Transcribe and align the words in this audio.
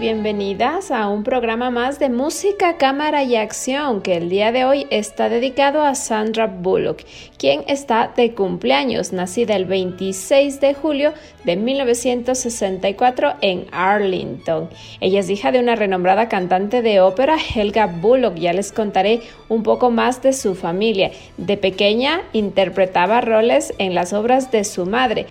Bienvenidas 0.00 0.90
a 0.90 1.08
un 1.08 1.24
programa 1.24 1.70
más 1.70 1.98
de 1.98 2.08
música, 2.08 2.78
cámara 2.78 3.22
y 3.22 3.36
acción 3.36 4.00
que 4.00 4.16
el 4.16 4.30
día 4.30 4.50
de 4.50 4.64
hoy 4.64 4.86
está 4.88 5.28
dedicado 5.28 5.82
a 5.82 5.94
Sandra 5.94 6.46
Bullock, 6.46 7.02
quien 7.36 7.64
está 7.68 8.10
de 8.16 8.32
cumpleaños, 8.32 9.12
nacida 9.12 9.56
el 9.56 9.66
26 9.66 10.58
de 10.58 10.72
julio 10.72 11.12
de 11.44 11.56
1964 11.56 13.34
en 13.42 13.66
Arlington. 13.72 14.70
Ella 15.00 15.20
es 15.20 15.28
hija 15.28 15.52
de 15.52 15.60
una 15.60 15.76
renombrada 15.76 16.30
cantante 16.30 16.80
de 16.80 17.00
ópera, 17.00 17.36
Helga 17.54 17.86
Bullock. 17.86 18.36
Ya 18.36 18.54
les 18.54 18.72
contaré 18.72 19.20
un 19.50 19.62
poco 19.62 19.90
más 19.90 20.22
de 20.22 20.32
su 20.32 20.54
familia. 20.54 21.10
De 21.36 21.58
pequeña 21.58 22.22
interpretaba 22.32 23.20
roles 23.20 23.74
en 23.76 23.94
las 23.94 24.14
obras 24.14 24.50
de 24.50 24.64
su 24.64 24.86
madre. 24.86 25.26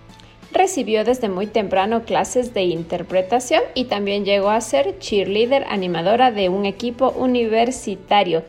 Recibió 0.52 1.04
desde 1.04 1.28
muy 1.28 1.46
temprano 1.46 2.02
clases 2.02 2.52
de 2.54 2.62
interpretación 2.62 3.62
y 3.74 3.84
también 3.84 4.24
llegó 4.24 4.50
a 4.50 4.60
ser 4.60 4.98
cheerleader 4.98 5.64
animadora 5.68 6.32
de 6.32 6.48
un 6.48 6.66
equipo 6.66 7.10
universitario. 7.10 8.42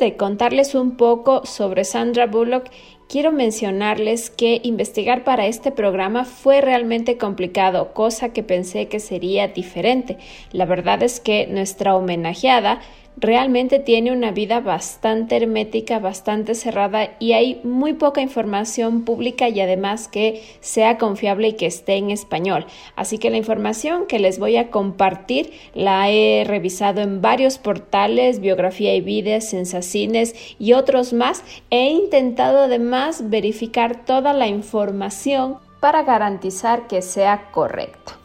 De 0.00 0.16
contarles 0.16 0.74
un 0.74 0.96
poco 0.96 1.46
sobre 1.46 1.84
Sandra 1.84 2.26
Bullock, 2.26 2.70
quiero 3.08 3.30
mencionarles 3.30 4.30
que 4.30 4.60
investigar 4.64 5.22
para 5.22 5.46
este 5.46 5.70
programa 5.70 6.24
fue 6.24 6.60
realmente 6.60 7.18
complicado, 7.18 7.92
cosa 7.92 8.32
que 8.32 8.42
pensé 8.42 8.88
que 8.88 8.98
sería 8.98 9.46
diferente. 9.46 10.18
La 10.50 10.64
verdad 10.64 11.02
es 11.04 11.20
que 11.20 11.46
nuestra 11.46 11.94
homenajeada 11.94 12.80
realmente 13.16 13.78
tiene 13.78 14.12
una 14.12 14.30
vida 14.30 14.60
bastante 14.60 15.36
hermética, 15.36 15.98
bastante 15.98 16.54
cerrada 16.54 17.10
y 17.18 17.32
hay 17.32 17.60
muy 17.64 17.92
poca 17.92 18.20
información 18.20 19.04
pública 19.04 19.48
y 19.48 19.60
además 19.60 20.08
que 20.08 20.42
sea 20.60 20.98
confiable 20.98 21.48
y 21.48 21.52
que 21.54 21.66
esté 21.66 21.96
en 21.96 22.10
español. 22.10 22.66
Así 22.96 23.18
que 23.18 23.30
la 23.30 23.36
información 23.36 24.06
que 24.06 24.18
les 24.18 24.38
voy 24.38 24.56
a 24.56 24.70
compartir 24.70 25.52
la 25.74 26.10
he 26.10 26.44
revisado 26.46 27.00
en 27.00 27.20
varios 27.20 27.58
portales, 27.58 28.40
biografía 28.40 28.94
y 28.94 29.00
vida, 29.00 29.40
sensacines 29.40 30.34
y 30.58 30.72
otros 30.72 31.12
más. 31.12 31.42
He 31.70 31.90
intentado 31.90 32.60
además 32.60 33.28
verificar 33.28 34.04
toda 34.04 34.32
la 34.32 34.48
información 34.48 35.58
para 35.80 36.02
garantizar 36.02 36.86
que 36.86 37.02
sea 37.02 37.50
correcta. 37.52 38.19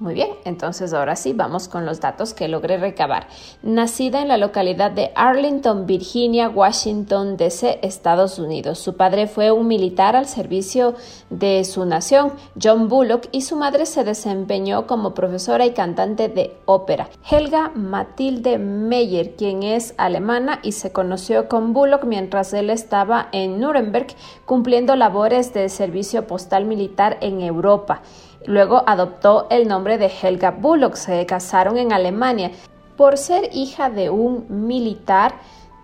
Muy 0.00 0.14
bien, 0.14 0.30
entonces 0.46 0.94
ahora 0.94 1.14
sí 1.14 1.34
vamos 1.34 1.68
con 1.68 1.84
los 1.84 2.00
datos 2.00 2.32
que 2.32 2.48
logré 2.48 2.78
recabar. 2.78 3.28
Nacida 3.62 4.22
en 4.22 4.28
la 4.28 4.38
localidad 4.38 4.90
de 4.90 5.12
Arlington, 5.14 5.84
Virginia, 5.84 6.48
Washington, 6.48 7.36
D.C., 7.36 7.80
Estados 7.82 8.38
Unidos. 8.38 8.78
Su 8.78 8.96
padre 8.96 9.26
fue 9.26 9.52
un 9.52 9.68
militar 9.68 10.16
al 10.16 10.24
servicio 10.24 10.94
de 11.28 11.64
su 11.64 11.84
nación, 11.84 12.32
John 12.60 12.88
Bullock, 12.88 13.28
y 13.30 13.42
su 13.42 13.56
madre 13.56 13.84
se 13.84 14.02
desempeñó 14.02 14.86
como 14.86 15.12
profesora 15.12 15.66
y 15.66 15.72
cantante 15.72 16.30
de 16.30 16.56
ópera, 16.64 17.10
Helga 17.30 17.70
Matilde 17.74 18.56
Meyer, 18.56 19.36
quien 19.36 19.62
es 19.62 19.92
alemana 19.98 20.60
y 20.62 20.72
se 20.72 20.92
conoció 20.92 21.46
con 21.46 21.74
Bullock 21.74 22.04
mientras 22.04 22.54
él 22.54 22.70
estaba 22.70 23.28
en 23.32 23.60
Nuremberg 23.60 24.06
cumpliendo 24.46 24.96
labores 24.96 25.52
de 25.52 25.68
servicio 25.68 26.26
postal 26.26 26.64
militar 26.64 27.18
en 27.20 27.42
Europa. 27.42 28.00
Luego 28.46 28.82
adoptó 28.86 29.46
el 29.50 29.68
nombre 29.68 29.98
de 29.98 30.10
Helga 30.10 30.50
Bullock. 30.50 30.94
Se 30.94 31.26
casaron 31.26 31.76
en 31.76 31.92
Alemania. 31.92 32.50
Por 32.96 33.18
ser 33.18 33.50
hija 33.52 33.90
de 33.90 34.10
un 34.10 34.46
militar, 34.48 35.34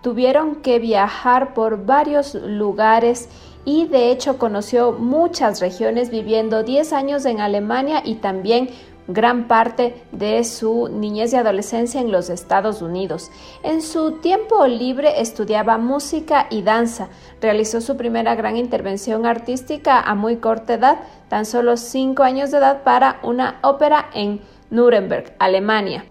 tuvieron 0.01 0.57
que 0.57 0.79
viajar 0.79 1.53
por 1.53 1.85
varios 1.85 2.35
lugares 2.35 3.29
y 3.65 3.85
de 3.87 4.11
hecho 4.11 4.37
conoció 4.37 4.93
muchas 4.93 5.59
regiones 5.59 6.09
viviendo 6.09 6.63
10 6.63 6.93
años 6.93 7.25
en 7.25 7.41
Alemania 7.41 8.01
y 8.05 8.15
también 8.15 8.69
gran 9.07 9.47
parte 9.47 10.03
de 10.11 10.43
su 10.43 10.89
niñez 10.89 11.33
y 11.33 11.37
adolescencia 11.37 12.01
en 12.01 12.11
los 12.11 12.29
Estados 12.29 12.81
Unidos. 12.81 13.31
En 13.63 13.81
su 13.81 14.13
tiempo 14.13 14.67
libre 14.67 15.21
estudiaba 15.21 15.77
música 15.77 16.47
y 16.49 16.61
danza. 16.61 17.09
Realizó 17.41 17.81
su 17.81 17.97
primera 17.97 18.35
gran 18.35 18.57
intervención 18.57 19.25
artística 19.25 19.99
a 20.01 20.15
muy 20.15 20.37
corta 20.37 20.73
edad, 20.73 20.99
tan 21.29 21.45
solo 21.45 21.77
5 21.77 22.23
años 22.23 22.51
de 22.51 22.57
edad, 22.57 22.83
para 22.83 23.19
una 23.23 23.59
ópera 23.61 24.09
en 24.13 24.41
Nuremberg, 24.69 25.33
Alemania. 25.39 26.05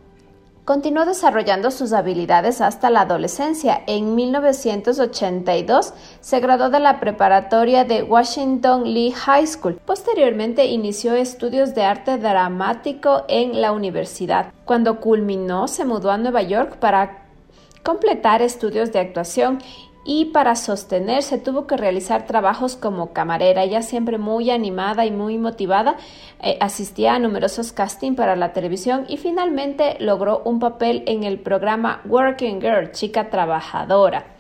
Continuó 0.67 1.05
desarrollando 1.05 1.71
sus 1.71 1.93
habilidades 1.93 2.61
hasta 2.61 2.91
la 2.91 3.03
adolescencia. 3.03 3.85
En 3.87 4.17
1982 4.17 5.95
se 6.21 6.41
graduó 6.41 6.71
de 6.71 6.81
la 6.81 6.99
preparatoria 6.99 7.85
de 7.85 8.03
Washington 8.03 8.83
Lee 8.83 9.13
High 9.13 9.47
School. 9.47 9.81
Posteriormente 9.87 10.67
inició 10.67 11.15
estudios 11.15 11.77
de 11.77 11.85
arte 11.85 12.19
dramático 12.19 13.23
en 13.29 13.63
la 13.63 13.71
universidad. 13.71 14.53
Cuando 14.65 14.99
culminó 14.99 15.69
se 15.69 15.85
mudó 15.85 16.11
a 16.11 16.19
Nueva 16.19 16.43
York 16.43 16.79
para 16.79 17.29
completar 17.85 18.43
estudios 18.43 18.91
de 18.91 18.99
actuación 18.99 19.61
y 20.07 20.27
para 20.27 20.55
sostenerse 20.55 21.37
tuvo 21.37 21.67
que 21.67 21.77
realizar 21.77 22.27
trabajos 22.27 22.77
como 22.77 23.13
camarera. 23.13 23.65
Ella 23.65 23.83
siempre 23.83 24.19
muy 24.19 24.51
animada 24.51 25.05
y 25.05 25.11
muy 25.11 25.37
motivada, 25.37 25.97
eh, 26.41 26.57
asistía 26.61 27.15
a 27.15 27.19
numerosos 27.19 27.73
castings 27.73 28.17
para 28.17 28.37
la 28.37 28.53
televisión 28.53 29.05
y 29.09 29.17
finalmente 29.17 29.97
logró 29.99 30.43
un 30.45 30.61
papel 30.61 31.03
en 31.07 31.25
el 31.25 31.41
programa 31.41 32.01
Working 32.07 32.61
Girl, 32.61 32.93
chica 32.93 33.31
trabajadora. 33.31 34.37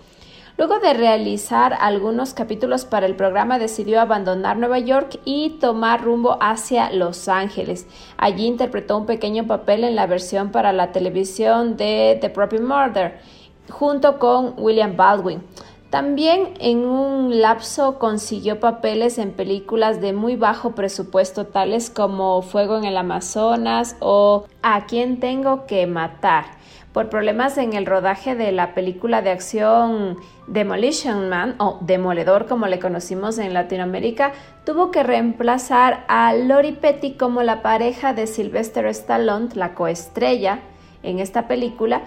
Luego 0.56 0.78
de 0.78 0.94
realizar 0.94 1.76
algunos 1.78 2.32
capítulos 2.32 2.86
para 2.86 3.04
el 3.04 3.14
programa, 3.14 3.58
decidió 3.58 4.00
abandonar 4.00 4.56
Nueva 4.56 4.78
York 4.78 5.19
y 5.26 5.58
tomar 5.60 6.02
rumbo 6.02 6.38
hacia 6.40 6.90
Los 6.92 7.28
Ángeles. 7.28 7.86
Allí 8.16 8.46
interpretó 8.46 8.96
un 8.96 9.04
pequeño 9.04 9.46
papel 9.46 9.84
en 9.84 9.96
la 9.96 10.06
versión 10.06 10.52
para 10.52 10.72
la 10.72 10.92
televisión 10.92 11.76
de 11.76 12.16
The 12.22 12.30
Property 12.30 12.64
Murder 12.64 13.35
junto 13.70 14.18
con 14.18 14.54
William 14.56 14.96
Baldwin. 14.96 15.42
También 15.90 16.54
en 16.58 16.84
un 16.84 17.40
lapso 17.40 17.98
consiguió 17.98 18.58
papeles 18.58 19.18
en 19.18 19.30
películas 19.30 20.00
de 20.00 20.12
muy 20.12 20.34
bajo 20.36 20.74
presupuesto 20.74 21.46
tales 21.46 21.90
como 21.90 22.42
Fuego 22.42 22.76
en 22.76 22.84
el 22.84 22.96
Amazonas 22.96 23.96
o 24.00 24.46
A 24.62 24.86
quién 24.86 25.20
tengo 25.20 25.66
que 25.66 25.86
matar. 25.86 26.44
Por 26.92 27.08
problemas 27.08 27.56
en 27.58 27.74
el 27.74 27.86
rodaje 27.86 28.34
de 28.34 28.52
la 28.52 28.74
película 28.74 29.22
de 29.22 29.30
acción 29.30 30.16
Demolition 30.48 31.28
Man 31.28 31.54
o 31.58 31.78
Demoledor 31.82 32.46
como 32.46 32.66
le 32.66 32.78
conocimos 32.78 33.38
en 33.38 33.54
Latinoamérica, 33.54 34.32
tuvo 34.64 34.90
que 34.90 35.02
reemplazar 35.02 36.04
a 36.08 36.34
Lori 36.34 36.72
Petty 36.72 37.12
como 37.12 37.42
la 37.42 37.62
pareja 37.62 38.12
de 38.12 38.26
Sylvester 38.26 38.86
Stallone, 38.86 39.48
la 39.54 39.74
coestrella 39.74 40.60
en 41.02 41.20
esta 41.20 41.46
película, 41.48 42.02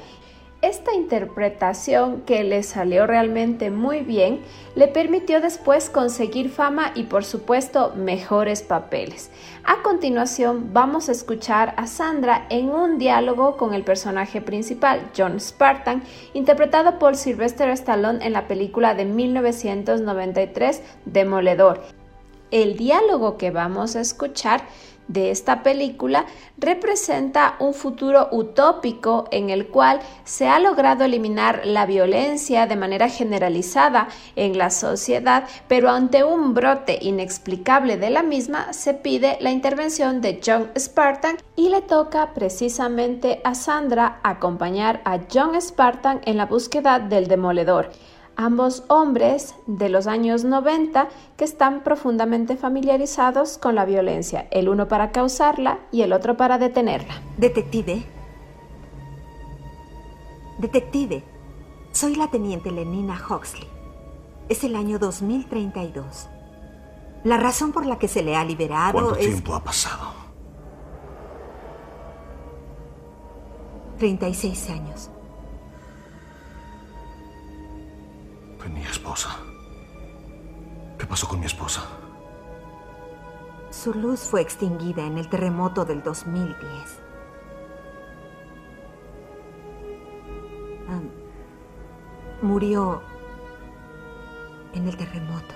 esta 0.61 0.93
interpretación, 0.93 2.21
que 2.21 2.43
le 2.43 2.63
salió 2.63 3.07
realmente 3.07 3.71
muy 3.71 4.01
bien, 4.01 4.41
le 4.75 4.89
permitió 4.89 5.39
después 5.39 5.89
conseguir 5.89 6.49
fama 6.49 6.91
y 6.95 7.03
por 7.03 7.23
supuesto 7.23 7.93
mejores 7.95 8.61
papeles. 8.61 9.31
A 9.63 9.81
continuación 9.83 10.73
vamos 10.73 11.07
a 11.07 11.13
escuchar 11.13 11.73
a 11.77 11.87
Sandra 11.87 12.45
en 12.49 12.69
un 12.69 12.97
diálogo 12.97 13.55
con 13.55 13.73
el 13.73 13.83
personaje 13.83 14.41
principal, 14.41 15.09
John 15.17 15.39
Spartan, 15.39 16.03
interpretado 16.33 16.99
por 16.99 17.15
Sylvester 17.15 17.69
Stallone 17.69 18.25
en 18.25 18.33
la 18.33 18.47
película 18.47 18.95
de 18.95 19.05
1993 19.05 20.81
Demoledor. 21.05 21.81
El 22.51 22.75
diálogo 22.75 23.37
que 23.37 23.51
vamos 23.51 23.95
a 23.95 24.01
escuchar 24.01 24.63
de 25.09 25.31
esta 25.31 25.63
película 25.63 26.25
representa 26.57 27.55
un 27.59 27.73
futuro 27.73 28.29
utópico 28.31 29.27
en 29.31 29.49
el 29.49 29.67
cual 29.67 29.99
se 30.23 30.47
ha 30.47 30.59
logrado 30.59 31.03
eliminar 31.03 31.63
la 31.65 31.85
violencia 31.85 32.67
de 32.67 32.77
manera 32.77 33.09
generalizada 33.09 34.07
en 34.37 34.57
la 34.57 34.69
sociedad, 34.69 35.45
pero 35.67 35.89
ante 35.89 36.23
un 36.23 36.53
brote 36.53 36.97
inexplicable 37.01 37.97
de 37.97 38.11
la 38.11 38.23
misma 38.23 38.71
se 38.71 38.93
pide 38.93 39.37
la 39.41 39.51
intervención 39.51 40.21
de 40.21 40.39
John 40.45 40.69
Spartan 40.77 41.37
y 41.55 41.69
le 41.69 41.81
toca 41.81 42.33
precisamente 42.33 43.41
a 43.43 43.55
Sandra 43.55 44.19
acompañar 44.23 45.01
a 45.05 45.19
John 45.31 45.59
Spartan 45.59 46.21
en 46.25 46.37
la 46.37 46.45
búsqueda 46.45 46.99
del 46.99 47.27
demoledor 47.27 47.89
ambos 48.39 48.85
hombres 48.87 49.53
de 49.67 49.89
los 49.89 50.07
años 50.07 50.45
90 50.45 51.09
que 51.35 51.43
están 51.43 51.83
profundamente 51.83 52.55
familiarizados 52.55 53.57
con 53.57 53.75
la 53.75 53.83
violencia, 53.83 54.47
el 54.51 54.69
uno 54.69 54.87
para 54.87 55.11
causarla 55.11 55.79
y 55.91 56.03
el 56.03 56.13
otro 56.13 56.37
para 56.37 56.57
detenerla. 56.57 57.21
Detective. 57.37 58.05
Detective. 60.57 61.21
Soy 61.91 62.15
la 62.15 62.31
teniente 62.31 62.71
Lenina 62.71 63.19
Huxley. 63.29 63.67
Es 64.47 64.63
el 64.63 64.77
año 64.77 64.99
2032. 64.99 66.29
La 67.25 67.35
razón 67.35 67.73
por 67.73 67.85
la 67.85 67.99
que 67.99 68.07
se 68.07 68.23
le 68.23 68.37
ha 68.37 68.45
liberado 68.45 68.93
¿Cuánto 68.93 69.15
es... 69.17 69.27
tiempo 69.27 69.53
ha 69.53 69.63
pasado? 69.65 70.13
36 73.97 74.69
años. 74.69 75.11
Mi 78.67 78.85
esposa. 78.85 79.35
¿Qué 80.97 81.05
pasó 81.05 81.27
con 81.27 81.39
mi 81.39 81.45
esposa? 81.45 81.81
Su 83.71 83.93
luz 83.93 84.19
fue 84.19 84.41
extinguida 84.41 85.05
en 85.05 85.17
el 85.17 85.27
terremoto 85.29 85.85
del 85.85 86.03
2010. 86.03 86.99
Ah, 90.89 90.99
murió 92.41 93.01
en 94.73 94.87
el 94.87 94.95
terremoto. 94.95 95.55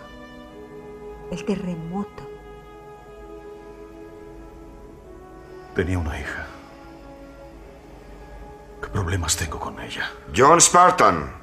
El 1.29 1.45
terremoto. 1.45 2.23
Tenía 5.75 5.99
una 5.99 6.19
hija. 6.19 6.47
¿Qué 8.81 8.87
problemas 8.87 9.35
tengo 9.37 9.59
con 9.59 9.79
ella? 9.79 10.09
John 10.35 10.59
Spartan. 10.59 11.42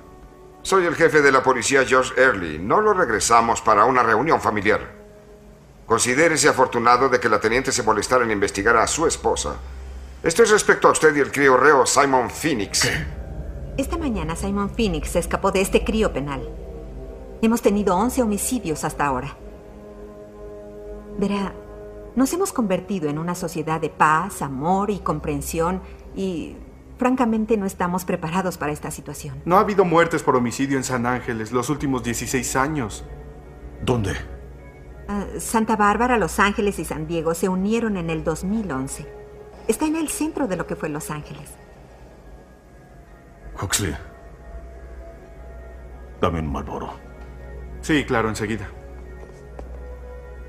Soy 0.70 0.86
el 0.86 0.94
jefe 0.94 1.20
de 1.20 1.32
la 1.32 1.42
policía 1.42 1.84
George 1.84 2.12
Early. 2.16 2.60
No 2.60 2.80
lo 2.80 2.92
regresamos 2.92 3.60
para 3.60 3.86
una 3.86 4.04
reunión 4.04 4.40
familiar. 4.40 4.80
Considérese 5.84 6.48
afortunado 6.48 7.08
de 7.08 7.18
que 7.18 7.28
la 7.28 7.40
teniente 7.40 7.72
se 7.72 7.82
molestara 7.82 8.22
en 8.22 8.30
investigar 8.30 8.76
a 8.76 8.86
su 8.86 9.04
esposa. 9.04 9.56
Esto 10.22 10.44
es 10.44 10.50
respecto 10.50 10.86
a 10.86 10.92
usted 10.92 11.12
y 11.16 11.18
el 11.18 11.32
crío 11.32 11.56
reo 11.56 11.84
Simon 11.86 12.30
Phoenix. 12.30 12.88
Esta 13.76 13.98
mañana 13.98 14.36
Simon 14.36 14.70
Phoenix 14.70 15.08
se 15.10 15.18
escapó 15.18 15.50
de 15.50 15.60
este 15.60 15.82
crío 15.82 16.12
penal. 16.12 16.48
Hemos 17.42 17.62
tenido 17.62 17.96
11 17.96 18.22
homicidios 18.22 18.84
hasta 18.84 19.06
ahora. 19.06 19.36
Verá, 21.18 21.52
nos 22.14 22.32
hemos 22.32 22.52
convertido 22.52 23.08
en 23.08 23.18
una 23.18 23.34
sociedad 23.34 23.80
de 23.80 23.90
paz, 23.90 24.40
amor 24.40 24.90
y 24.90 25.00
comprensión 25.00 25.82
y 26.14 26.54
francamente 27.00 27.57
no 27.57 27.64
estamos 27.64 28.04
preparados 28.04 28.59
para 28.59 28.73
esta 28.73 28.90
situación. 28.90 29.40
No 29.47 29.57
ha 29.57 29.61
habido 29.61 29.87
muertes 29.87 30.23
por 30.23 30.37
homicidio 30.37 30.76
en 30.76 30.85
San 30.85 31.07
Ángeles 31.07 31.50
los 31.50 31.71
últimos 31.71 32.02
16 32.04 32.57
años. 32.57 33.04
¿Dónde? 33.83 34.12
Uh, 35.09 35.40
Santa 35.40 35.76
Bárbara, 35.76 36.19
Los 36.19 36.38
Ángeles 36.38 36.78
y 36.78 36.85
San 36.85 37.07
Diego 37.07 37.35
se 37.35 37.49
unieron 37.49 37.97
en 37.97 38.11
el 38.11 38.23
2011. 38.23 39.11
Está 39.66 39.87
en 39.87 39.97
el 39.97 40.11
centro 40.11 40.47
de 40.47 40.57
lo 40.57 40.66
que 40.66 40.76
fue 40.76 40.90
Los 40.90 41.11
Ángeles. 41.11 41.54
Huxley. 43.61 43.97
Dame 46.21 46.40
un 46.40 46.52
Malboro. 46.52 46.92
Sí, 47.80 48.04
claro, 48.04 48.28
enseguida. 48.28 48.69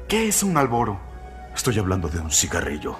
¿Qué 0.10 0.28
es 0.28 0.44
un 0.44 0.52
Malboro? 0.52 1.00
Estoy 1.56 1.80
hablando 1.80 2.10
de 2.10 2.20
un 2.20 2.30
cigarrillo. 2.30 2.98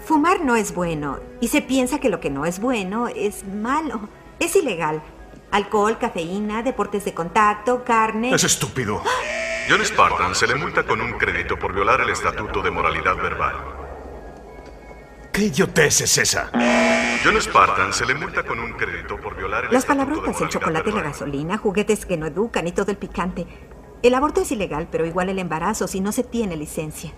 Fumar 0.00 0.42
no 0.42 0.54
es 0.54 0.72
bueno 0.74 1.18
y 1.40 1.48
se 1.48 1.60
piensa 1.60 1.98
que 1.98 2.08
lo 2.08 2.20
que 2.20 2.30
no 2.30 2.46
es 2.46 2.60
bueno 2.60 3.08
es 3.08 3.44
malo. 3.44 4.08
Es 4.38 4.54
ilegal. 4.54 5.02
Alcohol, 5.50 5.98
cafeína, 5.98 6.62
deportes 6.62 7.04
de 7.04 7.14
contacto, 7.14 7.82
carne. 7.84 8.32
Es 8.34 8.44
estúpido. 8.44 9.02
John 9.68 9.84
Spartan 9.84 10.34
se 10.34 10.46
le 10.46 10.54
multa 10.54 10.84
con 10.84 11.00
un 11.00 11.12
crédito 11.12 11.58
por 11.58 11.74
violar 11.74 12.00
el 12.00 12.10
Estatuto 12.10 12.62
de 12.62 12.70
Moralidad 12.70 13.16
Verbal. 13.16 13.56
¿Qué 15.32 15.42
idiotez 15.42 16.02
es 16.02 16.18
esa? 16.18 16.50
John 17.24 17.40
Spartan 17.40 17.92
se 17.92 18.06
le 18.06 18.14
multa 18.14 18.44
con 18.44 18.60
un 18.60 18.72
crédito 18.74 19.16
por 19.20 19.36
violar 19.36 19.64
el 19.64 19.72
Las 19.72 19.82
Estatuto 19.82 20.04
de 20.04 20.10
palabrotas, 20.14 20.42
el 20.42 20.48
chocolate, 20.48 20.88
la 20.90 20.94
Verbal. 20.94 21.12
gasolina, 21.12 21.58
juguetes 21.58 22.06
que 22.06 22.16
no 22.16 22.26
educan 22.26 22.68
y 22.68 22.72
todo 22.72 22.92
el 22.92 22.98
picante. 22.98 23.46
El 24.02 24.14
aborto 24.14 24.40
es 24.42 24.52
ilegal, 24.52 24.86
pero 24.92 25.04
igual 25.04 25.28
el 25.28 25.40
embarazo 25.40 25.88
si 25.88 26.00
no 26.00 26.12
se 26.12 26.22
tiene 26.22 26.56
licencia. 26.56 27.12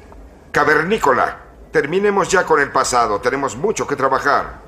Cavernícola, 0.52 1.48
terminemos 1.70 2.28
ya 2.28 2.44
con 2.44 2.60
el 2.60 2.70
pasado. 2.70 3.20
Tenemos 3.20 3.56
mucho 3.56 3.87
que 3.87 3.96
trabajar. 3.96 4.62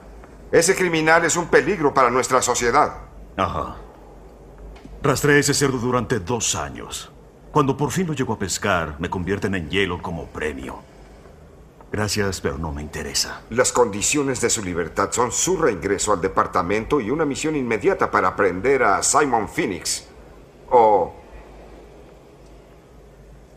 Ese 0.53 0.75
criminal 0.75 1.25
es 1.25 1.37
un 1.37 1.47
peligro 1.47 1.95
para 1.95 2.11
nuestra 2.11 2.43
sociedad. 2.43 2.95
Ajá. 3.37 3.77
Rastreé 5.03 5.39
ese 5.39 5.55
cerdo 5.55 5.79
durante 5.79 6.19
dos 6.19 6.55
años. 6.55 7.11
Cuando 7.53 7.77
por 7.77 7.91
fin 7.91 8.07
lo 8.07 8.13
llego 8.13 8.35
a 8.35 8.39
pescar, 8.39 8.97
me 8.99 9.09
convierten 9.09 9.55
en 9.55 9.71
hielo 9.71 10.03
como 10.03 10.27
premio. 10.27 10.81
Gracias, 11.93 12.41
pero 12.41 12.59
no 12.59 12.71
me 12.71 12.83
interesa. 12.83 13.43
Las 13.51 13.73
condiciones 13.73 14.41
de 14.41 14.51
su 14.51 14.63
libertad 14.63 15.11
son 15.11 15.33
su 15.33 15.57
reingreso 15.57 16.13
al 16.13 16.21
departamento 16.21 17.01
y 17.01 17.11
una 17.11 17.25
misión 17.25 17.57
inmediata 17.57 18.11
para 18.11 18.29
aprender 18.29 18.85
a 18.85 19.03
Simon 19.03 19.49
Phoenix. 19.49 20.05
O 20.71 21.15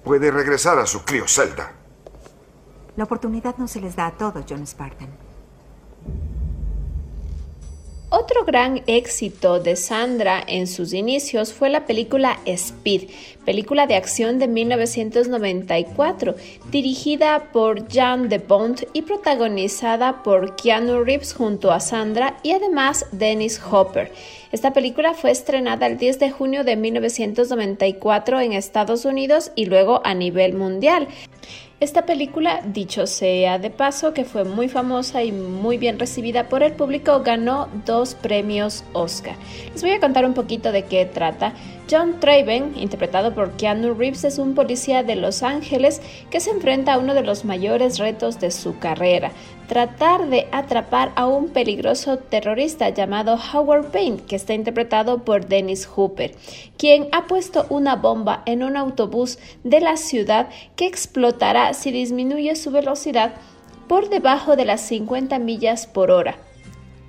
puede 0.03 0.31
regresar 0.31 0.79
a 0.79 0.87
su 0.87 1.05
criocelda. 1.05 1.71
La 2.95 3.05
oportunidad 3.05 3.57
no 3.57 3.67
se 3.67 3.81
les 3.81 3.95
da 3.95 4.07
a 4.07 4.17
todos, 4.17 4.45
John 4.47 4.65
Spartan. 4.67 5.09
Otro 8.15 8.45
gran 8.45 8.83
éxito 8.85 9.59
de 9.59 9.75
Sandra 9.75 10.43
en 10.45 10.67
sus 10.67 10.93
inicios 10.93 11.51
fue 11.51 11.71
la 11.71 11.87
película 11.87 12.39
Speed, 12.45 13.09
película 13.43 13.87
de 13.87 13.95
acción 13.95 14.37
de 14.37 14.47
1994, 14.47 16.35
dirigida 16.69 17.49
por 17.51 17.91
Jan 17.91 18.29
de 18.29 18.37
Bont 18.37 18.83
y 18.93 19.01
protagonizada 19.01 20.21
por 20.21 20.55
Keanu 20.55 21.03
Reeves 21.03 21.33
junto 21.33 21.71
a 21.71 21.79
Sandra 21.79 22.37
y 22.43 22.51
además 22.51 23.07
Dennis 23.11 23.59
Hopper. 23.71 24.11
Esta 24.51 24.73
película 24.73 25.15
fue 25.15 25.31
estrenada 25.31 25.87
el 25.87 25.97
10 25.97 26.19
de 26.19 26.29
junio 26.29 26.63
de 26.63 26.75
1994 26.75 28.41
en 28.41 28.53
Estados 28.53 29.05
Unidos 29.05 29.51
y 29.55 29.65
luego 29.65 30.01
a 30.03 30.13
nivel 30.13 30.53
mundial. 30.53 31.07
Esta 31.79 32.05
película, 32.05 32.61
dicho 32.65 33.07
sea 33.07 33.57
de 33.59 33.69
paso, 33.69 34.13
que 34.13 34.23
fue 34.23 34.45
muy 34.45 34.69
famosa 34.69 35.23
y 35.23 35.33
muy 35.33 35.77
bien 35.77 35.99
recibida 35.99 36.47
por 36.47 36.63
el 36.63 36.73
público, 36.73 37.21
ganó 37.23 37.67
dos 37.85 38.15
premios 38.15 38.85
Oscar. 38.93 39.35
Les 39.73 39.81
voy 39.81 39.91
a 39.91 39.99
contar 39.99 40.23
un 40.25 40.33
poquito 40.33 40.71
de 40.71 40.85
qué 40.85 41.05
trata. 41.05 41.53
John 41.91 42.21
Traven, 42.21 42.73
interpretado 42.77 43.33
por 43.33 43.51
Keanu 43.57 43.95
Reeves, 43.95 44.23
es 44.23 44.37
un 44.37 44.55
policía 44.55 45.03
de 45.03 45.17
Los 45.17 45.43
Ángeles 45.43 46.01
que 46.29 46.39
se 46.39 46.51
enfrenta 46.51 46.93
a 46.93 46.99
uno 46.99 47.13
de 47.13 47.23
los 47.23 47.43
mayores 47.43 47.99
retos 47.99 48.39
de 48.39 48.51
su 48.51 48.79
carrera, 48.79 49.31
tratar 49.67 50.29
de 50.29 50.47
atrapar 50.51 51.11
a 51.15 51.25
un 51.25 51.49
peligroso 51.49 52.17
terrorista 52.17 52.89
llamado 52.89 53.37
Howard 53.53 53.91
Payne, 53.91 54.21
que 54.27 54.35
está 54.35 54.53
interpretado 54.53 55.23
por 55.23 55.47
Dennis 55.47 55.85
Hooper, 55.85 56.35
quien 56.77 57.07
ha 57.11 57.27
puesto 57.27 57.65
una 57.69 57.95
bomba 57.95 58.43
en 58.45 58.63
un 58.63 58.77
autobús 58.77 59.39
de 59.63 59.79
la 59.79 59.97
ciudad 59.97 60.49
que 60.75 60.87
explotará 60.87 61.73
si 61.73 61.91
disminuye 61.91 62.55
su 62.55 62.71
velocidad 62.71 63.33
por 63.87 64.09
debajo 64.09 64.55
de 64.55 64.65
las 64.65 64.81
50 64.81 65.39
millas 65.39 65.87
por 65.87 66.11
hora. 66.11 66.37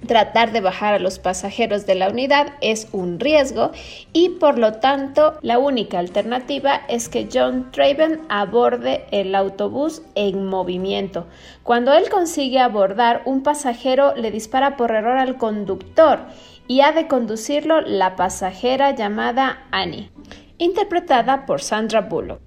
Tratar 0.07 0.53
de 0.53 0.61
bajar 0.61 0.95
a 0.95 0.99
los 0.99 1.19
pasajeros 1.19 1.87
de 1.87 1.95
la 1.95 2.11
unidad 2.11 2.55
es 2.61 2.89
un 2.93 3.21
riesgo 3.21 3.71
y 4.13 4.31
por 4.31 4.59
lo 4.59 4.75
tanto 4.75 5.39
la 5.41 5.59
única 5.59 5.99
alternativa 5.99 6.83
es 6.89 7.09
que 7.09 7.29
John 7.33 7.71
Traven 7.71 8.21
aborde 8.29 9.07
el 9.13 9.35
autobús 9.35 10.03
en 10.15 10.47
movimiento. 10.47 11.27
Cuando 11.63 11.95
él 11.95 12.11
consigue 12.11 12.59
abordar, 12.59 13.23
un 13.25 13.43
pasajero 13.43 14.15
le 14.15 14.31
dispara 14.31 14.77
por 14.77 14.91
error 14.91 15.17
al 15.17 15.39
conductor 15.39 16.21
y 16.67 16.81
ha 16.81 16.93
de 16.93 17.09
conducirlo 17.09 17.81
la 17.81 18.17
pasajera 18.17 18.95
llamada 18.95 19.65
Annie, 19.71 20.11
interpretada 20.59 21.47
por 21.47 21.63
Sandra 21.63 22.03
Bullock. 22.03 22.44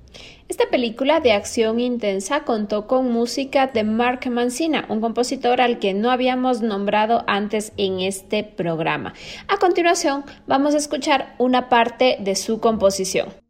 Esta 0.49 0.69
película 0.69 1.19
de 1.19 1.33
acción 1.33 1.81
intensa 1.81 2.45
contó 2.45 2.87
con 2.87 3.11
música 3.11 3.67
de 3.67 3.83
Mark 3.83 4.29
Mancina, 4.31 4.85
un 4.87 5.01
compositor 5.01 5.59
al 5.59 5.77
que 5.77 5.93
no 5.93 6.09
habíamos 6.09 6.61
nombrado 6.61 7.25
antes 7.27 7.73
en 7.75 7.99
este 7.99 8.45
programa. 8.45 9.13
A 9.49 9.57
continuación, 9.57 10.23
vamos 10.47 10.73
a 10.73 10.77
escuchar 10.77 11.35
una 11.37 11.67
parte 11.67 12.15
de 12.21 12.35
su 12.35 12.61
composición. 12.61 13.46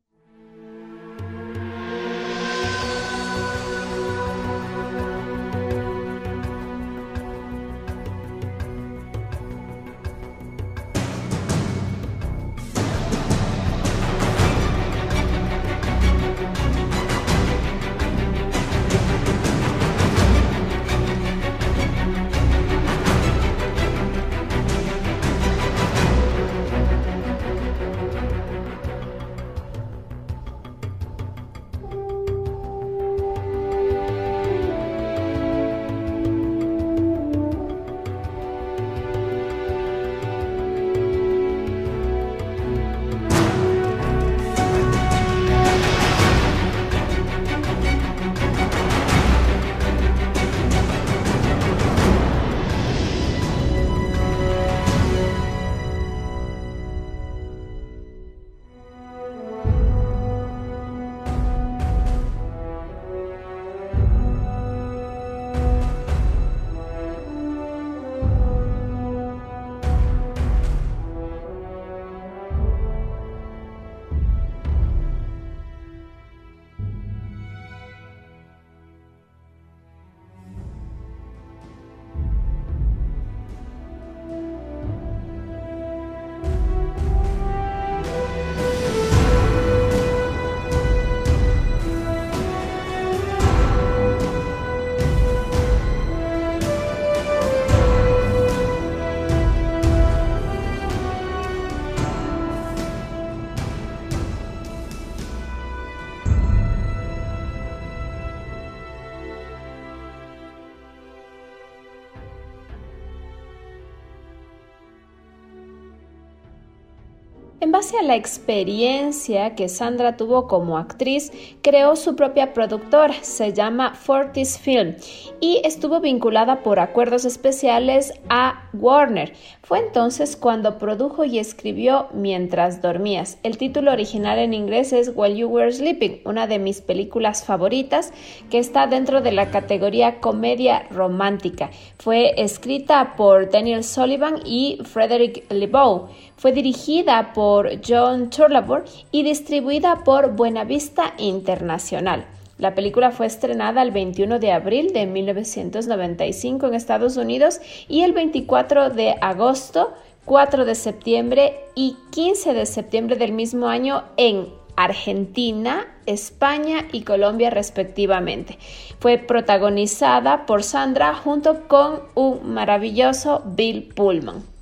Base 117.87 117.99
a 117.99 118.03
la 118.03 118.17
experiencia 118.17 119.55
que 119.55 119.69
Sandra 119.69 120.17
tuvo 120.17 120.49
como 120.49 120.77
actriz, 120.77 121.31
creó 121.61 121.95
su 121.95 122.17
propia 122.17 122.53
productora, 122.53 123.13
se 123.21 123.53
llama 123.53 123.93
Fortis 123.93 124.59
Film, 124.59 124.95
y 125.39 125.61
estuvo 125.63 126.01
vinculada 126.01 126.63
por 126.63 126.81
acuerdos 126.81 127.23
especiales 127.23 128.11
a 128.27 128.67
Warner. 128.73 129.31
Fue 129.63 129.79
entonces 129.79 130.35
cuando 130.35 130.77
produjo 130.77 131.23
y 131.23 131.39
escribió 131.39 132.07
Mientras 132.11 132.81
dormías. 132.81 133.37
El 133.43 133.57
título 133.57 133.93
original 133.93 134.37
en 134.37 134.53
inglés 134.53 134.91
es 134.91 135.13
While 135.15 135.37
You 135.37 135.47
Were 135.47 135.71
Sleeping, 135.71 136.23
una 136.25 136.45
de 136.45 136.59
mis 136.59 136.81
películas 136.81 137.45
favoritas 137.45 138.11
que 138.49 138.59
está 138.59 138.87
dentro 138.87 139.21
de 139.21 139.31
la 139.31 139.49
categoría 139.49 140.19
comedia 140.19 140.85
romántica. 140.89 141.69
Fue 141.99 142.33
escrita 142.35 143.15
por 143.15 143.49
Daniel 143.49 143.85
Sullivan 143.85 144.41
y 144.45 144.79
Frederick 144.83 145.45
LeBeau. 145.49 146.09
Fue 146.37 146.51
dirigida 146.51 147.33
por 147.33 147.81
John 147.85 148.29
Turlabor 148.29 148.85
y 149.11 149.23
distribuida 149.23 150.03
por 150.03 150.35
Buenavista 150.35 151.15
Internacional. 151.17 152.25
La 152.59 152.75
película 152.75 153.09
fue 153.09 153.25
estrenada 153.25 153.81
el 153.81 153.89
21 153.89 154.37
de 154.37 154.51
abril 154.51 154.93
de 154.93 155.07
1995 155.07 156.67
en 156.67 156.73
Estados 156.75 157.17
Unidos 157.17 157.59
y 157.87 158.01
el 158.01 158.13
24 158.13 158.91
de 158.91 159.15
agosto, 159.19 159.93
4 160.25 160.65
de 160.65 160.75
septiembre 160.75 161.55
y 161.73 161.95
15 162.11 162.53
de 162.53 162.67
septiembre 162.67 163.15
del 163.15 163.31
mismo 163.31 163.67
año 163.67 164.03
en 164.15 164.47
Argentina, 164.75 165.87
España 166.05 166.85
y 166.91 167.01
Colombia 167.01 167.49
respectivamente. 167.49 168.59
Fue 168.99 169.17
protagonizada 169.17 170.45
por 170.45 170.61
Sandra 170.61 171.15
junto 171.15 171.67
con 171.67 172.01
un 172.13 172.53
maravilloso 172.53 173.41
Bill 173.43 173.91
Pullman. 173.95 174.56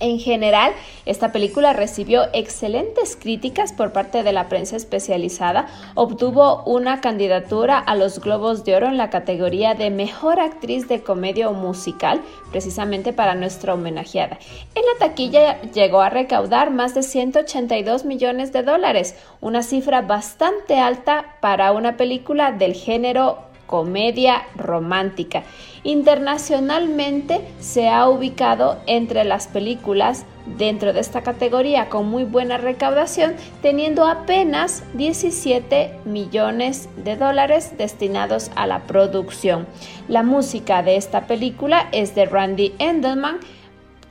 En 0.00 0.18
general, 0.18 0.72
esta 1.06 1.32
película 1.32 1.72
recibió 1.72 2.24
excelentes 2.32 3.16
críticas 3.16 3.72
por 3.72 3.92
parte 3.92 4.22
de 4.22 4.32
la 4.32 4.48
prensa 4.48 4.76
especializada, 4.76 5.66
obtuvo 5.94 6.62
una 6.64 7.00
candidatura 7.00 7.78
a 7.78 7.94
los 7.94 8.20
Globos 8.20 8.64
de 8.64 8.76
Oro 8.76 8.88
en 8.88 8.96
la 8.96 9.10
categoría 9.10 9.74
de 9.74 9.90
Mejor 9.90 10.40
Actriz 10.40 10.88
de 10.88 11.02
Comedia 11.02 11.48
o 11.48 11.54
Musical, 11.54 12.20
precisamente 12.50 13.12
para 13.12 13.34
nuestra 13.34 13.74
homenajeada. 13.74 14.38
En 14.74 14.82
la 14.82 15.06
taquilla 15.06 15.60
llegó 15.72 16.00
a 16.00 16.10
recaudar 16.10 16.70
más 16.70 16.94
de 16.94 17.02
182 17.02 18.04
millones 18.04 18.52
de 18.52 18.62
dólares, 18.62 19.16
una 19.40 19.62
cifra 19.62 20.02
bastante 20.02 20.78
alta 20.78 21.36
para 21.40 21.72
una 21.72 21.96
película 21.96 22.52
del 22.52 22.74
género 22.74 23.38
comedia 23.66 24.42
romántica. 24.56 25.42
Internacionalmente 25.84 27.46
se 27.60 27.90
ha 27.90 28.08
ubicado 28.08 28.78
entre 28.86 29.24
las 29.24 29.46
películas 29.46 30.24
dentro 30.46 30.94
de 30.94 31.00
esta 31.00 31.22
categoría 31.22 31.90
con 31.90 32.08
muy 32.08 32.24
buena 32.24 32.56
recaudación, 32.56 33.34
teniendo 33.60 34.06
apenas 34.06 34.82
17 34.94 35.98
millones 36.06 36.88
de 36.96 37.16
dólares 37.16 37.74
destinados 37.76 38.50
a 38.56 38.66
la 38.66 38.80
producción. 38.84 39.66
La 40.08 40.22
música 40.22 40.82
de 40.82 40.96
esta 40.96 41.26
película 41.26 41.88
es 41.92 42.14
de 42.14 42.24
Randy 42.26 42.74
Endelman, 42.78 43.40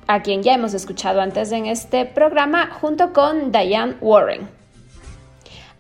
a 0.06 0.22
quien 0.22 0.44
ya 0.44 0.54
hemos 0.54 0.76
escuchado 0.76 1.22
antes 1.22 1.52
en 1.52 1.66
este 1.66 2.06
programa, 2.06 2.70
junto 2.82 3.14
con 3.14 3.52
Diane 3.52 3.96
Warren. 4.00 4.63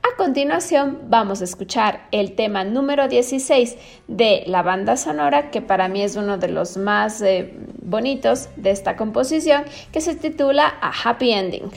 A 0.05 0.17
continuación 0.17 0.99
vamos 1.07 1.39
a 1.39 1.45
escuchar 1.45 2.07
el 2.11 2.35
tema 2.35 2.65
número 2.65 3.07
16 3.07 3.77
de 4.09 4.43
la 4.47 4.61
banda 4.61 4.97
sonora, 4.97 5.49
que 5.49 5.61
para 5.61 5.87
mí 5.87 6.01
es 6.01 6.17
uno 6.17 6.37
de 6.37 6.49
los 6.49 6.75
más 6.75 7.21
eh, 7.21 7.53
bonitos 7.81 8.49
de 8.57 8.71
esta 8.71 8.97
composición, 8.97 9.63
que 9.93 10.01
se 10.01 10.15
titula 10.15 10.67
A 10.81 10.91
Happy 10.91 11.31
Ending. 11.31 11.71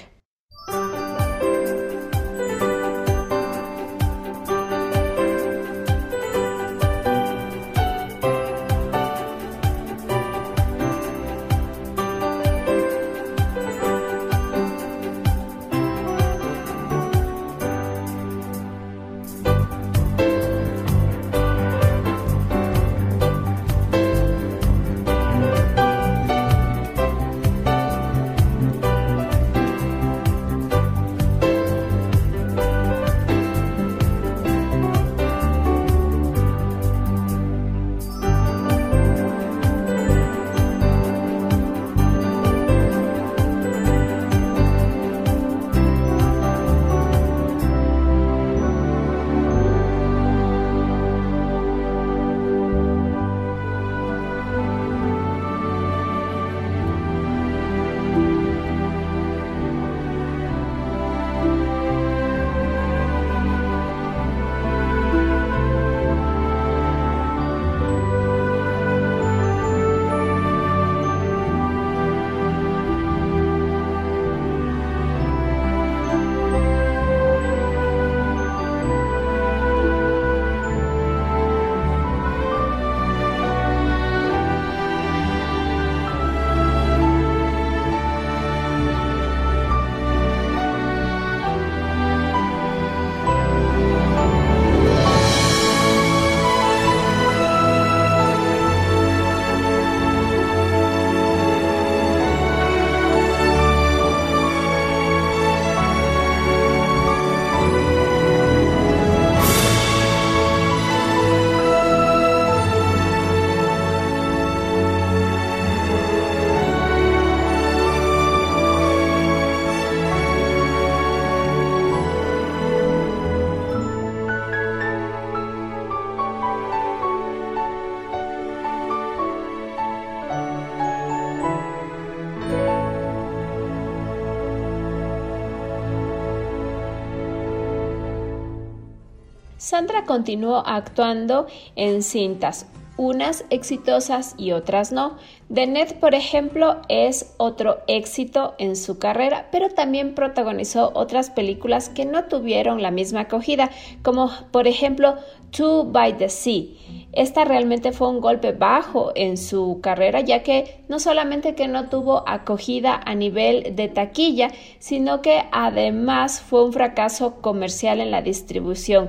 Sandra 139.67 140.05
continuó 140.05 140.63
actuando 140.65 141.49
en 141.75 142.05
cintas, 142.05 142.69
unas 142.97 143.45
exitosas 143.51 144.37
y 144.39 144.53
otras 144.53 144.93
no. 144.93 145.17
The 145.53 145.67
Net, 145.67 145.99
por 145.99 146.15
ejemplo, 146.15 146.77
es 146.89 147.35
otro 147.37 147.79
éxito 147.89 148.55
en 148.59 148.77
su 148.77 149.01
carrera, 149.01 149.49
pero 149.51 149.69
también 149.69 150.15
protagonizó 150.15 150.93
otras 150.95 151.31
películas 151.31 151.89
que 151.89 152.05
no 152.05 152.27
tuvieron 152.27 152.81
la 152.81 152.93
misma 152.93 153.23
acogida, 153.23 153.73
como 154.05 154.31
por 154.53 154.69
ejemplo 154.69 155.17
Two 155.51 155.83
by 155.91 156.17
the 156.17 156.29
Sea. 156.29 156.67
Esta 157.11 157.45
realmente 157.45 157.91
fue 157.91 158.09
un 158.09 158.21
golpe 158.21 158.53
bajo 158.53 159.11
en 159.17 159.37
su 159.37 159.81
carrera, 159.83 160.21
ya 160.21 160.45
que 160.45 160.85
no 160.89 161.01
solamente 161.01 161.57
que 161.57 161.67
no 161.67 161.89
tuvo 161.89 162.23
acogida 162.29 163.01
a 163.05 163.17
nivel 163.17 163.75
de 163.75 163.89
taquilla, 163.89 164.53
sino 164.79 165.23
que 165.23 165.43
además 165.51 166.41
fue 166.41 166.65
un 166.65 166.73
fracaso 166.73 167.41
comercial 167.41 168.01
en 168.01 168.13
la 168.13 168.23
distribución 168.23 169.09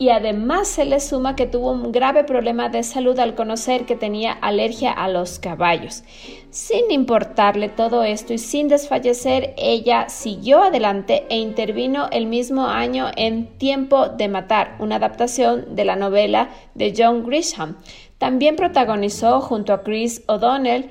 y 0.00 0.10
además 0.10 0.68
se 0.68 0.84
le 0.84 1.00
suma 1.00 1.34
que 1.34 1.46
tuvo 1.46 1.72
un 1.72 1.90
grave 1.90 2.22
problema 2.22 2.68
de 2.68 2.84
salud 2.84 3.18
al 3.18 3.34
conocer 3.34 3.84
que 3.84 3.96
tenía 3.96 4.32
alergia 4.32 4.92
a 4.92 5.08
los 5.08 5.40
caballos. 5.40 6.04
Sin 6.50 6.90
importarle 6.92 7.68
todo 7.68 8.04
esto 8.04 8.32
y 8.32 8.38
sin 8.38 8.68
desfallecer, 8.68 9.54
ella 9.58 10.08
siguió 10.08 10.62
adelante 10.62 11.26
e 11.30 11.38
intervino 11.38 12.06
el 12.12 12.26
mismo 12.26 12.66
año 12.66 13.10
en 13.16 13.46
Tiempo 13.58 14.08
de 14.08 14.28
Matar, 14.28 14.76
una 14.78 14.96
adaptación 14.96 15.74
de 15.74 15.84
la 15.84 15.96
novela 15.96 16.50
de 16.74 16.94
John 16.96 17.24
Grisham. 17.24 17.76
También 18.18 18.54
protagonizó 18.54 19.40
junto 19.40 19.72
a 19.72 19.82
Chris 19.82 20.22
O'Donnell 20.28 20.90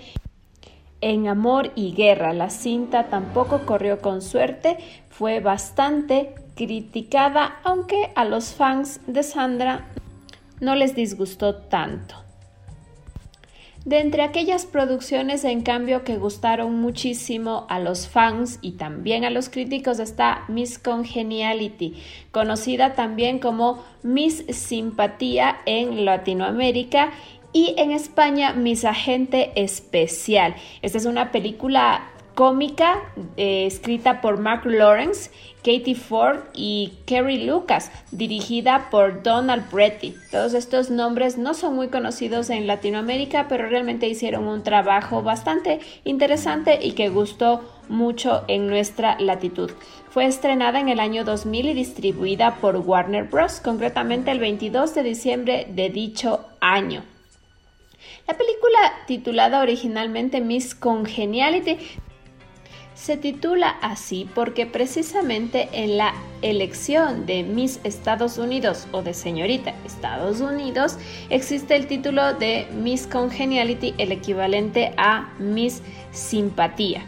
en 0.99 1.29
Amor 1.29 1.71
y 1.75 1.93
Guerra. 1.93 2.33
La 2.33 2.49
cinta 2.49 3.05
tampoco 3.05 3.61
corrió 3.65 4.01
con 4.01 4.21
suerte, 4.21 4.77
fue 5.09 5.39
bastante 5.39 6.35
criticada, 6.57 7.59
aunque 7.63 8.11
a 8.15 8.25
los 8.25 8.53
fans 8.53 8.99
de 9.07 9.23
Sandra 9.23 9.87
no 10.59 10.75
les 10.75 10.95
disgustó 10.95 11.55
tanto. 11.55 12.15
De 13.85 13.99
entre 13.99 14.23
aquellas 14.23 14.65
producciones, 14.65 15.45
en 15.45 15.61
cambio, 15.61 16.03
que 16.03 16.17
gustaron 16.17 16.77
muchísimo 16.81 17.65
a 17.69 17.79
los 17.79 18.09
fans 18.09 18.59
y 18.61 18.73
también 18.73 19.23
a 19.23 19.29
los 19.29 19.47
críticos 19.47 19.99
está 19.99 20.43
Miss 20.49 20.77
Congeniality, 20.77 21.95
conocida 22.31 22.95
también 22.95 23.39
como 23.39 23.85
Miss 24.03 24.43
Simpatía 24.49 25.59
en 25.65 26.03
Latinoamérica 26.03 27.11
y 27.53 27.75
en 27.77 27.91
España 27.91 28.51
Miss 28.51 28.83
Agente 28.83 29.53
Especial. 29.55 30.55
Esta 30.81 30.97
es 30.97 31.05
una 31.05 31.31
película 31.31 32.11
cómica 32.37 32.99
eh, 33.35 33.65
escrita 33.65 34.21
por 34.21 34.37
Mark 34.37 34.63
Lawrence, 34.63 35.31
Katie 35.63 35.95
Ford 35.95 36.41
y 36.53 36.93
Kerry 37.07 37.43
Lucas, 37.43 37.91
dirigida 38.11 38.91
por 38.91 39.23
Donald 39.23 39.71
Bretty. 39.71 40.13
Todos 40.29 40.53
estos 40.53 40.91
nombres 40.91 41.39
no 41.39 41.55
son 41.55 41.75
muy 41.75 41.87
conocidos 41.87 42.51
en 42.51 42.67
Latinoamérica, 42.67 43.47
pero 43.49 43.67
realmente 43.67 44.07
hicieron 44.07 44.47
un 44.47 44.61
trabajo 44.61 45.23
bastante 45.23 45.79
interesante 46.03 46.77
y 46.79 46.91
que 46.91 47.09
gustó 47.09 47.63
mucho 47.89 48.43
en 48.47 48.67
nuestra 48.67 49.19
latitud. 49.19 49.71
Fue 50.11 50.27
estrenada 50.27 50.79
en 50.79 50.89
el 50.89 50.99
año 50.99 51.23
2000 51.23 51.69
y 51.69 51.73
distribuida 51.73 52.57
por 52.57 52.75
Warner 52.75 53.23
Bros., 53.23 53.61
concretamente 53.61 54.29
el 54.29 54.39
22 54.39 54.93
de 54.93 55.01
diciembre 55.01 55.67
de 55.71 55.89
dicho 55.89 56.45
año. 56.59 57.01
La 58.27 58.37
película 58.37 58.93
titulada 59.07 59.61
originalmente 59.61 60.39
Miss 60.39 60.75
Congeniality 60.75 61.77
se 62.97 63.15
titula 63.15 63.69
así 63.81 64.27
porque 64.33 64.65
precisamente 64.65 65.69
en 65.71 65.97
la 65.97 66.13
elección 66.41 67.27
de 67.27 67.43
Miss 67.43 67.79
Estados 67.83 68.39
Unidos 68.39 68.87
o 68.91 69.03
de 69.03 69.13
señorita 69.13 69.73
Estados 69.85 70.41
Unidos 70.41 70.97
existe 71.29 71.75
el 71.75 71.85
título 71.85 72.33
de 72.33 72.67
Miss 72.73 73.05
Congeniality, 73.05 73.93
el 73.99 74.11
equivalente 74.11 74.93
a 74.97 75.31
Miss 75.37 75.83
Simpatía. 76.11 77.05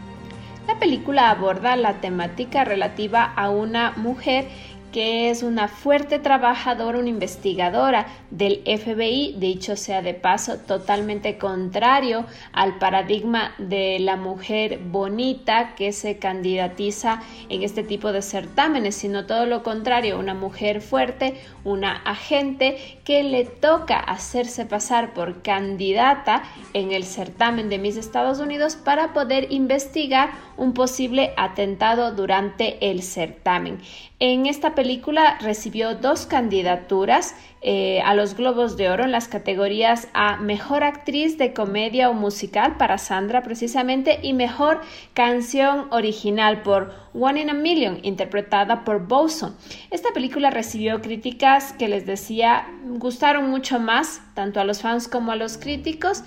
La 0.68 0.78
película 0.78 1.30
aborda 1.30 1.74
la 1.74 2.00
temática 2.00 2.64
relativa 2.64 3.24
a 3.24 3.50
una 3.50 3.90
mujer 3.96 4.46
que 4.92 5.30
es 5.30 5.42
una 5.42 5.68
fuerte 5.68 6.18
trabajadora, 6.18 6.98
una 6.98 7.08
investigadora 7.08 8.06
del 8.30 8.62
FBI, 8.64 9.36
dicho 9.38 9.76
sea 9.76 10.02
de 10.02 10.14
paso, 10.14 10.58
totalmente 10.58 11.38
contrario 11.38 12.24
al 12.52 12.78
paradigma 12.78 13.54
de 13.58 13.98
la 14.00 14.16
mujer 14.16 14.78
bonita 14.78 15.74
que 15.74 15.92
se 15.92 16.18
candidatiza 16.18 17.22
en 17.48 17.62
este 17.62 17.82
tipo 17.82 18.12
de 18.12 18.22
certámenes, 18.22 18.94
sino 18.94 19.26
todo 19.26 19.46
lo 19.46 19.62
contrario, 19.62 20.18
una 20.18 20.34
mujer 20.34 20.80
fuerte, 20.80 21.40
una 21.64 21.92
agente 21.92 22.98
que 23.04 23.22
le 23.22 23.44
toca 23.44 23.98
hacerse 23.98 24.66
pasar 24.66 25.14
por 25.14 25.42
candidata 25.42 26.42
en 26.74 26.92
el 26.92 27.04
certamen 27.04 27.68
de 27.68 27.78
Miss 27.78 27.96
Estados 27.96 28.40
Unidos 28.40 28.76
para 28.76 29.12
poder 29.12 29.46
investigar 29.50 30.30
un 30.56 30.74
posible 30.74 31.32
atentado 31.36 32.12
durante 32.12 32.90
el 32.90 33.02
certamen. 33.02 33.80
En 34.22 34.44
esta 34.44 34.74
película 34.74 35.38
recibió 35.40 35.94
dos 35.94 36.26
candidaturas 36.26 37.34
eh, 37.62 38.02
a 38.02 38.14
los 38.14 38.34
Globos 38.34 38.76
de 38.76 38.90
Oro 38.90 39.04
en 39.04 39.12
las 39.12 39.28
categorías 39.28 40.08
a 40.12 40.36
Mejor 40.36 40.84
Actriz 40.84 41.38
de 41.38 41.54
Comedia 41.54 42.10
o 42.10 42.12
Musical 42.12 42.76
para 42.76 42.98
Sandra 42.98 43.42
precisamente 43.42 44.20
y 44.22 44.34
Mejor 44.34 44.82
Canción 45.14 45.86
Original 45.90 46.60
por 46.60 46.92
One 47.14 47.40
in 47.40 47.48
a 47.48 47.54
Million 47.54 47.98
interpretada 48.02 48.84
por 48.84 49.08
Boson. 49.08 49.56
Esta 49.90 50.10
película 50.12 50.50
recibió 50.50 51.00
críticas 51.00 51.72
que 51.72 51.88
les 51.88 52.04
decía 52.04 52.66
gustaron 52.98 53.48
mucho 53.48 53.80
más 53.80 54.20
tanto 54.34 54.60
a 54.60 54.64
los 54.64 54.82
fans 54.82 55.08
como 55.08 55.32
a 55.32 55.36
los 55.36 55.56
críticos 55.56 56.24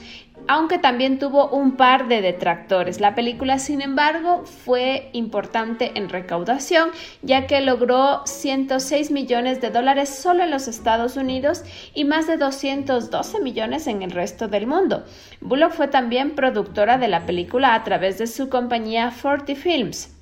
aunque 0.47 0.77
también 0.77 1.19
tuvo 1.19 1.49
un 1.49 1.77
par 1.77 2.07
de 2.07 2.21
detractores. 2.21 2.99
La 2.99 3.15
película, 3.15 3.59
sin 3.59 3.81
embargo, 3.81 4.43
fue 4.45 5.09
importante 5.13 5.91
en 5.95 6.09
recaudación, 6.09 6.89
ya 7.21 7.47
que 7.47 7.61
logró 7.61 8.21
106 8.25 9.11
millones 9.11 9.61
de 9.61 9.69
dólares 9.69 10.09
solo 10.09 10.43
en 10.43 10.51
los 10.51 10.67
Estados 10.67 11.17
Unidos 11.17 11.63
y 11.93 12.05
más 12.05 12.27
de 12.27 12.37
212 12.37 13.39
millones 13.39 13.87
en 13.87 14.01
el 14.01 14.11
resto 14.11 14.47
del 14.47 14.67
mundo. 14.67 15.03
Bullock 15.41 15.71
fue 15.71 15.87
también 15.87 16.35
productora 16.35 16.97
de 16.97 17.07
la 17.07 17.25
película 17.25 17.73
a 17.75 17.83
través 17.83 18.17
de 18.17 18.27
su 18.27 18.49
compañía 18.49 19.11
Forty 19.11 19.55
Films 19.55 20.13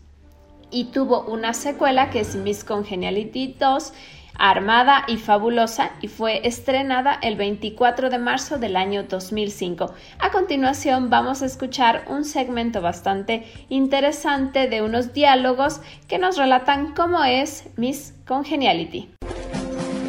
y 0.72 0.86
tuvo 0.86 1.24
una 1.24 1.54
secuela 1.54 2.10
que 2.10 2.22
es 2.22 2.36
Miss 2.36 2.64
Congeniality 2.64 3.56
2 3.60 3.94
Armada 4.38 5.04
y 5.08 5.18
Fabulosa 5.18 5.92
y 6.02 6.08
fue 6.08 6.48
estrenada 6.48 7.18
el 7.22 7.36
24 7.36 8.10
de 8.10 8.18
marzo 8.18 8.58
del 8.58 8.76
año 8.76 9.04
2005. 9.04 9.94
A 10.20 10.32
continuación 10.32 11.10
vamos 11.10 11.42
a 11.42 11.46
escuchar 11.46 12.06
un 12.08 12.26
segmento 12.26 12.82
bastante 12.82 13.46
interesante 13.70 14.68
de 14.68 14.82
unos 14.82 15.14
diálogos 15.14 15.82
que 16.08 16.18
nos 16.18 16.38
relatan 16.38 16.94
cómo 16.94 17.24
es 17.24 17.66
Miss 17.78 18.14
Congeniality. 18.26 19.10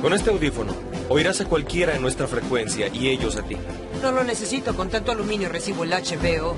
Con 0.01 0.13
este 0.13 0.31
audífono 0.31 0.75
oirás 1.09 1.41
a 1.41 1.45
cualquiera 1.45 1.95
en 1.95 2.03
nuestra 2.03 2.27
frecuencia 2.27 2.89
y 2.89 3.09
ellos 3.09 3.37
a 3.37 3.43
ti. 3.43 3.57
No 4.03 4.13
lo 4.13 4.25
necesito, 4.25 4.75
con 4.75 4.89
tanto 4.89 5.13
aluminio 5.13 5.49
recibo 5.49 5.85
el 5.85 5.91
HBO. 5.91 6.57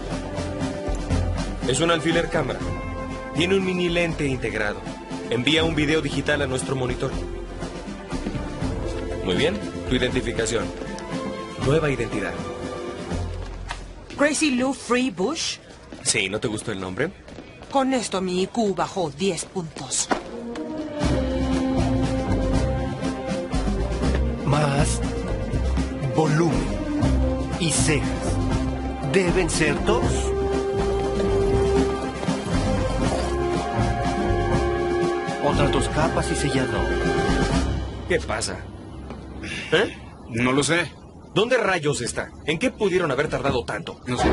Es 1.68 1.80
un 1.80 1.90
alfiler 1.90 2.28
cámara. 2.28 2.58
Tiene 3.34 3.56
un 3.56 3.64
mini 3.64 3.88
lente 3.88 4.26
integrado. 4.26 4.80
Envía 5.30 5.64
un 5.64 5.74
video 5.74 6.00
digital 6.00 6.42
a 6.42 6.46
nuestro 6.46 6.76
monitor. 6.76 7.10
Muy 9.24 9.36
bien, 9.36 9.58
tu 9.88 9.94
identificación. 9.94 10.66
Nueva 11.64 11.90
identidad. 11.90 12.34
Crazy 14.18 14.50
Lou 14.50 14.74
Free 14.74 15.10
Bush. 15.10 15.56
Sí, 16.02 16.28
¿no 16.28 16.38
te 16.38 16.46
gustó 16.46 16.72
el 16.72 16.80
nombre? 16.80 17.10
Con 17.70 17.94
esto 17.94 18.20
mi 18.20 18.42
IQ 18.42 18.76
bajó 18.76 19.10
10 19.10 19.46
puntos. 19.46 20.08
Más 24.44 25.00
volumen 26.14 26.68
y 27.58 27.70
cejas. 27.70 28.08
Deben 29.12 29.48
ser 29.48 29.82
dos. 29.84 30.04
Otras 35.42 35.72
dos 35.72 35.88
capas 35.88 36.30
y 36.30 36.34
sellador. 36.36 36.86
¿Qué 38.08 38.20
pasa? 38.20 38.58
¿Eh? 39.74 39.98
No 40.30 40.52
lo 40.52 40.62
sé. 40.62 40.90
¿Dónde 41.34 41.56
rayos 41.56 42.00
está? 42.00 42.30
¿En 42.46 42.58
qué 42.58 42.70
pudieron 42.70 43.10
haber 43.10 43.28
tardado 43.28 43.64
tanto? 43.64 44.00
No 44.06 44.16
sé. 44.16 44.30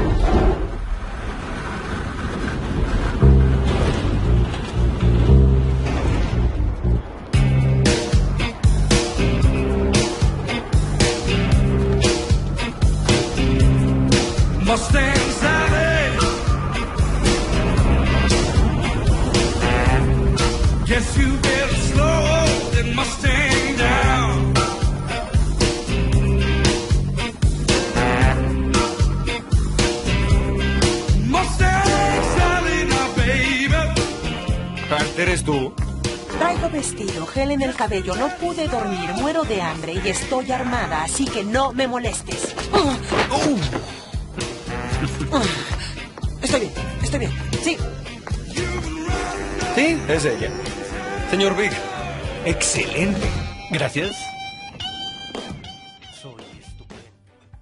cabello. 37.82 38.15
No 38.15 38.30
pude 38.38 38.67
dormir, 38.67 39.10
muero 39.15 39.41
de 39.41 39.60
hambre 39.60 39.94
y 39.94 40.08
estoy 40.08 40.52
armada, 40.52 41.02
así 41.02 41.26
que 41.26 41.44
no 41.44 41.74
me 41.74 41.88
molestes. 41.88 42.54
Uh. 42.72 43.58
Uh. 45.36 45.41
Estoy 46.44 46.60
bien, 46.60 46.74
estoy 47.02 47.20
bien. 47.22 47.32
Sí. 47.63 47.78
Sí, 49.74 49.98
es 50.08 50.26
ella. 50.26 50.52
Señor 51.32 51.58
Big. 51.58 51.72
Excelente. 52.46 53.28
Gracias. 53.72 54.12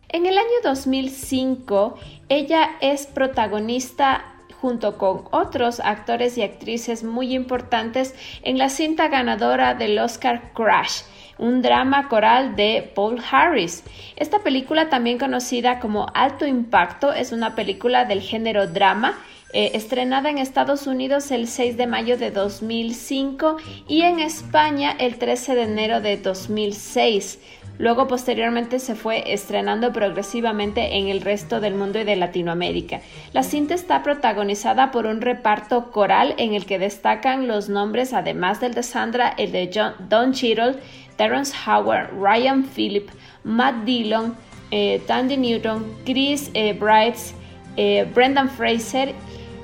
En 0.10 0.26
el 0.26 0.38
año 0.38 0.60
2005, 0.66 1.98
ella 2.28 2.72
es 2.82 3.06
protagonista 3.06 4.39
junto 4.62 4.98
con 4.98 5.24
otros 5.32 5.80
actores 5.80 6.38
y 6.38 6.44
actrices 6.44 7.04
muy 7.04 7.34
importantes 7.34 8.16
en 8.44 8.58
la 8.58 8.70
cinta 8.70 9.08
ganadora 9.08 9.74
del 9.74 9.98
Oscar 10.00 10.52
Crash, 10.54 11.02
un 11.38 11.62
drama 11.62 12.10
coral 12.10 12.56
de 12.56 12.92
Paul 12.96 13.22
Harris. 13.32 13.84
Esta 14.16 14.40
película, 14.40 14.90
también 14.90 15.18
conocida 15.18 15.80
como 15.80 16.08
Alto 16.14 16.46
Impacto, 16.46 17.14
es 17.14 17.32
una 17.32 17.56
película 17.56 18.06
del 18.06 18.22
género 18.22 18.68
drama. 18.68 19.18
Eh, 19.52 19.72
estrenada 19.74 20.30
en 20.30 20.38
Estados 20.38 20.86
Unidos 20.86 21.32
el 21.32 21.48
6 21.48 21.76
de 21.76 21.88
mayo 21.88 22.20
de 22.20 22.30
2005 22.30 23.58
y 23.88 24.04
en 24.04 24.20
España 24.20 24.96
el 25.00 25.18
13 25.18 25.56
de 25.56 25.64
enero 25.64 26.02
de 26.02 26.18
2006. 26.18 27.40
Luego 27.80 28.08
posteriormente 28.08 28.78
se 28.80 28.94
fue 28.94 29.32
estrenando 29.34 29.94
progresivamente 29.94 30.98
en 30.98 31.08
el 31.08 31.22
resto 31.22 31.62
del 31.62 31.76
mundo 31.76 31.98
y 31.98 32.04
de 32.04 32.18
Latinoamérica. 32.18 33.00
La 33.32 33.42
cinta 33.42 33.74
está 33.74 34.04
protagonizada 34.04 34.92
por 34.92 35.06
un 35.06 35.22
reparto 35.22 35.90
coral 35.90 36.36
en 36.38 36.54
el 36.54 36.66
que 36.66 36.78
destacan 36.78 37.48
los 37.48 37.70
nombres, 37.70 38.12
además 38.12 38.60
del 38.60 38.74
de 38.74 38.84
Sandra, 38.84 39.34
el 39.38 39.54
de 39.54 39.72
John, 39.74 39.94
Don 40.10 40.34
Cheadle, 40.34 40.76
Terrence 41.16 41.56
Howard, 41.66 42.10
Ryan 42.20 42.66
Phillip, 42.66 43.10
Matt 43.46 43.86
Dillon, 43.86 44.36
eh, 44.72 45.02
Tandy 45.08 45.38
Newton, 45.38 45.86
Chris 46.04 46.52
eh, 46.54 46.74
Brights, 46.74 47.34
eh, 47.78 48.06
Brendan 48.14 48.50
Fraser 48.50 49.16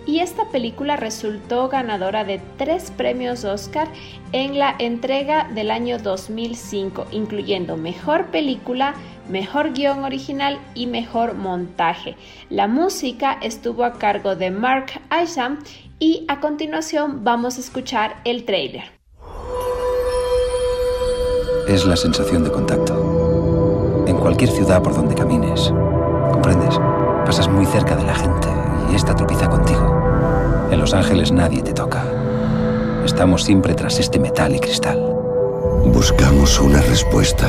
y 0.06 0.20
esta 0.20 0.50
película 0.50 0.96
resultó 0.96 1.70
ganadora 1.70 2.24
de 2.24 2.42
tres 2.58 2.92
premios 2.92 3.44
Oscar 3.44 3.88
en 4.32 4.60
la 4.60 4.76
entrega 4.78 5.50
del 5.54 5.72
año 5.72 5.98
2005, 5.98 7.08
incluyendo 7.12 7.78
Mejor 7.78 8.28
Película, 8.28 8.96
Mejor 9.30 9.74
Guión 9.74 10.04
Original 10.04 10.60
y 10.74 10.88
Mejor 10.88 11.36
Montaje. 11.36 12.16
La 12.50 12.68
música 12.68 13.38
estuvo 13.42 13.84
a 13.84 13.94
cargo 13.94 14.36
de 14.36 14.52
Mark 14.52 15.02
Isham 15.24 15.60
y 16.00 16.26
a 16.28 16.40
continuación 16.40 17.24
vamos 17.24 17.58
a 17.58 17.62
escuchar 17.62 18.18
el 18.26 18.46
trailer. 18.46 18.84
Es 21.68 21.86
la 21.86 21.96
sensación 21.96 22.44
de 22.44 22.52
contacto. 22.52 24.06
En 24.08 24.18
cualquier 24.18 24.52
ciudad 24.52 24.84
por 24.84 24.94
donde 24.94 25.16
camines, 25.16 25.74
¿comprendes? 26.32 26.78
Pasas 27.26 27.48
muy 27.48 27.66
cerca 27.66 27.96
de 27.96 28.04
la 28.04 28.14
gente 28.14 28.48
y 28.92 28.96
esta 28.96 29.16
tropieza 29.16 29.50
contigo. 29.50 29.95
En 30.76 30.82
Los 30.82 30.94
Ángeles 30.94 31.32
nadie 31.32 31.62
te 31.62 31.72
toca. 31.72 32.04
Estamos 33.06 33.46
siempre 33.46 33.74
tras 33.76 33.98
este 33.98 34.20
metal 34.20 34.54
y 34.54 34.60
cristal. 34.60 35.00
Buscamos 35.86 36.60
una 36.60 36.82
respuesta. 36.82 37.48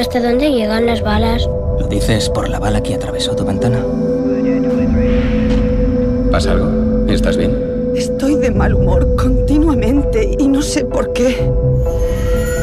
¿Hasta 0.00 0.20
dónde 0.20 0.50
llegan 0.50 0.84
las 0.84 1.00
balas? 1.00 1.48
¿Lo 1.78 1.86
dices 1.86 2.28
por 2.28 2.48
la 2.48 2.58
bala 2.58 2.82
que 2.82 2.96
atravesó 2.96 3.36
tu 3.36 3.44
ventana? 3.44 3.78
¿Pasa 6.32 6.50
algo? 6.50 7.06
¿Estás 7.06 7.36
bien? 7.36 7.92
Estoy 7.94 8.34
de 8.34 8.50
mal 8.50 8.74
humor 8.74 9.14
continuamente 9.14 10.34
y 10.36 10.48
no 10.48 10.60
sé 10.60 10.84
por 10.84 11.12
qué. 11.12 11.48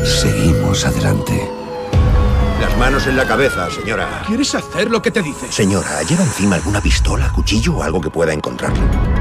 Seguimos 0.04 0.86
adelante. 0.86 1.50
Las 2.60 2.78
manos 2.78 3.08
en 3.08 3.16
la 3.16 3.26
cabeza, 3.26 3.72
señora. 3.72 4.24
¿Quieres 4.28 4.54
hacer 4.54 4.92
lo 4.92 5.02
que 5.02 5.12
te 5.12 5.22
dice? 5.22 5.50
Señora, 5.50 6.04
¿lleva 6.04 6.24
encima 6.24 6.58
alguna 6.58 6.82
pistola, 6.82 7.32
cuchillo 7.34 7.78
o 7.78 7.84
algo 7.84 8.02
que 8.02 8.10
pueda 8.10 8.34
encontrarlo? 8.34 9.21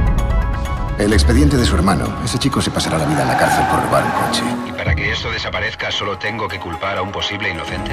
El 1.01 1.15
expediente 1.15 1.57
de 1.57 1.65
su 1.65 1.75
hermano. 1.77 2.15
Ese 2.23 2.39
chico 2.39 2.61
se 2.61 2.71
pasará 2.71 2.99
la 2.99 3.07
vida 3.07 3.23
en 3.23 3.29
la 3.29 3.39
cárcel 3.39 3.65
por 3.71 3.83
robar 3.83 4.05
un 4.05 4.11
coche. 4.11 4.43
¿Y 4.69 4.73
para 4.73 4.95
que 4.95 5.11
esto 5.11 5.31
desaparezca 5.31 5.91
solo 5.91 6.19
tengo 6.19 6.47
que 6.47 6.61
culpar 6.61 6.99
a 6.99 7.03
un 7.03 7.11
posible 7.11 7.49
inocente? 7.49 7.93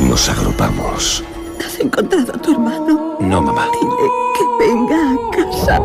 Nos 0.00 0.28
agrupamos. 0.28 1.22
¿Has 1.64 1.78
encontrado 1.78 2.32
a 2.34 2.38
tu 2.38 2.52
hermano? 2.52 3.18
No, 3.20 3.40
mamá. 3.40 3.68
Dile 3.80 4.10
que 4.34 4.66
venga 4.66 4.96
a 4.96 5.30
casa. 5.30 5.80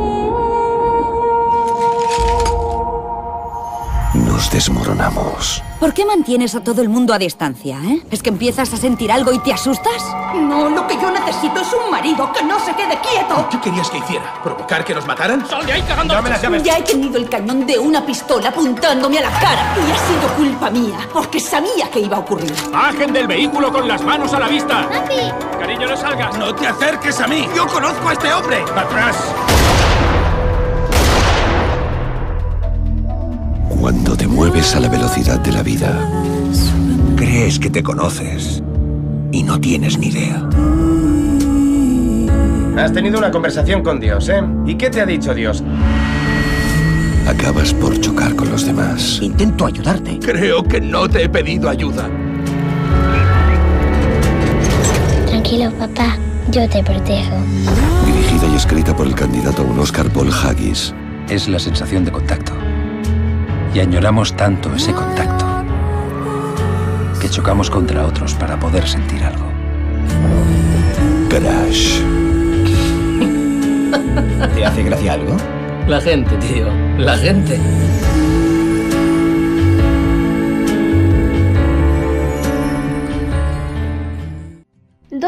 Nos 4.40 4.50
desmoronamos. 4.52 5.62
¿Por 5.82 5.94
qué 5.94 6.06
mantienes 6.06 6.56
a 6.56 6.64
todo 6.64 6.82
el 6.82 6.88
mundo 6.88 7.14
a 7.14 7.18
distancia, 7.18 7.78
eh? 7.84 8.02
¿Es 8.10 8.24
que 8.24 8.30
empiezas 8.30 8.74
a 8.74 8.78
sentir 8.78 9.12
algo 9.12 9.34
y 9.34 9.40
te 9.40 9.52
asustas? 9.52 10.02
No, 10.34 10.70
lo 10.70 10.88
que 10.88 10.96
yo 10.96 11.12
necesito 11.12 11.60
es 11.60 11.68
un 11.74 11.92
marido 11.92 12.32
que 12.32 12.42
no 12.44 12.58
se 12.58 12.74
quede 12.74 12.98
quieto. 13.02 13.50
¿Qué 13.52 13.60
querías 13.60 13.90
que 13.90 13.98
hiciera? 13.98 14.42
¿Provocar 14.42 14.86
que 14.86 14.96
nos 14.96 15.06
mataran? 15.06 15.46
¡Sal 15.46 15.66
de 15.66 15.74
ahí 15.74 15.82
cagando! 15.82 16.14
Dame 16.14 16.30
las 16.30 16.42
llaves. 16.42 16.64
Ya 16.64 16.78
he 16.78 16.84
tenido 16.84 17.18
el 17.18 17.28
cañón 17.28 17.68
de 17.68 17.78
una 17.78 18.06
pistola 18.06 18.48
apuntándome 18.48 19.18
a 19.18 19.24
la 19.24 19.40
cara. 19.42 19.76
Y 19.76 19.92
ha 19.92 19.98
sido 20.08 20.34
culpa 20.38 20.70
mía, 20.70 21.00
porque 21.12 21.42
sabía 21.42 21.92
que 21.92 22.00
iba 22.00 22.16
a 22.16 22.22
ocurrir. 22.22 22.56
¡Bajen 22.72 23.12
del 23.12 23.28
vehículo 23.28 23.74
con 23.74 23.90
las 23.90 24.02
manos 24.02 24.34
a 24.34 24.40
la 24.40 24.48
vista! 24.48 24.88
¡Papi! 24.88 25.34
Cariño, 25.60 25.86
no 25.86 25.98
salgas. 25.98 26.38
¡No 26.38 26.56
te 26.56 26.66
acerques 26.66 27.20
a 27.20 27.28
mí! 27.28 27.46
¡Yo 27.54 27.68
conozco 27.68 28.08
a 28.08 28.14
este 28.14 28.34
hombre! 28.34 28.64
¡Atrás! 28.74 29.18
Cuando 33.80 34.16
te 34.16 34.28
mueves 34.28 34.76
a 34.76 34.80
la 34.80 34.90
velocidad 34.90 35.40
de 35.40 35.52
la 35.52 35.64
vida, 35.64 35.98
Crees 37.16 37.60
que 37.60 37.70
te 37.70 37.84
conoces 37.84 38.64
y 39.32 39.44
no 39.44 39.60
tienes 39.60 39.98
ni 39.98 40.08
idea. 40.08 40.48
Has 42.78 42.94
tenido 42.94 43.18
una 43.18 43.30
conversación 43.30 43.84
con 43.84 44.00
Dios, 44.00 44.30
¿eh? 44.30 44.42
¿Y 44.66 44.76
qué 44.76 44.90
te 44.90 45.02
ha 45.02 45.06
dicho 45.06 45.34
Dios? 45.34 45.64
acabas 47.28 47.74
por 47.74 48.00
chocar 48.00 48.36
con 48.36 48.50
los 48.50 48.66
demás. 48.66 49.20
Intento 49.22 49.66
ayudarte. 49.66 50.18
Creo 50.20 50.64
que 50.64 50.82
no 50.82 51.08
te 51.08 51.24
he 51.24 51.30
pedido 51.30 51.70
ayuda. 51.70 52.10
Tranquilo, 55.28 55.72
papá. 55.74 56.18
Yo 56.52 56.68
te 56.68 56.84
protejo. 56.84 57.36
Dirigida 58.06 58.48
y 58.52 58.56
escrita 58.56 58.96
por 58.96 59.06
el 59.06 59.14
candidato 59.14 59.62
a 59.62 59.66
un 59.66 59.78
Oscar 59.80 60.10
Paul 60.10 60.32
Haggis. 60.32 60.94
Es 61.30 61.48
la 61.48 61.60
sensación 61.60 62.04
de 62.06 62.12
contacto. 62.12 62.54
Y 63.74 63.80
añoramos 63.80 64.36
tanto 64.36 64.74
ese 64.76 64.94
contacto 64.94 65.46
que 67.20 67.30
chocamos 67.30 67.70
contra 67.70 68.06
otros 68.06 68.34
para 68.34 68.60
poder 68.60 68.88
sentir 68.88 69.24
algo. 69.24 69.46
Crash. 71.30 72.02
¿Te 74.56 74.66
hace 74.66 74.84
gracia 74.84 75.14
algo? 75.14 75.38
La 75.88 76.02
gente, 76.02 76.36
tío. 76.38 76.68
La 76.98 77.18
gente. 77.18 77.60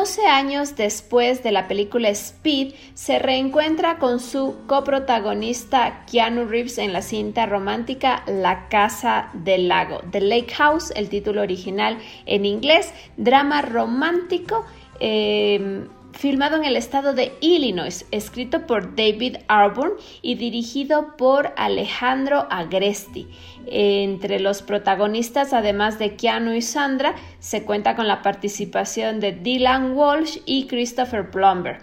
12 0.02 0.26
años 0.26 0.76
después 0.76 1.44
de 1.44 1.52
la 1.52 1.68
película 1.68 2.10
Speed, 2.10 2.74
se 2.96 3.20
reencuentra 3.20 4.00
con 4.00 4.20
su 4.20 4.56
coprotagonista 4.66 6.08
Keanu 6.12 6.46
Reeves 6.46 6.80
en 6.80 6.92
la 6.92 7.04
cinta 7.04 7.46
romántica 7.46 8.24
La 8.26 8.68
Casa 8.68 9.30
del 9.34 9.68
Lago, 9.68 10.02
The 10.10 10.22
Lake 10.22 10.56
House, 10.56 10.92
el 10.96 11.08
título 11.08 11.44
original 11.44 12.00
en 12.26 12.46
inglés, 12.48 12.92
drama 13.16 13.62
romántico. 13.62 14.66
eh, 15.00 15.86
filmado 16.22 16.56
en 16.56 16.66
el 16.66 16.78
estado 16.78 17.14
de 17.14 17.34
Illinois, 17.42 18.06
escrito 18.12 18.68
por 18.68 18.96
David 18.96 19.38
Arburn 19.48 19.94
y 20.22 20.36
dirigido 20.36 21.18
por 21.18 21.52
Alejandro 21.58 22.46
Agresti. 22.52 23.28
Entre 23.66 24.40
los 24.40 24.62
protagonistas, 24.62 25.52
además 25.52 25.98
de 25.98 26.16
Keanu 26.16 26.54
y 26.54 26.62
Sandra, 26.62 27.16
se 27.40 27.64
cuenta 27.64 27.96
con 27.96 28.08
la 28.08 28.22
participación 28.22 29.20
de 29.20 29.32
Dylan 29.32 29.94
Walsh 29.94 30.38
y 30.46 30.68
Christopher 30.68 31.32
Plumber. 31.32 31.80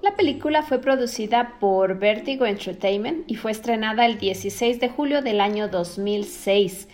La 0.00 0.16
película 0.16 0.62
fue 0.62 0.80
producida 0.80 1.58
por 1.60 1.98
Vertigo 1.98 2.46
Entertainment 2.46 3.30
y 3.30 3.34
fue 3.34 3.50
estrenada 3.50 4.06
el 4.06 4.16
16 4.16 4.80
de 4.80 4.88
julio 4.88 5.20
del 5.20 5.42
año 5.42 5.68
2006 5.68 6.88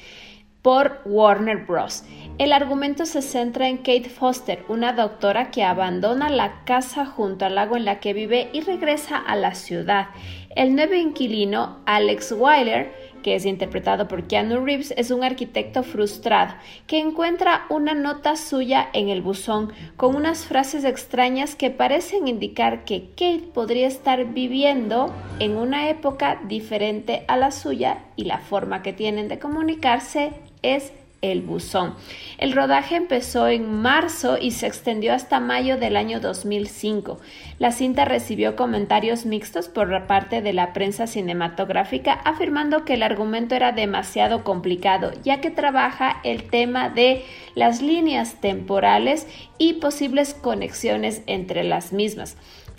por 0.62 1.01
Warner 1.05 1.59
Bros. 1.59 2.03
El 2.38 2.53
argumento 2.53 3.07
se 3.07 3.22
centra 3.22 3.66
en 3.66 3.79
Kate 3.79 4.11
Foster, 4.11 4.62
una 4.68 4.92
doctora 4.92 5.51
que 5.51 5.64
abandona 5.64 6.29
la 6.29 6.64
casa 6.64 7.07
junto 7.07 7.46
al 7.46 7.55
lago 7.55 7.79
en 7.79 7.87
la 7.87 7.99
que 7.99 8.12
vive 8.12 8.51
y 8.53 8.61
regresa 8.61 9.16
a 9.16 9.37
la 9.37 9.55
ciudad. 9.55 10.09
El 10.55 10.75
nuevo 10.75 10.92
inquilino, 10.92 11.79
Alex 11.87 12.33
Weiler, 12.33 12.92
que 13.22 13.37
es 13.37 13.46
interpretado 13.46 14.07
por 14.07 14.25
Keanu 14.25 14.62
Reeves, 14.62 14.92
es 14.99 15.11
un 15.11 15.25
arquitecto 15.25 15.83
frustrado 15.83 16.55
que 16.87 16.99
encuentra 16.99 17.64
una 17.70 17.94
nota 17.94 18.37
suya 18.37 18.90
en 18.92 19.09
el 19.09 19.22
buzón 19.22 19.72
con 19.96 20.14
unas 20.14 20.44
frases 20.44 20.85
extrañas 20.85 21.57
que 21.57 21.70
parecen 21.70 22.29
indicar 22.29 22.85
que 22.85 23.09
Kate 23.12 23.49
podría 23.55 23.87
estar 23.87 24.27
viviendo 24.35 25.11
en 25.38 25.57
una 25.57 25.88
época 25.88 26.38
diferente 26.46 27.25
a 27.29 27.38
la 27.38 27.51
suya 27.51 28.05
y 28.14 28.25
la 28.25 28.40
forma 28.40 28.83
que 28.83 28.92
tienen 28.92 29.29
de 29.29 29.38
comunicarse 29.38 30.33
es 30.61 30.92
El 31.32 31.42
Buzón. 31.42 31.94
El 32.38 32.52
rodaje 32.52 32.96
empezó 32.96 33.48
en 33.48 33.80
marzo 33.80 34.38
y 34.40 34.50
se 34.50 34.66
extendió 34.66 35.12
hasta 35.14 35.40
mayo 35.40 35.76
del 35.76 35.96
año 35.96 36.20
2005. 36.20 37.18
La 37.58 37.72
cinta 37.72 38.04
recibió 38.04 38.56
comentarios 38.56 39.26
mixtos 39.26 39.68
por 39.68 40.06
parte 40.06 40.42
de 40.42 40.52
la 40.52 40.72
prensa 40.72 41.06
cinematográfica, 41.06 42.12
afirmando 42.12 42.84
que 42.84 42.94
el 42.94 43.02
argumento 43.02 43.54
era 43.54 43.72
demasiado 43.72 44.44
complicado, 44.44 45.12
ya 45.24 45.40
que 45.40 45.50
trabaja 45.50 46.20
el 46.24 46.44
tema 46.50 46.90
de 46.90 47.24
las 47.54 47.82
líneas 47.82 48.40
temporales 48.40 49.26
y 49.58 49.74
posibles 49.74 50.34
conexiones 50.34 51.22
entre 51.26 51.64
las 51.64 51.92
mismas. 51.92 52.36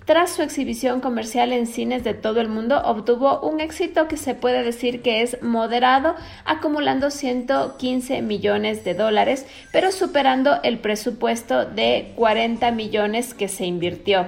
Tras 0.07 0.31
su 0.31 0.41
exhibición 0.41 1.01
comercial 1.01 1.51
en 1.51 1.67
cines 1.67 2.01
de 2.05 2.13
todo 2.13 2.39
el 2.39 2.47
mundo, 2.47 2.81
obtuvo 2.85 3.41
un 3.41 3.59
éxito 3.59 4.07
que 4.07 4.15
se 4.15 4.35
puede 4.35 4.63
decir 4.63 5.01
que 5.01 5.21
es 5.21 5.43
moderado, 5.43 6.15
acumulando 6.45 7.11
115 7.11 8.21
millones 8.21 8.85
de 8.85 8.93
dólares, 8.93 9.45
pero 9.73 9.91
superando 9.91 10.63
el 10.63 10.79
presupuesto 10.79 11.65
de 11.65 12.13
40 12.15 12.71
millones 12.71 13.33
que 13.33 13.49
se 13.49 13.65
invirtió. 13.65 14.27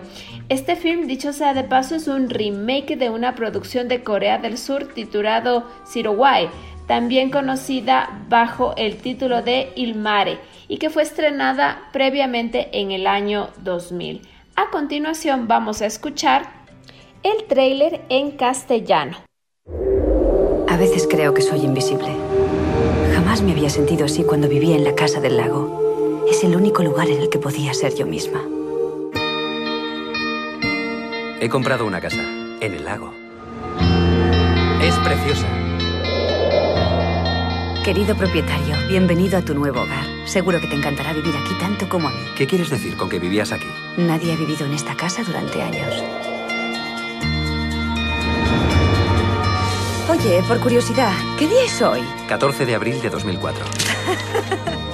Este 0.49 0.75
film, 0.75 1.07
dicho 1.07 1.31
sea 1.31 1.53
de 1.53 1.63
paso, 1.63 1.95
es 1.95 2.09
un 2.09 2.29
remake 2.29 2.97
de 2.97 3.09
una 3.09 3.35
producción 3.35 3.87
de 3.87 4.03
Corea 4.03 4.37
del 4.37 4.57
Sur 4.57 4.93
titulado 4.93 5.65
Zero 5.85 6.17
también 6.87 7.29
conocida 7.29 8.25
bajo 8.27 8.73
el 8.75 8.97
título 8.97 9.43
de 9.43 9.71
Il 9.77 9.95
Mare, 9.95 10.39
y 10.67 10.77
que 10.77 10.89
fue 10.89 11.03
estrenada 11.03 11.83
previamente 11.93 12.67
en 12.73 12.91
el 12.91 13.07
año 13.07 13.51
2000. 13.63 14.38
A 14.59 14.71
continuación 14.71 15.47
vamos 15.47 15.81
a 15.81 15.85
escuchar 15.85 16.51
el 17.23 17.45
tráiler 17.47 18.01
en 18.09 18.31
castellano. 18.31 19.15
A 20.67 20.75
veces 20.75 21.07
creo 21.09 21.33
que 21.33 21.41
soy 21.41 21.61
invisible. 21.61 22.13
Jamás 23.13 23.41
me 23.41 23.53
había 23.53 23.69
sentido 23.69 24.03
así 24.03 24.25
cuando 24.25 24.49
vivía 24.49 24.75
en 24.75 24.83
la 24.83 24.95
casa 24.95 25.21
del 25.21 25.37
lago. 25.37 26.25
Es 26.29 26.43
el 26.43 26.57
único 26.57 26.83
lugar 26.83 27.07
en 27.07 27.21
el 27.21 27.29
que 27.29 27.39
podía 27.39 27.73
ser 27.73 27.95
yo 27.95 28.05
misma. 28.05 28.41
He 31.39 31.47
comprado 31.49 31.85
una 31.85 32.01
casa 32.01 32.21
en 32.59 32.73
el 32.73 32.83
lago. 32.83 33.13
Es 34.81 34.95
preciosa. 34.95 35.58
Querido 37.83 38.15
propietario, 38.15 38.75
bienvenido 38.87 39.37
a 39.37 39.41
tu 39.41 39.53
nuevo 39.53 39.81
hogar. 39.81 40.05
Seguro 40.25 40.59
que 40.59 40.67
te 40.67 40.75
encantará 40.75 41.13
vivir 41.13 41.33
aquí 41.35 41.53
tanto 41.59 41.87
como 41.87 42.09
a 42.09 42.11
mí. 42.11 42.17
¿Qué 42.37 42.45
quieres 42.45 42.69
decir 42.69 42.95
con 42.97 43.09
que 43.09 43.19
vivías 43.19 43.51
aquí? 43.51 43.67
Nadie 43.97 44.33
ha 44.33 44.35
vivido 44.35 44.65
en 44.65 44.73
esta 44.73 44.95
casa 44.95 45.23
durante 45.23 45.61
años. 45.61 46.03
Oye, 50.09 50.43
por 50.47 50.59
curiosidad, 50.59 51.13
¿qué 51.37 51.47
día 51.47 51.63
es 51.63 51.81
hoy? 51.81 52.01
14 52.27 52.65
de 52.65 52.75
abril 52.75 53.01
de 53.01 53.09
2004. 53.09 53.65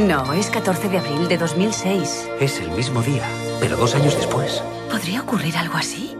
No, 0.00 0.32
es 0.32 0.48
14 0.48 0.88
de 0.88 0.96
abril 0.96 1.28
de 1.28 1.36
2006. 1.36 2.30
Es 2.40 2.58
el 2.60 2.70
mismo 2.70 3.02
día, 3.02 3.22
pero 3.60 3.76
dos 3.76 3.94
años 3.94 4.16
después. 4.16 4.62
¿Podría 4.90 5.20
ocurrir 5.20 5.54
algo 5.58 5.74
así? 5.74 6.16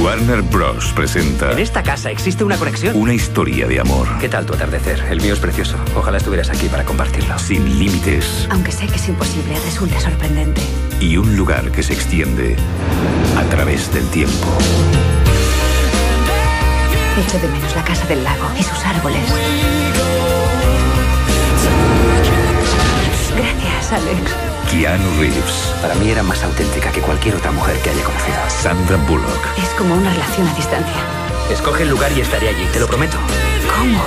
Warner 0.00 0.42
Bros. 0.42 0.92
presenta 0.94 1.52
En 1.52 1.58
esta 1.58 1.82
casa 1.82 2.10
existe 2.10 2.42
una 2.44 2.56
conexión. 2.56 2.96
una 2.96 3.12
historia 3.12 3.66
de 3.66 3.80
amor 3.80 4.08
¿Qué 4.18 4.28
tal 4.28 4.46
tu 4.46 4.54
atardecer? 4.54 5.04
El 5.10 5.20
mío 5.20 5.34
es 5.34 5.40
precioso. 5.40 5.76
Ojalá 5.94 6.16
estuvieras 6.18 6.48
aquí 6.50 6.68
para 6.68 6.84
compartirlo. 6.84 7.38
sin 7.38 7.78
límites 7.78 8.48
Aunque 8.50 8.72
sé 8.72 8.86
que 8.86 8.94
es 8.96 9.08
imposible, 9.08 9.54
resulta 9.64 10.00
sorprendente. 10.00 10.62
y 11.00 11.16
un 11.16 11.36
lugar 11.36 11.70
que 11.70 11.82
se 11.82 11.92
extiende 11.92 12.56
a 13.36 13.42
través 13.50 13.92
del 13.92 14.06
tiempo. 14.08 14.46
Echo 17.26 17.38
de 17.38 17.48
menos 17.48 17.74
la 17.76 17.84
casa 17.84 18.06
del 18.06 18.24
lago 18.24 18.46
y 18.58 18.62
sus 18.62 18.78
árboles. 18.86 19.20
Gracias, 23.36 23.92
Alex. 23.92 24.49
Keanu 24.70 25.10
Reeves, 25.18 25.74
Para 25.82 25.94
mí 25.96 26.10
era 26.10 26.22
más 26.22 26.42
auténtica 26.44 26.92
que 26.92 27.00
cualquier 27.00 27.34
otra 27.34 27.50
mujer 27.50 27.76
que 27.82 27.90
haya 27.90 28.04
conocido. 28.04 28.36
Sandra 28.48 28.96
Bullock, 29.08 29.58
Es 29.58 29.68
como 29.70 29.94
una 29.94 30.10
relación 30.10 30.46
a 30.46 30.54
distancia. 30.54 30.94
Escoge 31.50 31.82
el 31.82 31.90
lugar 31.90 32.12
y 32.12 32.20
estaré 32.20 32.50
allí, 32.50 32.64
te 32.72 32.78
lo 32.78 32.86
prometo. 32.86 33.16
¿Cómo? 33.76 34.00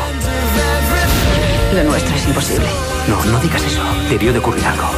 Lo 1.74 1.84
nuestro 1.84 2.16
es 2.16 2.28
imposible. 2.28 2.68
No, 3.10 3.24
no 3.26 3.40
digas 3.40 3.62
eso. 3.64 3.82
Debió 4.10 4.32
de 4.32 4.40
ocurrir 4.40 4.66
algo. 4.66 4.90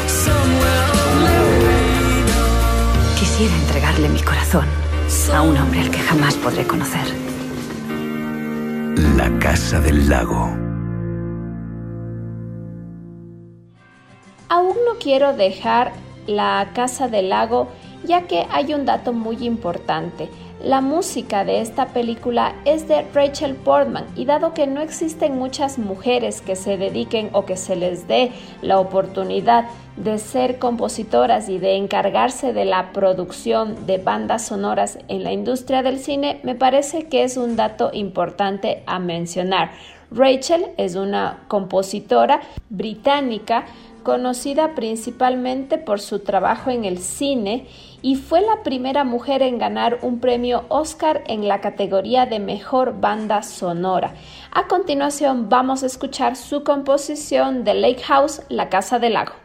Quisiera 3.18 3.56
entregarle 3.56 4.10
mi 4.10 4.22
corazón 4.22 4.66
a 5.34 5.42
un 5.42 5.58
hombre 5.58 5.82
al 5.82 5.90
que 5.90 6.00
jamás 6.00 6.36
podré 6.36 6.68
conocer. 6.68 7.08
La 9.18 9.32
Casa 9.40 9.80
del 9.80 10.10
Lago. 10.10 10.65
Quiero 15.00 15.34
dejar 15.34 15.94
la 16.28 16.72
Casa 16.74 17.08
del 17.08 17.30
Lago 17.30 17.68
ya 18.06 18.28
que 18.28 18.46
hay 18.52 18.74
un 18.74 18.86
dato 18.86 19.14
muy 19.14 19.46
importante. 19.46 20.30
La 20.64 20.82
música 20.82 21.44
de 21.44 21.60
esta 21.60 21.88
película 21.88 22.56
es 22.66 22.88
de 22.88 23.04
Rachel 23.14 23.56
Portman 23.56 24.06
y 24.16 24.26
dado 24.26 24.54
que 24.54 24.68
no 24.68 24.82
existen 24.82 25.38
muchas 25.38 25.78
mujeres 25.78 26.42
que 26.42 26.56
se 26.56 26.78
dediquen 26.78 27.30
o 27.34 27.46
que 27.46 27.58
se 27.58 27.76
les 27.76 28.08
dé 28.08 28.32
la 28.62 28.80
oportunidad 28.80 29.66
de 29.98 30.18
ser 30.18 30.58
compositoras 30.58 31.50
y 31.50 31.60
de 31.60 31.76
encargarse 31.76 32.54
de 32.54 32.66
la 32.66 32.94
producción 32.94 33.86
de 33.86 33.98
bandas 33.98 34.48
sonoras 34.48 34.98
en 35.08 35.24
la 35.24 35.34
industria 35.34 35.84
del 35.84 36.00
cine, 36.00 36.40
me 36.44 36.56
parece 36.56 37.08
que 37.08 37.24
es 37.24 37.38
un 37.38 37.56
dato 37.56 37.92
importante 37.94 38.82
a 38.88 38.98
mencionar. 39.00 39.72
Rachel 40.10 40.68
es 40.78 40.96
una 40.96 41.44
compositora 41.48 42.42
británica 42.70 43.66
conocida 44.06 44.76
principalmente 44.76 45.78
por 45.78 46.00
su 46.00 46.20
trabajo 46.20 46.70
en 46.70 46.86
el 46.86 47.00
cine 47.00 47.68
y 48.02 48.16
fue 48.16 48.40
la 48.40 48.64
primera 48.64 49.04
mujer 49.04 49.42
en 49.42 49.58
ganar 49.58 50.00
un 50.04 50.22
premio 50.22 50.64
Oscar 50.70 51.24
en 51.28 51.50
la 51.50 51.60
categoría 51.60 52.26
de 52.26 52.40
mejor 52.40 53.02
banda 53.02 53.42
sonora. 53.44 54.14
A 54.52 54.68
continuación 54.68 55.50
vamos 55.50 55.84
a 55.84 55.88
escuchar 55.88 56.38
su 56.38 56.64
composición 56.64 57.66
de 57.66 57.74
Lake 57.74 58.04
House, 58.04 58.44
La 58.48 58.70
Casa 58.70 59.00
del 59.00 59.14
Lago. 59.14 59.45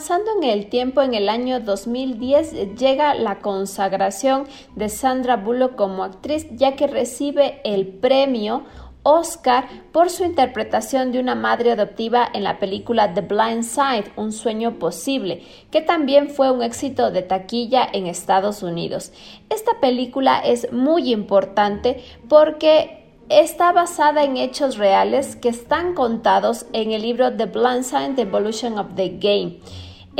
Avanzando 0.00 0.30
en 0.38 0.44
el 0.48 0.70
tiempo, 0.70 1.02
en 1.02 1.12
el 1.12 1.28
año 1.28 1.60
2010 1.60 2.74
llega 2.74 3.12
la 3.12 3.40
consagración 3.40 4.46
de 4.74 4.88
Sandra 4.88 5.36
Bullock 5.36 5.76
como 5.76 6.04
actriz, 6.04 6.46
ya 6.52 6.74
que 6.74 6.86
recibe 6.86 7.60
el 7.64 7.86
premio 7.86 8.62
Oscar 9.02 9.68
por 9.92 10.08
su 10.08 10.24
interpretación 10.24 11.12
de 11.12 11.20
una 11.20 11.34
madre 11.34 11.72
adoptiva 11.72 12.26
en 12.32 12.44
la 12.44 12.58
película 12.58 13.12
The 13.12 13.20
Blind 13.20 13.62
Side, 13.62 14.12
Un 14.16 14.32
sueño 14.32 14.78
posible, 14.78 15.42
que 15.70 15.82
también 15.82 16.30
fue 16.30 16.50
un 16.50 16.62
éxito 16.62 17.10
de 17.10 17.20
taquilla 17.20 17.86
en 17.92 18.06
Estados 18.06 18.62
Unidos. 18.62 19.12
Esta 19.50 19.80
película 19.82 20.38
es 20.38 20.72
muy 20.72 21.12
importante 21.12 22.02
porque 22.26 23.04
está 23.28 23.72
basada 23.72 24.24
en 24.24 24.38
hechos 24.38 24.78
reales 24.78 25.36
que 25.36 25.50
están 25.50 25.92
contados 25.92 26.64
en 26.72 26.92
el 26.92 27.02
libro 27.02 27.36
The 27.36 27.44
Blind 27.44 27.84
Side, 27.84 28.14
The 28.16 28.22
Evolution 28.22 28.78
of 28.78 28.94
the 28.96 29.10
Game. 29.20 29.60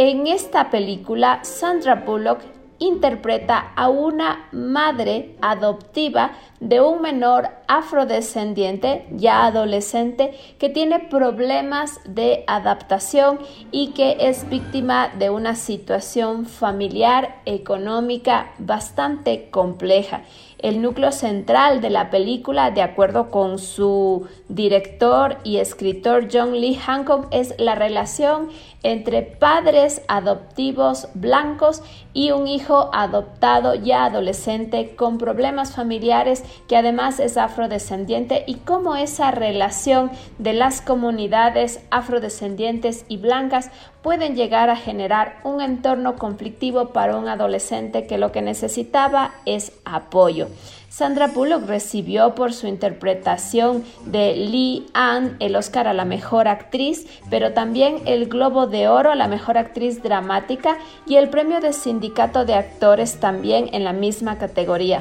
En 0.03 0.27
esta 0.27 0.71
película, 0.71 1.41
Sandra 1.43 1.95
Bullock 1.95 2.41
interpreta 2.79 3.73
a 3.77 3.91
una 3.91 4.49
madre 4.51 5.37
adoptiva 5.43 6.33
de 6.59 6.81
un 6.81 7.03
menor 7.03 7.51
afrodescendiente 7.69 9.07
ya 9.13 9.45
adolescente 9.45 10.33
que 10.59 10.71
tiene 10.71 10.99
problemas 10.99 12.01
de 12.07 12.45
adaptación 12.47 13.39
y 13.71 13.89
que 13.89 14.17
es 14.21 14.49
víctima 14.49 15.09
de 15.19 15.29
una 15.29 15.55
situación 15.55 16.47
familiar 16.47 17.43
económica 17.45 18.53
bastante 18.59 19.51
compleja. 19.51 20.23
El 20.59 20.83
núcleo 20.83 21.13
central 21.13 21.81
de 21.81 21.91
la 21.91 22.11
película, 22.11 22.71
de 22.71 22.83
acuerdo 22.83 23.31
con 23.31 23.59
su 23.59 24.27
director 24.49 25.39
y 25.45 25.57
escritor 25.59 26.29
John 26.31 26.53
Lee 26.53 26.75
Hancock, 26.75 27.29
es 27.31 27.55
la 27.59 27.75
relación 27.75 28.49
entre 28.83 29.23
padres 29.23 30.03
adoptivos 30.09 31.09
blancos 31.15 31.83
y 32.13 32.31
un 32.31 32.49
hijo 32.49 32.91
adoptado 32.93 33.75
ya 33.75 34.05
adolescente 34.07 34.97
con 34.97 35.19
problemas 35.19 35.75
familiares 35.75 36.45
que 36.69 36.77
además 36.77 37.21
es 37.21 37.37
afrodescendiente 37.37 38.45
y 38.47 38.57
cómo 38.57 38.97
esa 38.97 39.31
relación 39.31 40.11
de 40.39 40.55
las 40.55 40.81
comunidades 40.81 41.81
afrodescendientes 41.91 43.05
y 43.09 43.19
blancas 43.19 43.71
pueden 44.03 44.35
llegar 44.35 44.71
a 44.71 44.77
generar 44.77 45.41
un 45.45 45.61
entorno 45.61 46.17
conflictivo 46.17 46.89
para 46.89 47.17
un 47.17 47.29
adolescente 47.29 48.07
que 48.07 48.19
lo 48.19 48.33
que 48.33 48.43
necesitaba 48.43 49.33
es 49.45 49.73
apoyo. 49.85 50.49
Sandra 50.91 51.29
Bullock 51.29 51.69
recibió 51.69 52.35
por 52.35 52.53
su 52.53 52.67
interpretación 52.67 53.85
de 54.07 54.35
Lee 54.35 54.89
Ann 54.93 55.37
el 55.39 55.55
Oscar 55.55 55.87
a 55.87 55.95
la 55.95 56.05
mejor 56.05 56.49
actriz, 56.49 57.07
pero 57.31 57.53
también 57.53 58.03
el 58.07 58.27
Globo 58.27 58.67
de 58.67 58.89
Oro 58.89 59.13
a 59.13 59.15
la 59.15 59.29
mejor 59.29 59.57
actriz 59.57 60.03
dramática 60.03 60.79
y 61.07 61.15
el 61.15 61.31
premio 61.31 61.61
de 61.61 61.73
sindicato 61.73 62.45
de 62.45 62.55
actores 62.55 63.21
también 63.21 63.71
en 63.73 63.85
la 63.85 63.93
misma 63.93 64.37
categoría. 64.37 65.01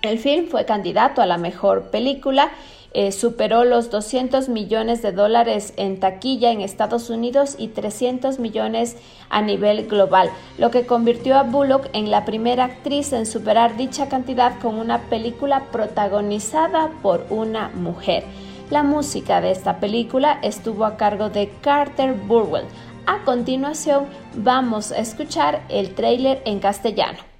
El 0.00 0.18
film 0.18 0.48
fue 0.48 0.64
candidato 0.64 1.20
a 1.20 1.26
la 1.26 1.36
mejor 1.36 1.90
película 1.90 2.50
eh, 2.94 3.10
superó 3.10 3.64
los 3.64 3.90
200 3.90 4.48
millones 4.48 5.02
de 5.02 5.10
dólares 5.10 5.74
en 5.76 5.98
taquilla 5.98 6.52
en 6.52 6.60
Estados 6.60 7.10
Unidos 7.10 7.56
y 7.58 7.68
300 7.68 8.38
millones 8.38 8.96
a 9.28 9.42
nivel 9.42 9.88
global, 9.88 10.30
lo 10.58 10.70
que 10.70 10.86
convirtió 10.86 11.36
a 11.36 11.42
Bullock 11.42 11.88
en 11.92 12.10
la 12.10 12.24
primera 12.24 12.64
actriz 12.64 13.12
en 13.12 13.26
superar 13.26 13.76
dicha 13.76 14.08
cantidad 14.08 14.60
con 14.60 14.76
una 14.76 15.02
película 15.10 15.64
protagonizada 15.72 16.90
por 17.02 17.26
una 17.30 17.68
mujer. 17.70 18.22
La 18.70 18.84
música 18.84 19.40
de 19.40 19.50
esta 19.50 19.80
película 19.80 20.38
estuvo 20.42 20.84
a 20.84 20.96
cargo 20.96 21.28
de 21.30 21.50
Carter 21.60 22.14
Burwell. 22.14 22.64
A 23.06 23.24
continuación 23.24 24.06
vamos 24.36 24.92
a 24.92 24.98
escuchar 24.98 25.62
el 25.68 25.94
tráiler 25.94 26.40
en 26.46 26.60
castellano. 26.60 27.33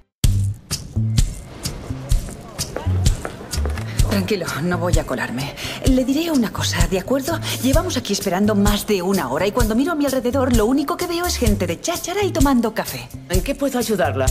Tranquilo, 4.15 4.45
no 4.63 4.77
voy 4.77 4.97
a 4.97 5.05
colarme. 5.05 5.53
Le 5.91 6.05
diré 6.05 6.31
una 6.31 6.49
cosa, 6.49 6.87
¿de 6.87 6.97
acuerdo? 6.99 7.37
Llevamos 7.61 7.97
aquí 7.97 8.13
esperando 8.13 8.55
más 8.55 8.87
de 8.87 9.01
una 9.01 9.27
hora 9.27 9.45
y 9.45 9.51
cuando 9.51 9.75
miro 9.75 9.91
a 9.91 9.95
mi 9.95 10.05
alrededor 10.05 10.55
lo 10.55 10.65
único 10.67 10.95
que 10.95 11.05
veo 11.05 11.25
es 11.25 11.35
gente 11.35 11.67
de 11.67 11.81
cháchara 11.81 12.23
y 12.23 12.31
tomando 12.31 12.73
café. 12.73 13.09
¿En 13.27 13.43
qué 13.43 13.55
puedo 13.55 13.77
ayudarla? 13.77 14.25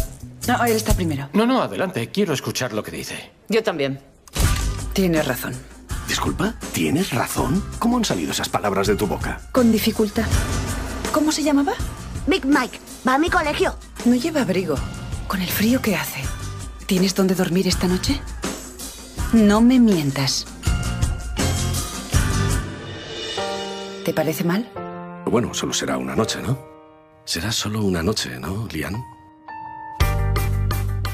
No, 0.49 0.65
él 0.65 0.73
está 0.73 0.95
primero. 0.95 1.29
No, 1.35 1.45
no, 1.45 1.61
adelante. 1.61 2.11
Quiero 2.11 2.33
escuchar 2.33 2.73
lo 2.73 2.83
que 2.83 2.93
dice. 2.93 3.33
Yo 3.51 3.63
también. 3.63 4.01
Tienes 4.95 5.27
razón. 5.27 5.53
Disculpa, 6.09 6.55
¿tienes 6.73 7.13
razón? 7.13 7.63
¿Cómo 7.79 7.99
han 7.99 8.07
salido 8.07 8.33
esas 8.33 8.49
palabras 8.49 8.87
de 8.87 8.97
tu 8.97 9.07
boca? 9.07 9.43
Con 9.53 9.71
dificultad. 9.71 10.25
¿Cómo 11.13 11.31
se 11.31 11.43
llamaba? 11.43 11.75
Big 12.27 12.47
Mike. 12.47 12.81
Va 13.07 13.17
a 13.17 13.19
mi 13.19 13.29
colegio. 13.29 13.75
No 14.07 14.15
lleva 14.15 14.41
abrigo. 14.41 14.77
Con 15.29 15.43
el 15.43 15.51
frío 15.51 15.83
que 15.83 15.95
hace. 15.95 16.23
¿Tienes 16.87 17.15
dónde 17.15 17.35
dormir 17.35 17.69
esta 17.69 17.87
noche? 17.87 18.19
No 19.35 19.61
me 19.61 19.81
mientas. 19.81 20.47
¿Te 24.05 24.15
parece 24.15 24.45
mal? 24.45 24.71
Bueno, 25.27 25.53
solo 25.53 25.73
será 25.73 25.99
una 25.99 26.15
noche, 26.15 26.41
¿no? 26.41 26.57
Será 27.25 27.51
solo 27.51 27.83
una 27.83 28.01
noche, 28.01 28.39
¿no, 28.39 28.69
Lian? 28.71 28.95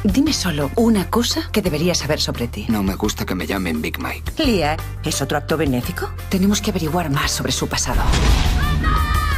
Dime 0.04 0.34
solo 0.34 0.70
una 0.76 1.08
cosa 1.08 1.48
que 1.50 1.62
deberías 1.62 1.96
saber 1.96 2.20
sobre 2.20 2.46
ti. 2.46 2.66
No 2.68 2.82
me 2.82 2.94
gusta 2.94 3.24
que 3.24 3.34
me 3.34 3.46
llamen 3.46 3.80
Big 3.80 3.98
Mike. 3.98 4.44
Lía, 4.44 4.76
¿es 5.02 5.22
otro 5.22 5.38
acto 5.38 5.56
benéfico? 5.56 6.10
Tenemos 6.28 6.60
que 6.60 6.72
averiguar 6.72 7.08
más 7.08 7.30
sobre 7.30 7.52
su 7.52 7.68
pasado. 7.68 8.02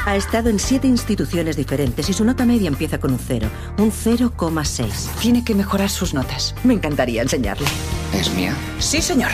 Ha 0.05 0.17
estado 0.17 0.51
en 0.51 0.59
siete 0.59 0.89
instituciones 0.89 1.57
diferentes 1.57 2.09
y 2.09 2.13
su 2.13 2.25
nota 2.25 2.45
media 2.45 2.67
empieza 2.67 2.99
con 2.99 3.13
un 3.13 3.21
cero, 3.21 3.49
un 3.79 3.93
0,6. 3.93 4.89
Tiene 5.21 5.45
que 5.45 5.55
mejorar 5.55 5.91
sus 5.91 6.13
notas. 6.13 6.57
Me 6.65 6.75
encantaría 6.75 7.23
enseñarle. 7.23 7.67
¿Es 8.13 8.35
mía? 8.35 8.53
Sí, 8.81 9.01
señor. 9.01 9.31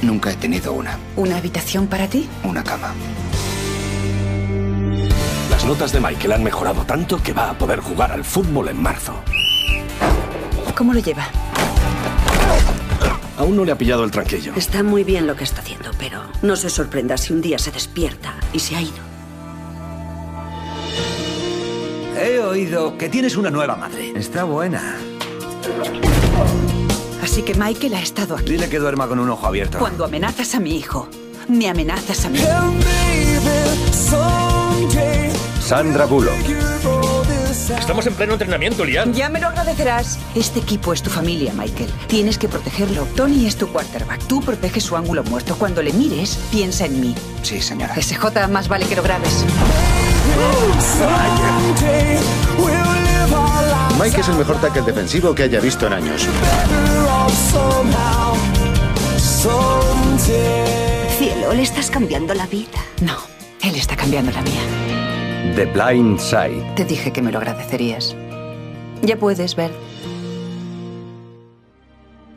Nunca 0.00 0.30
he 0.30 0.36
tenido 0.36 0.72
una. 0.74 0.96
¿Una 1.16 1.38
habitación 1.38 1.88
para 1.88 2.06
ti? 2.06 2.28
Una 2.44 2.62
cama. 2.62 2.94
Las 5.50 5.64
notas 5.64 5.92
de 5.92 6.00
Michael 6.00 6.32
han 6.32 6.44
mejorado 6.44 6.84
tanto 6.84 7.20
que 7.20 7.32
va 7.32 7.50
a 7.50 7.58
poder 7.58 7.80
jugar 7.80 8.12
al 8.12 8.24
fútbol 8.24 8.68
en 8.68 8.80
marzo. 8.80 9.14
¿Cómo 10.76 10.94
lo 10.94 11.00
lleva? 11.00 11.26
Aún 13.38 13.56
no 13.56 13.64
le 13.64 13.72
ha 13.72 13.78
pillado 13.78 14.04
el 14.04 14.12
tranquillo. 14.12 14.52
Está 14.54 14.84
muy 14.84 15.02
bien 15.02 15.26
lo 15.26 15.34
que 15.34 15.42
está 15.42 15.62
haciendo, 15.62 15.90
pero 15.98 16.22
no 16.42 16.54
se 16.54 16.70
sorprenda 16.70 17.16
si 17.16 17.32
un 17.32 17.40
día 17.40 17.58
se 17.58 17.72
despierta 17.72 18.34
y 18.52 18.60
se 18.60 18.76
ha 18.76 18.82
ido. 18.82 19.11
He 22.22 22.38
oído 22.38 22.96
que 22.96 23.08
tienes 23.08 23.36
una 23.36 23.50
nueva 23.50 23.74
madre. 23.74 24.12
Está 24.14 24.44
buena. 24.44 24.96
Así 27.20 27.42
que 27.42 27.52
Michael 27.54 27.94
ha 27.94 28.00
estado 28.00 28.36
aquí. 28.36 28.52
Dile 28.52 28.68
que 28.68 28.78
duerma 28.78 29.08
con 29.08 29.18
un 29.18 29.28
ojo 29.28 29.44
abierto. 29.44 29.78
Cuando 29.78 30.04
amenazas 30.04 30.54
a 30.54 30.60
mi 30.60 30.76
hijo, 30.76 31.08
me 31.48 31.68
amenazas 31.68 32.24
a 32.24 32.28
mí. 32.28 32.38
Sandra 35.60 36.04
Bullock. 36.04 36.32
Estamos 37.76 38.06
en 38.06 38.14
pleno 38.14 38.34
entrenamiento, 38.34 38.84
Lian. 38.84 39.12
Ya 39.12 39.28
me 39.28 39.40
lo 39.40 39.48
agradecerás. 39.48 40.16
Este 40.36 40.60
equipo 40.60 40.92
es 40.92 41.02
tu 41.02 41.10
familia, 41.10 41.52
Michael. 41.54 41.90
Tienes 42.06 42.38
que 42.38 42.46
protegerlo. 42.48 43.04
Tony 43.16 43.46
es 43.46 43.56
tu 43.56 43.66
quarterback. 43.66 44.22
Tú 44.28 44.40
proteges 44.42 44.84
su 44.84 44.96
ángulo 44.96 45.24
muerto. 45.24 45.56
Cuando 45.56 45.82
le 45.82 45.92
mires, 45.92 46.38
piensa 46.52 46.86
en 46.86 47.00
mí. 47.00 47.14
Sí, 47.42 47.60
señora. 47.60 48.00
SJ, 48.00 48.46
más 48.48 48.68
vale 48.68 48.86
que 48.86 48.94
lo 48.94 49.02
grabes. 49.02 49.44
Mike 53.98 54.20
es 54.20 54.28
el 54.28 54.36
mejor 54.36 54.60
tackle 54.60 54.82
defensivo 54.82 55.34
que 55.34 55.44
haya 55.44 55.60
visto 55.60 55.86
en 55.86 55.92
años. 55.92 56.28
Cielo, 61.18 61.52
le 61.52 61.62
estás 61.62 61.90
cambiando 61.90 62.34
la 62.34 62.46
vida. 62.46 62.78
No, 63.00 63.16
él 63.62 63.74
está 63.76 63.96
cambiando 63.96 64.32
la 64.32 64.42
mía. 64.42 64.60
The 65.54 65.66
Blind 65.66 66.18
Side. 66.18 66.74
Te 66.76 66.84
dije 66.84 67.12
que 67.12 67.22
me 67.22 67.30
lo 67.30 67.38
agradecerías. 67.38 68.16
Ya 69.02 69.16
puedes 69.16 69.54
ver. 69.54 69.70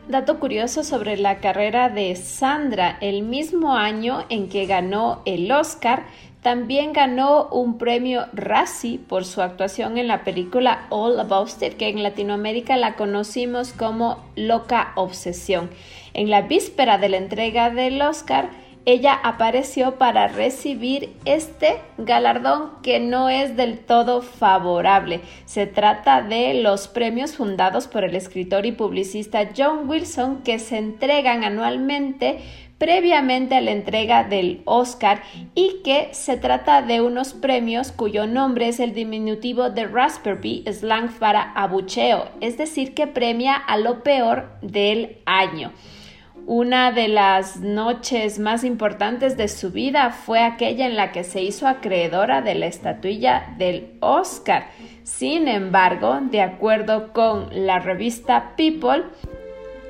Dato 0.08 0.40
curioso 0.40 0.84
sobre 0.84 1.18
la 1.18 1.40
carrera 1.40 1.90
de 1.90 2.16
Sandra, 2.16 2.98
el 3.02 3.24
mismo 3.24 3.76
año 3.76 4.26
en 4.30 4.50
que 4.50 4.68
ganó 4.68 5.24
el 5.26 5.52
Oscar, 5.52 6.06
también 6.46 6.94
ganó 6.94 7.48
un 7.48 7.80
premio 7.80 8.28
Razzie 8.32 9.00
por 9.00 9.26
su 9.26 9.42
actuación 9.42 9.98
en 9.98 10.08
la 10.08 10.24
película 10.24 10.86
All 10.92 11.20
About 11.20 11.50
It, 11.64 11.74
que 11.74 11.90
en 11.90 12.04
Latinoamérica 12.04 12.78
la 12.78 12.94
conocimos 12.94 13.74
como 13.74 14.24
Loca 14.36 14.92
Obsesión. 14.94 15.72
En 16.14 16.30
la 16.30 16.44
víspera 16.44 17.00
de 17.00 17.10
la 17.10 17.18
entrega 17.18 17.72
del 17.72 18.00
Oscar, 18.00 18.52
ella 18.86 19.20
apareció 19.24 19.96
para 19.96 20.28
recibir 20.28 21.16
este 21.26 21.82
galardón 21.98 22.74
que 22.84 23.00
no 23.00 23.30
es 23.30 23.58
del 23.58 23.80
todo 23.80 24.22
favorable. 24.22 25.22
Se 25.46 25.66
trata 25.66 26.22
de 26.22 26.54
los 26.54 26.88
premios 26.88 27.36
fundados 27.36 27.88
por 27.88 28.04
el 28.04 28.16
escritor 28.16 28.68
y 28.68 28.72
publicista 28.72 29.50
John 29.58 29.90
Wilson 29.90 30.44
que 30.44 30.60
se 30.60 30.78
entregan 30.78 31.44
anualmente 31.44 32.42
previamente 32.78 33.56
a 33.56 33.62
la 33.62 33.72
entrega 33.72 34.24
del 34.24 34.62
Oscar 34.66 35.22
y 35.54 35.82
que 35.84 36.10
se 36.12 36.38
trata 36.38 36.82
de 36.82 37.02
unos 37.02 37.34
premios 37.34 37.92
cuyo 37.92 38.28
nombre 38.28 38.68
es 38.68 38.80
el 38.80 38.94
diminutivo 38.94 39.70
de 39.70 39.86
Raspberry 39.86 40.64
slang 40.72 41.12
para 41.20 41.54
abucheo, 41.54 42.30
es 42.42 42.58
decir, 42.58 42.94
que 42.94 43.08
premia 43.08 43.56
a 43.56 43.78
lo 43.78 44.04
peor 44.04 44.58
del 44.62 45.18
año. 45.26 45.72
Una 46.48 46.92
de 46.92 47.08
las 47.08 47.58
noches 47.58 48.38
más 48.38 48.64
importantes 48.64 49.36
de 49.36 49.48
su 49.48 49.72
vida 49.72 50.12
fue 50.12 50.42
aquella 50.42 50.86
en 50.86 50.96
la 50.96 51.12
que 51.12 51.24
se 51.24 51.42
hizo 51.42 51.68
acreedora 51.68 52.44
de 52.44 52.54
la 52.54 52.68
estatuilla 52.68 53.56
del 53.58 53.98
Oscar. 54.00 54.68
Sin 55.02 55.48
embargo, 55.48 56.20
de 56.22 56.42
acuerdo 56.42 57.14
con 57.14 57.50
la 57.66 57.80
revista 57.80 58.54
People, 58.56 59.06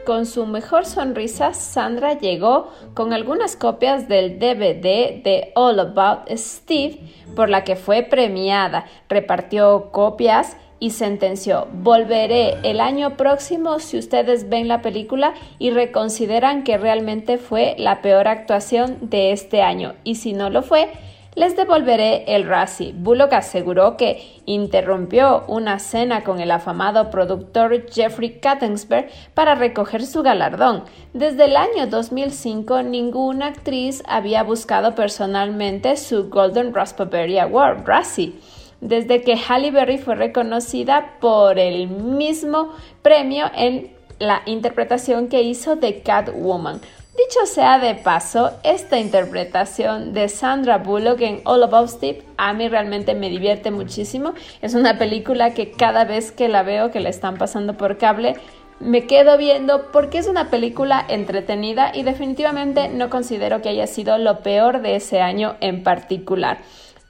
con 0.06 0.26
su 0.26 0.46
mejor 0.46 0.86
sonrisa, 0.86 1.54
Sandra 1.54 2.18
llegó 2.18 2.70
con 2.94 3.12
algunas 3.12 3.56
copias 3.56 4.08
del 4.08 4.40
DVD 4.40 5.22
de 5.24 5.52
All 5.56 5.80
About 5.80 6.30
Steve, 6.36 7.00
por 7.36 7.50
la 7.50 7.64
que 7.64 7.76
fue 7.76 8.04
premiada. 8.04 8.86
Repartió 9.10 9.90
copias 9.92 10.56
y 10.80 10.92
sentenció, 10.92 11.68
volveré 11.72 12.58
el 12.64 12.80
año 12.80 13.18
próximo 13.18 13.80
si 13.80 13.98
ustedes 13.98 14.50
ven 14.50 14.68
la 14.68 14.82
película 14.82 15.34
y 15.58 15.72
reconsideran 15.72 16.64
que 16.64 16.78
realmente 16.78 17.38
fue 17.38 17.76
la 17.78 18.02
peor 18.02 18.28
actuación 18.28 18.98
de 19.02 19.32
este 19.32 19.62
año 19.62 19.96
y 20.04 20.16
si 20.16 20.34
no 20.34 20.50
lo 20.50 20.62
fue, 20.62 20.90
les 21.36 21.56
devolveré 21.56 22.24
el 22.28 22.48
Razzie. 22.48 22.94
Bullock 22.96 23.34
aseguró 23.34 23.98
que 23.98 24.42
interrumpió 24.46 25.44
una 25.48 25.80
cena 25.80 26.24
con 26.24 26.40
el 26.40 26.52
afamado 26.52 27.12
productor 27.12 27.90
Jeffrey 27.92 28.40
Kattensberg 28.40 29.10
para 29.34 29.56
recoger 29.56 30.06
su 30.06 30.24
galardón. 30.24 30.84
Desde 31.14 31.46
el 31.46 31.58
año 31.58 31.88
2005, 31.88 32.84
ninguna 32.84 33.48
actriz 33.48 34.02
había 34.08 34.44
buscado 34.44 34.96
personalmente 34.96 35.98
su 35.98 36.30
Golden 36.30 36.74
Raspberry 36.74 37.40
Award, 37.40 37.86
Razzie 37.86 38.34
desde 38.82 39.22
que 39.22 39.36
Halle 39.36 39.72
Berry 39.72 39.98
fue 39.98 40.16
reconocida 40.16 41.16
por 41.20 41.58
el 41.58 41.88
mismo 41.88 42.74
premio 43.02 43.46
en 43.56 43.90
la 44.20 44.42
interpretación 44.46 45.28
que 45.28 45.42
hizo 45.42 45.76
de 45.76 46.02
Catwoman. 46.02 46.82
Dicho 47.18 47.46
sea 47.46 47.80
de 47.80 47.96
paso, 47.96 48.52
esta 48.64 49.00
interpretación 49.00 50.14
de 50.14 50.28
Sandra 50.28 50.80
Bullock 50.80 51.22
en 51.22 51.42
All 51.46 51.64
About 51.64 51.88
Steve 51.88 52.24
a 52.36 52.52
mí 52.52 52.68
realmente 52.68 53.16
me 53.16 53.30
divierte 53.30 53.72
muchísimo. 53.72 54.34
Es 54.62 54.74
una 54.74 54.98
película 54.98 55.54
que 55.54 55.72
cada 55.72 56.04
vez 56.04 56.34
que 56.34 56.50
la 56.50 56.64
veo, 56.64 56.92
que 56.92 57.00
la 57.00 57.08
están 57.08 57.38
pasando 57.38 57.78
por 57.78 57.98
cable, 57.98 58.36
me 58.82 59.08
quedo 59.08 59.38
viendo 59.38 59.94
porque 59.94 60.18
es 60.18 60.28
una 60.28 60.50
película 60.50 61.06
entretenida 61.08 61.92
y 61.96 62.04
definitivamente 62.04 62.90
no 62.90 63.10
considero 63.10 63.62
que 63.62 63.70
haya 63.70 63.88
sido 63.88 64.18
lo 64.18 64.40
peor 64.40 64.82
de 64.82 64.98
ese 64.98 65.22
año 65.22 65.56
en 65.62 65.84
particular. 65.84 66.58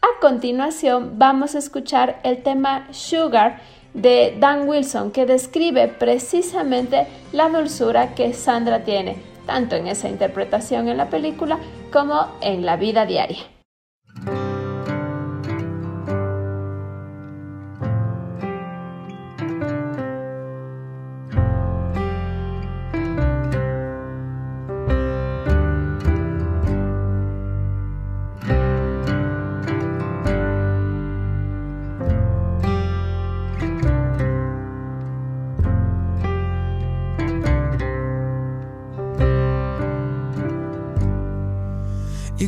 A 0.03 0.19
continuación 0.21 1.17
vamos 1.17 1.55
a 1.55 1.59
escuchar 1.59 2.19
el 2.21 2.43
tema 2.43 2.87
Sugar 2.91 3.59
de 3.95 4.35
Dan 4.39 4.67
Wilson 4.67 5.09
que 5.09 5.25
describe 5.25 5.87
precisamente 5.87 7.07
la 7.31 7.49
dulzura 7.49 8.13
que 8.13 8.33
Sandra 8.33 8.83
tiene, 8.83 9.34
tanto 9.45 9.75
en 9.75 9.87
esa 9.87 10.09
interpretación 10.09 10.87
en 10.89 10.97
la 10.97 11.09
película 11.09 11.57
como 11.91 12.27
en 12.41 12.65
la 12.65 12.75
vida 12.77 13.05
diaria. 13.05 13.54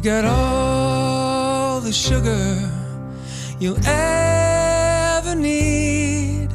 Got 0.08 0.24
all 0.24 1.82
the 1.82 1.92
sugar 1.92 2.72
you'll 3.60 3.86
ever 3.86 5.36
need. 5.36 6.48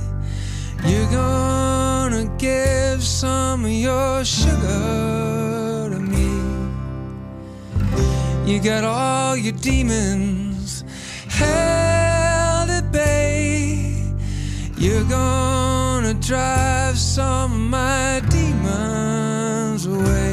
You're 0.87 1.11
gonna 1.11 2.35
give 2.39 3.03
some 3.03 3.67
of 3.67 3.71
your 3.71 4.25
sugar 4.25 5.91
to 5.93 6.01
me. 6.01 6.31
You 8.51 8.59
got 8.59 8.85
all 8.85 9.37
your 9.37 9.53
demons 9.61 10.83
held 11.29 12.71
at 12.71 12.91
bay. 12.91 14.15
You're 14.79 15.05
gonna 15.05 16.15
drive 16.15 16.97
some 16.97 17.53
of 17.53 17.59
my 17.59 18.23
demons 18.31 19.85
away. 19.85 20.32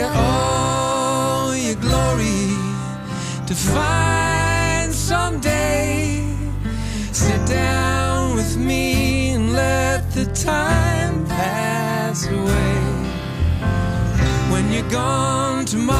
Get 0.00 0.16
all 0.16 1.54
your 1.54 1.74
glory 1.74 2.48
to 3.48 3.54
find 3.54 4.90
someday. 4.94 6.24
Sit 7.12 7.40
down 7.46 8.34
with 8.34 8.56
me 8.56 9.34
and 9.34 9.52
let 9.52 10.10
the 10.12 10.24
time 10.52 11.26
pass 11.26 12.26
away. 12.26 12.78
When 14.52 14.72
you're 14.72 14.90
gone 14.90 15.66
tomorrow, 15.66 15.99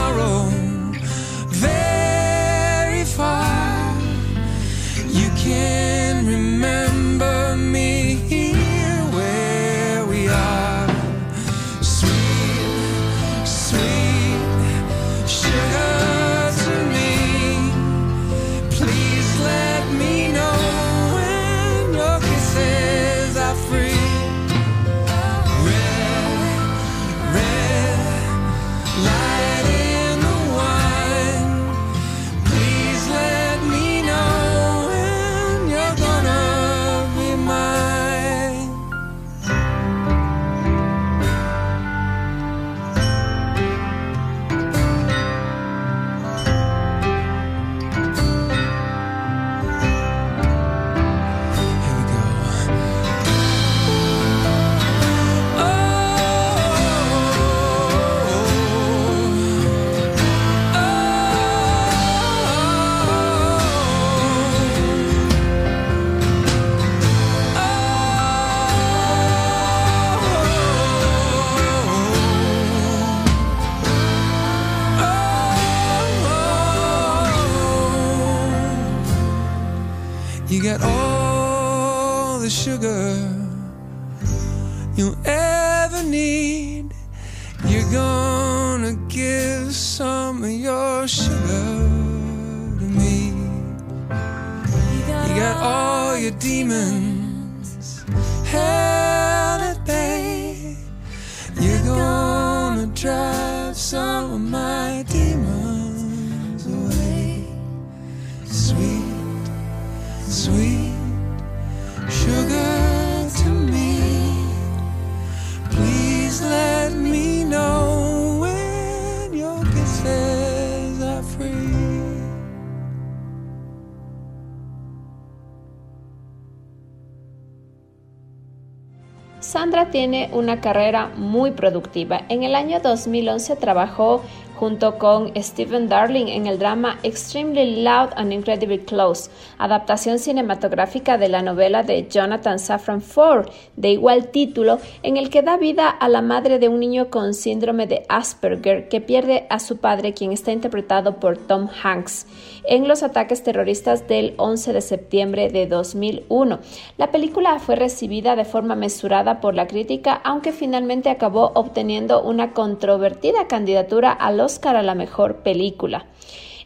tiene 130.00 130.30
una 130.32 130.62
carrera 130.62 131.10
muy 131.14 131.50
productiva. 131.50 132.22
En 132.30 132.42
el 132.42 132.54
año 132.54 132.80
2011 132.80 133.54
trabajó 133.56 134.22
junto 134.60 134.98
con 134.98 135.32
Stephen 135.42 135.88
Darling 135.88 136.26
en 136.26 136.46
el 136.46 136.58
drama 136.58 136.98
Extremely 137.02 137.82
Loud 137.82 138.10
and 138.16 138.30
Incredibly 138.30 138.80
Close, 138.80 139.30
adaptación 139.56 140.18
cinematográfica 140.18 141.16
de 141.16 141.30
la 141.30 141.40
novela 141.40 141.82
de 141.82 142.06
Jonathan 142.06 142.58
Safran 142.58 143.00
Foer 143.00 143.48
de 143.76 143.92
igual 143.92 144.28
título, 144.28 144.78
en 145.02 145.16
el 145.16 145.30
que 145.30 145.40
da 145.40 145.56
vida 145.56 145.88
a 145.88 146.10
la 146.10 146.20
madre 146.20 146.58
de 146.58 146.68
un 146.68 146.78
niño 146.78 147.08
con 147.08 147.32
síndrome 147.32 147.86
de 147.86 148.04
Asperger 148.10 148.90
que 148.90 149.00
pierde 149.00 149.46
a 149.48 149.60
su 149.60 149.78
padre, 149.78 150.12
quien 150.12 150.30
está 150.30 150.52
interpretado 150.52 151.16
por 151.20 151.38
Tom 151.38 151.68
Hanks, 151.82 152.26
en 152.64 152.86
los 152.86 153.02
ataques 153.02 153.42
terroristas 153.42 154.08
del 154.08 154.34
11 154.36 154.74
de 154.74 154.80
septiembre 154.82 155.48
de 155.48 155.68
2001. 155.68 156.58
La 156.98 157.10
película 157.10 157.58
fue 157.60 157.76
recibida 157.76 158.36
de 158.36 158.44
forma 158.44 158.74
mesurada 158.74 159.40
por 159.40 159.54
la 159.54 159.66
crítica, 159.66 160.20
aunque 160.22 160.52
finalmente 160.52 161.08
acabó 161.08 161.52
obteniendo 161.54 162.22
una 162.22 162.52
controvertida 162.52 163.48
candidatura 163.48 164.12
a 164.12 164.30
los 164.32 164.49
Oscar 164.50 164.74
a 164.74 164.82
la 164.82 164.96
mejor 164.96 165.44
película. 165.44 166.06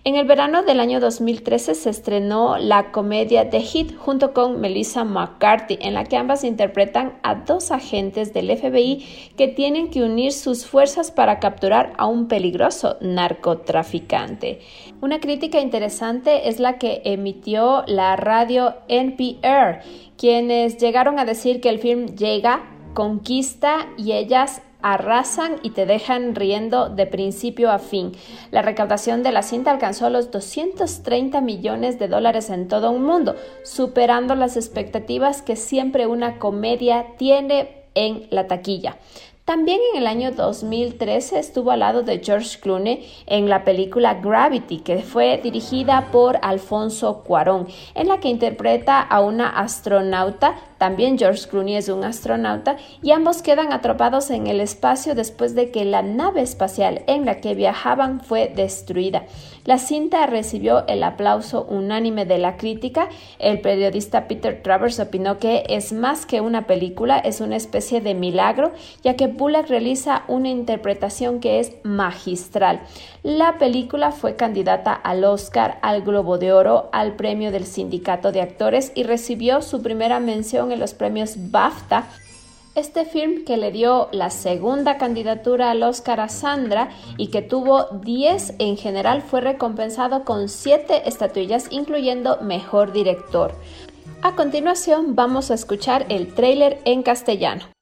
En 0.07 0.16
el 0.16 0.26
verano 0.26 0.62
del 0.62 0.80
año 0.80 1.01
2013 1.01 1.74
se 1.74 1.89
estrenó 1.89 2.59
la 2.59 2.93
comedia 2.93 3.49
The 3.49 3.61
Hit 3.61 3.97
junto 3.97 4.35
con 4.35 4.61
Melissa 4.61 5.03
McCarthy, 5.05 5.78
en 5.80 5.95
la 5.95 6.05
que 6.05 6.18
ambas 6.18 6.45
interpretan 6.45 7.14
a 7.22 7.37
dos 7.37 7.70
agentes 7.70 8.35
del 8.35 8.55
FBI 8.55 9.32
que 9.37 9.49
tienen 9.49 9.89
que 9.89 10.03
unir 10.03 10.32
sus 10.32 10.66
fuerzas 10.66 11.11
para 11.11 11.41
capturar 11.41 11.95
a 11.97 12.05
un 12.05 12.28
peligroso 12.28 12.99
narcotraficante. 13.01 14.61
Una 15.01 15.20
crítica 15.20 15.61
interesante 15.61 16.51
es 16.51 16.61
la 16.61 16.76
que 16.76 17.01
emitió 17.05 17.85
la 17.87 18.16
radio 18.16 18.74
NPR, 18.89 19.80
quienes 20.18 20.76
llegaron 20.76 21.18
a 21.18 21.24
decir 21.24 21.62
que 21.62 21.70
el 21.70 21.78
film 21.78 22.14
llega, 22.14 22.62
conquista 22.93 23.89
y 23.97 24.12
ellas 24.12 24.61
arrasan 24.85 25.57
y 25.62 25.70
te 25.70 25.87
dejan 25.87 26.35
riendo 26.35 26.91
de 26.91 27.07
principio 27.07 27.70
a 27.70 27.78
fin. 27.78 28.12
La 28.51 28.61
recaudación 28.61 29.22
de 29.22 29.32
la 29.32 29.43
cinta 29.43 29.70
alcanzó 29.70 30.11
los 30.11 30.30
230 30.30 31.41
millones 31.41 31.99
de 31.99 32.07
dólares 32.07 32.51
en 32.51 32.68
todo 32.68 32.91
un 32.91 33.03
mundo, 33.03 33.35
superando 33.64 34.35
las 34.35 34.59
expectativas 34.59 35.41
que 35.41 35.57
siempre 35.57 36.07
una 36.07 36.39
comedia 36.39 37.07
tiene 37.16 37.85
en 37.95 38.26
la 38.30 38.47
taquilla. 38.47 38.99
También 39.47 39.78
en 39.93 40.01
el 40.01 40.07
año 40.07 40.32
2013 40.32 41.39
estuvo 41.39 41.70
al 41.70 41.80
lado 41.80 42.03
de 42.03 42.18
George 42.24 42.59
Clooney 42.61 43.07
en 43.26 43.51
la 43.51 43.62
película 43.62 44.14
Gravity, 44.14 44.78
que 44.78 44.99
fue 44.99 45.39
dirigida 45.43 46.09
por 46.11 46.39
Alfonso 46.41 47.22
Cuarón, 47.24 47.68
en 47.95 48.09
la 48.09 48.20
que 48.20 48.28
interpreta 48.28 49.01
a 49.01 49.20
una 49.20 49.51
astronauta 49.51 50.57
también 50.85 51.16
George 51.16 51.49
Clooney 51.49 51.76
es 51.76 51.89
un 51.89 52.05
astronauta 52.05 52.76
y 53.01 53.12
ambos 53.12 53.41
quedan 53.41 53.72
atrapados 53.72 54.28
en 54.28 54.49
el 54.49 54.61
espacio 54.61 55.14
después 55.14 55.55
de 55.55 55.70
que 55.70 55.87
la 55.87 56.03
nave 56.03 56.43
espacial 56.43 57.05
en 57.07 57.24
la 57.24 57.41
que 57.41 57.55
viajaban 57.55 58.20
fue 58.20 58.53
destruida. 58.55 59.24
La 59.64 59.78
cinta 59.78 60.26
recibió 60.26 60.87
el 60.87 61.03
aplauso 61.03 61.64
unánime 61.64 62.26
de 62.26 62.37
la 62.37 62.59
crítica. 62.59 63.09
El 63.39 63.62
periodista 63.62 64.28
Peter 64.28 64.62
Travers 64.62 65.01
opinó 65.01 65.39
que 65.39 65.64
es 65.70 65.95
más 65.95 66.26
que 66.26 66.43
una 66.43 66.66
película, 66.66 67.18
es 67.18 67.41
una 67.41 67.57
especie 67.57 68.03
de 68.03 68.12
milagro, 68.12 68.72
ya 69.03 69.16
que 69.16 69.28
Bullock 69.28 69.68
realiza 69.68 70.24
una 70.28 70.51
interpretación 70.51 71.41
que 71.41 71.61
es 71.61 71.72
magistral. 71.82 72.82
La 73.25 73.57
película 73.57 74.12
fue 74.12 74.37
candidata 74.37 74.93
al 74.93 75.25
Oscar, 75.25 75.79
al 75.81 76.03
Globo 76.03 76.37
de 76.37 76.53
Oro, 76.53 76.91
al 76.93 77.16
premio 77.16 77.53
del 77.53 77.64
Sindicato 77.64 78.33
de 78.33 78.43
Actores 78.43 78.93
y 78.95 79.03
recibió 79.05 79.62
su 79.62 79.81
primera 79.81 80.20
mención 80.20 80.72
en 80.72 80.79
los 80.79 80.93
premios 80.93 81.51
BAFTA 81.51 82.07
este 82.75 83.07
film 83.07 83.47
que 83.47 83.57
le 83.57 83.72
dio 83.72 84.09
la 84.12 84.29
segunda 84.29 84.99
candidatura 84.99 85.70
al 85.70 85.83
Oscar 85.83 86.20
a 86.20 86.29
Sandra 86.29 86.91
y 87.16 87.29
que 87.29 87.41
tuvo 87.41 87.85
10 88.03 88.57
en 88.59 88.77
general 88.77 89.22
fue 89.22 89.41
recompensado 89.41 90.25
con 90.25 90.51
7 90.51 91.09
estatuillas 91.09 91.68
incluyendo 91.70 92.43
Mejor 92.43 92.93
Director. 92.93 93.55
A 94.20 94.35
continuación 94.35 95.14
vamos 95.14 95.51
a 95.51 95.55
escuchar 95.55 96.05
el 96.11 96.35
tráiler 96.35 96.79
en 96.85 97.03
castellano. 97.03 97.74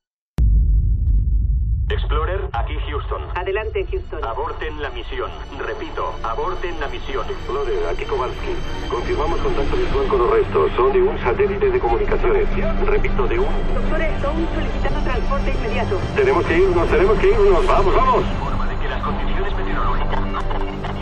Explorer, 1.93 2.41
aquí 2.55 2.75
Houston. 2.89 3.21
Adelante, 3.35 3.87
Houston. 3.91 4.25
Aborten 4.25 4.81
la 4.81 4.89
misión. 4.91 5.31
Repito, 5.59 6.15
aborten 6.23 6.81
la 6.81 6.89
misión. 6.89 7.29
Explorer, 7.29 7.87
aquí 7.91 8.05
Kowalski. 8.07 8.57
Confirmamos 8.89 9.39
contacto 9.41 9.77
visual 9.77 10.07
con 10.09 10.19
los 10.21 10.31
restos. 10.31 10.73
Son 10.75 10.91
de 10.93 11.03
un 11.03 11.19
satélite 11.19 11.71
de 11.71 11.79
comunicaciones. 11.79 12.49
Repito, 12.87 13.27
de 13.29 13.41
un... 13.41 13.47
Doctor 13.75 14.01
Stone 14.01 14.49
solicitando 14.55 15.01
transporte 15.01 15.51
inmediato. 15.51 15.99
Tenemos 16.17 16.47
que 16.47 16.59
irnos, 16.59 16.89
tenemos 16.89 17.19
que 17.19 17.29
irnos. 17.29 17.67
Vamos, 17.67 17.95
vamos. 17.95 18.25
Forma 18.41 18.67
de 18.69 18.77
que 18.77 18.89
las 18.89 19.03
condiciones 19.03 19.55
meteorológicas... 19.55 20.21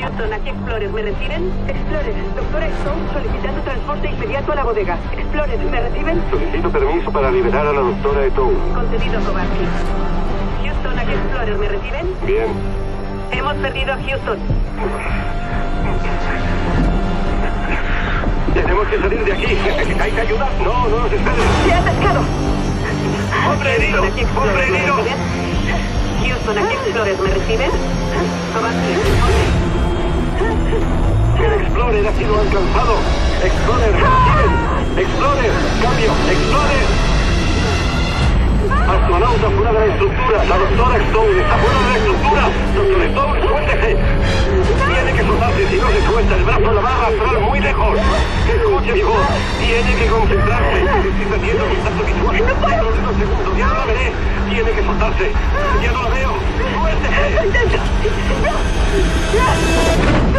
Houston, 0.01 0.32
aquí 0.32 0.49
Explorer, 0.49 0.91
¿me 0.91 1.03
reciben? 1.03 1.53
Explorer, 1.68 2.14
doctor 2.34 2.62
Stone 2.64 3.12
solicitando 3.12 3.62
transporte 3.62 4.11
inmediato 4.11 4.53
a 4.53 4.55
la 4.57 4.64
bodega. 4.64 4.99
Explorer, 5.12 5.59
¿me 5.59 5.80
reciben? 5.80 6.22
Solicito 6.30 6.70
permiso 6.70 7.12
para 7.12 7.30
liberar 7.30 7.66
a 7.66 7.72
la 7.72 7.80
doctora 7.80 8.26
Stone. 8.26 8.59
Concedido, 8.74 9.20
Kowalski. 9.20 10.19
Explorer, 11.11 11.58
¿me 11.58 11.68
reciben? 11.68 12.06
Bien. 12.24 12.46
Hemos 13.32 13.54
perdido 13.54 13.92
a 13.92 13.96
Houston. 13.96 14.38
Tenemos 18.54 18.88
que 18.88 18.98
salir 18.98 19.24
de 19.24 19.32
aquí. 19.32 19.46
¿Necesitáis 19.46 20.18
ayuda? 20.18 20.48
No, 20.64 20.88
no 20.88 21.00
nos 21.00 21.12
esperen. 21.12 21.40
¡Se 21.66 21.72
ha 21.72 21.78
atascado! 21.78 22.20
¡Hombre 23.50 23.76
herido! 23.76 24.02
¡Hombre 24.02 24.68
herido! 24.68 24.94
Houston, 26.22 26.58
aquí 26.58 26.74
Explorer, 26.74 27.18
¿me 27.18 27.30
reciben? 27.30 27.70
El 31.38 31.52
Explorer 31.62 32.06
ha 32.06 32.12
sido 32.12 32.40
alcanzado. 32.40 32.94
Explorer, 33.44 33.92
reciben. 33.92 34.98
Explorer, 34.98 35.50
cambio. 35.82 36.12
Explorer. 36.30 37.09
Astronauta 38.91 39.51
fuera 39.51 39.72
de 39.72 39.78
la 39.78 39.86
estructura. 39.95 40.45
La 40.45 40.59
doctora 40.59 40.97
Stone 40.99 41.41
está 41.41 41.57
fuera 41.59 41.78
de 41.78 41.86
la 41.86 41.97
estructura. 41.97 42.43
Doctor 42.74 43.03
Stone, 43.03 43.41
suéltese. 43.47 43.91
Tiene 44.91 45.12
que 45.14 45.22
soltarse. 45.22 45.68
Si 45.68 45.76
no 45.76 45.88
se 45.91 46.01
suelta, 46.07 46.34
el 46.34 46.45
brazo 46.45 46.72
la 46.72 46.80
va 46.80 46.91
a 46.91 46.97
arrastrar 46.97 47.41
muy 47.41 47.61
lejos. 47.61 47.99
Escuche 48.49 48.93
mi 48.93 49.03
voz. 49.03 49.26
Tiene 49.61 49.95
que 49.95 50.07
concentrarse. 50.07 50.78
Estoy 50.80 51.26
perdiendo 51.30 51.64
contacto 51.66 52.05
visual. 52.05 52.36
No 52.47 52.55
puedo. 52.55 52.88
Unos 52.91 53.16
segundos. 53.16 53.57
Ya 53.57 53.66
no 53.66 53.74
la 53.74 53.84
veré. 53.86 54.12
Tiene 54.51 54.70
que 54.72 54.82
soltarse. 54.82 55.32
Ya 55.82 55.93
no 55.93 56.03
la 56.03 56.09
veo. 56.11 56.32
Suéltese. 56.74 57.20
He 59.32 60.29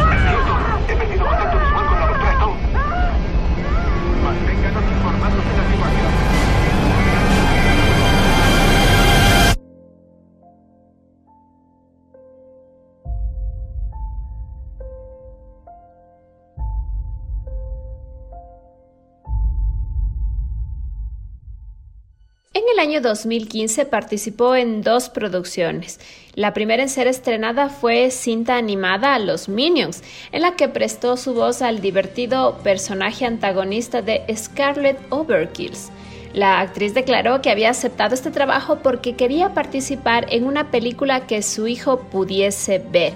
año 22.81 22.99
2015 22.99 23.85
participó 23.85 24.55
en 24.55 24.81
dos 24.81 25.09
producciones. 25.09 25.99
La 26.33 26.51
primera 26.51 26.81
en 26.81 26.89
ser 26.89 27.05
estrenada 27.05 27.69
fue 27.69 28.09
cinta 28.09 28.57
animada 28.57 29.19
Los 29.19 29.49
Minions, 29.49 30.01
en 30.31 30.41
la 30.41 30.55
que 30.55 30.67
prestó 30.67 31.15
su 31.15 31.35
voz 31.35 31.61
al 31.61 31.79
divertido 31.79 32.57
personaje 32.63 33.25
antagonista 33.25 34.01
de 34.01 34.23
Scarlet 34.35 34.97
Overkills. 35.11 35.91
La 36.33 36.59
actriz 36.59 36.95
declaró 36.95 37.43
que 37.43 37.51
había 37.51 37.69
aceptado 37.69 38.15
este 38.15 38.31
trabajo 38.31 38.79
porque 38.79 39.15
quería 39.15 39.53
participar 39.53 40.25
en 40.33 40.45
una 40.45 40.71
película 40.71 41.27
que 41.27 41.43
su 41.43 41.67
hijo 41.67 41.99
pudiese 41.99 42.79
ver. 42.79 43.13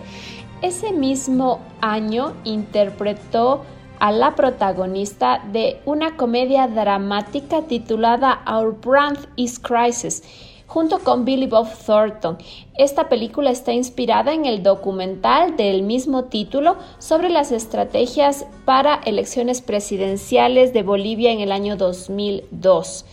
Ese 0.62 0.92
mismo 0.92 1.60
año 1.82 2.36
interpretó 2.44 3.66
a 4.00 4.12
la 4.12 4.36
protagonista 4.36 5.42
de 5.52 5.80
una 5.86 6.18
comedia 6.18 6.68
dramática 6.68 7.64
titulada 7.64 8.42
Our 8.48 8.80
Brand 8.80 9.18
is 9.36 9.60
Crisis, 9.60 10.24
junto 10.68 11.00
con 11.00 11.26
Billy 11.26 11.48
Bob 11.48 11.68
Thornton. 11.86 12.38
Esta 12.78 13.10
película 13.10 13.52
está 13.52 13.74
inspirada 13.74 14.34
en 14.34 14.46
el 14.46 14.64
documental 14.64 15.56
del 15.58 15.84
mismo 15.84 16.26
título 16.26 16.78
sobre 16.98 17.30
las 17.30 17.52
estrategias 17.52 18.46
para 18.66 18.96
elecciones 19.06 19.62
presidenciales 19.62 20.74
de 20.74 20.84
Bolivia 20.84 21.32
en 21.32 21.40
el 21.40 21.52
año 21.52 21.78
2002. 21.78 23.06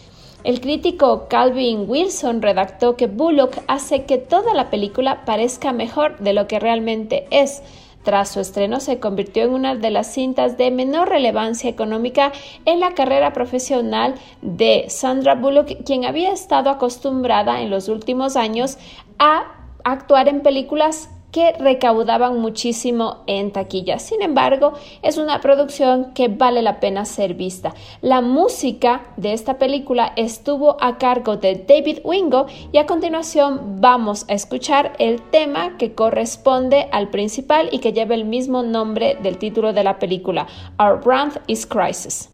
El 0.44 0.60
crítico 0.60 1.28
Calvin 1.28 1.84
Wilson 1.88 2.42
redactó 2.42 2.96
que 2.96 3.06
Bullock 3.06 3.58
hace 3.68 4.04
que 4.06 4.18
toda 4.18 4.54
la 4.54 4.70
película 4.70 5.24
parezca 5.24 5.72
mejor 5.72 6.18
de 6.18 6.32
lo 6.32 6.48
que 6.48 6.58
realmente 6.58 7.26
es. 7.30 7.62
Tras 8.02 8.30
su 8.30 8.40
estreno 8.40 8.80
se 8.80 8.98
convirtió 8.98 9.44
en 9.44 9.50
una 9.50 9.74
de 9.76 9.90
las 9.90 10.12
cintas 10.12 10.58
de 10.58 10.70
menor 10.70 11.08
relevancia 11.08 11.70
económica 11.70 12.32
en 12.64 12.80
la 12.80 12.94
carrera 12.94 13.32
profesional 13.32 14.14
de 14.40 14.86
Sandra 14.88 15.34
Bullock, 15.34 15.84
quien 15.84 16.04
había 16.04 16.32
estado 16.32 16.70
acostumbrada 16.70 17.60
en 17.60 17.70
los 17.70 17.88
últimos 17.88 18.36
años 18.36 18.78
a 19.18 19.44
actuar 19.84 20.28
en 20.28 20.40
películas 20.40 21.08
que 21.32 21.52
recaudaban 21.54 22.38
muchísimo 22.38 23.24
en 23.26 23.50
taquilla. 23.50 23.98
Sin 23.98 24.22
embargo, 24.22 24.74
es 25.02 25.16
una 25.16 25.40
producción 25.40 26.12
que 26.12 26.28
vale 26.28 26.62
la 26.62 26.78
pena 26.78 27.04
ser 27.04 27.34
vista. 27.34 27.74
La 28.02 28.20
música 28.20 29.02
de 29.16 29.32
esta 29.32 29.58
película 29.58 30.12
estuvo 30.16 30.76
a 30.80 30.98
cargo 30.98 31.36
de 31.36 31.64
David 31.66 32.00
Wingo 32.04 32.46
y 32.70 32.78
a 32.78 32.86
continuación 32.86 33.80
vamos 33.80 34.26
a 34.28 34.34
escuchar 34.34 34.92
el 34.98 35.22
tema 35.22 35.76
que 35.78 35.94
corresponde 35.94 36.88
al 36.92 37.08
principal 37.08 37.68
y 37.72 37.78
que 37.78 37.92
lleva 37.92 38.14
el 38.14 38.26
mismo 38.26 38.62
nombre 38.62 39.16
del 39.22 39.38
título 39.38 39.72
de 39.72 39.84
la 39.84 39.98
película, 39.98 40.46
Our 40.78 41.00
Brand 41.02 41.40
is 41.46 41.66
Crisis. 41.66 42.31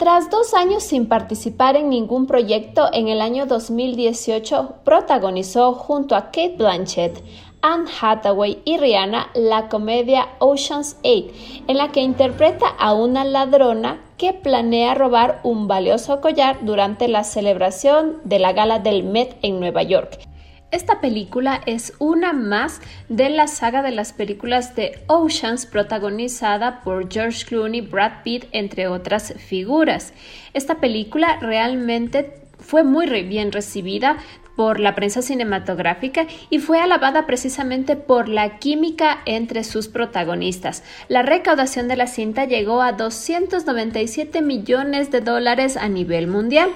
Tras 0.00 0.30
dos 0.30 0.54
años 0.54 0.82
sin 0.82 1.08
participar 1.08 1.76
en 1.76 1.90
ningún 1.90 2.26
proyecto, 2.26 2.88
en 2.90 3.08
el 3.08 3.20
año 3.20 3.44
2018 3.44 4.76
protagonizó 4.82 5.74
junto 5.74 6.16
a 6.16 6.30
Kate 6.30 6.54
Blanchett, 6.56 7.22
Anne 7.60 7.84
Hathaway 8.00 8.62
y 8.64 8.78
Rihanna 8.78 9.28
la 9.34 9.68
comedia 9.68 10.26
Ocean's 10.38 10.96
8, 11.04 11.64
en 11.68 11.76
la 11.76 11.92
que 11.92 12.00
interpreta 12.00 12.66
a 12.66 12.94
una 12.94 13.26
ladrona 13.26 14.00
que 14.16 14.32
planea 14.32 14.94
robar 14.94 15.40
un 15.42 15.68
valioso 15.68 16.22
collar 16.22 16.60
durante 16.62 17.06
la 17.06 17.22
celebración 17.22 18.22
de 18.24 18.38
la 18.38 18.54
gala 18.54 18.78
del 18.78 19.04
Met 19.04 19.36
en 19.42 19.60
Nueva 19.60 19.82
York. 19.82 20.29
Esta 20.72 21.00
película 21.00 21.60
es 21.66 21.94
una 21.98 22.32
más 22.32 22.80
de 23.08 23.28
la 23.28 23.48
saga 23.48 23.82
de 23.82 23.90
las 23.90 24.12
películas 24.12 24.76
de 24.76 25.02
Oceans 25.08 25.66
protagonizada 25.66 26.82
por 26.82 27.12
George 27.12 27.44
Clooney, 27.44 27.80
Brad 27.80 28.22
Pitt, 28.22 28.44
entre 28.52 28.86
otras 28.86 29.34
figuras. 29.34 30.12
Esta 30.54 30.76
película 30.76 31.38
realmente 31.40 32.34
fue 32.60 32.84
muy 32.84 33.06
bien 33.24 33.50
recibida 33.50 34.18
por 34.54 34.78
la 34.78 34.94
prensa 34.94 35.22
cinematográfica 35.22 36.26
y 36.50 36.60
fue 36.60 36.78
alabada 36.78 37.26
precisamente 37.26 37.96
por 37.96 38.28
la 38.28 38.58
química 38.58 39.22
entre 39.26 39.64
sus 39.64 39.88
protagonistas. 39.88 40.84
La 41.08 41.22
recaudación 41.22 41.88
de 41.88 41.96
la 41.96 42.06
cinta 42.06 42.44
llegó 42.44 42.80
a 42.80 42.92
297 42.92 44.40
millones 44.40 45.10
de 45.10 45.20
dólares 45.20 45.76
a 45.76 45.88
nivel 45.88 46.28
mundial. 46.28 46.70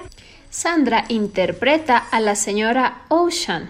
Sandra 0.49 1.05
interpreta 1.09 1.97
a 1.97 2.19
la 2.19 2.35
señora 2.35 3.03
Ocean, 3.09 3.69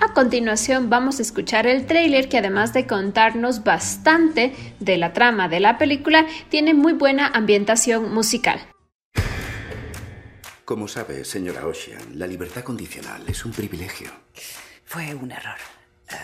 a 0.00 0.14
continuación 0.14 0.88
vamos 0.88 1.18
a 1.18 1.22
escuchar 1.22 1.66
el 1.66 1.86
tráiler 1.86 2.28
que 2.28 2.38
además 2.38 2.72
de 2.72 2.86
contarnos 2.86 3.64
bastante 3.64 4.54
de 4.80 4.96
la 4.96 5.12
trama 5.12 5.48
de 5.48 5.60
la 5.60 5.76
película, 5.76 6.26
tiene 6.48 6.72
muy 6.72 6.94
buena 6.94 7.28
ambientación 7.28 8.12
musical. 8.12 8.60
Como 10.64 10.88
sabe, 10.88 11.24
señora 11.24 11.66
Ocean, 11.66 12.18
la 12.18 12.26
libertad 12.26 12.62
condicional 12.62 13.22
es 13.26 13.44
un 13.44 13.52
privilegio. 13.52 14.10
Fue 14.84 15.14
un 15.14 15.32
error. 15.32 15.58
Eh, 16.10 16.14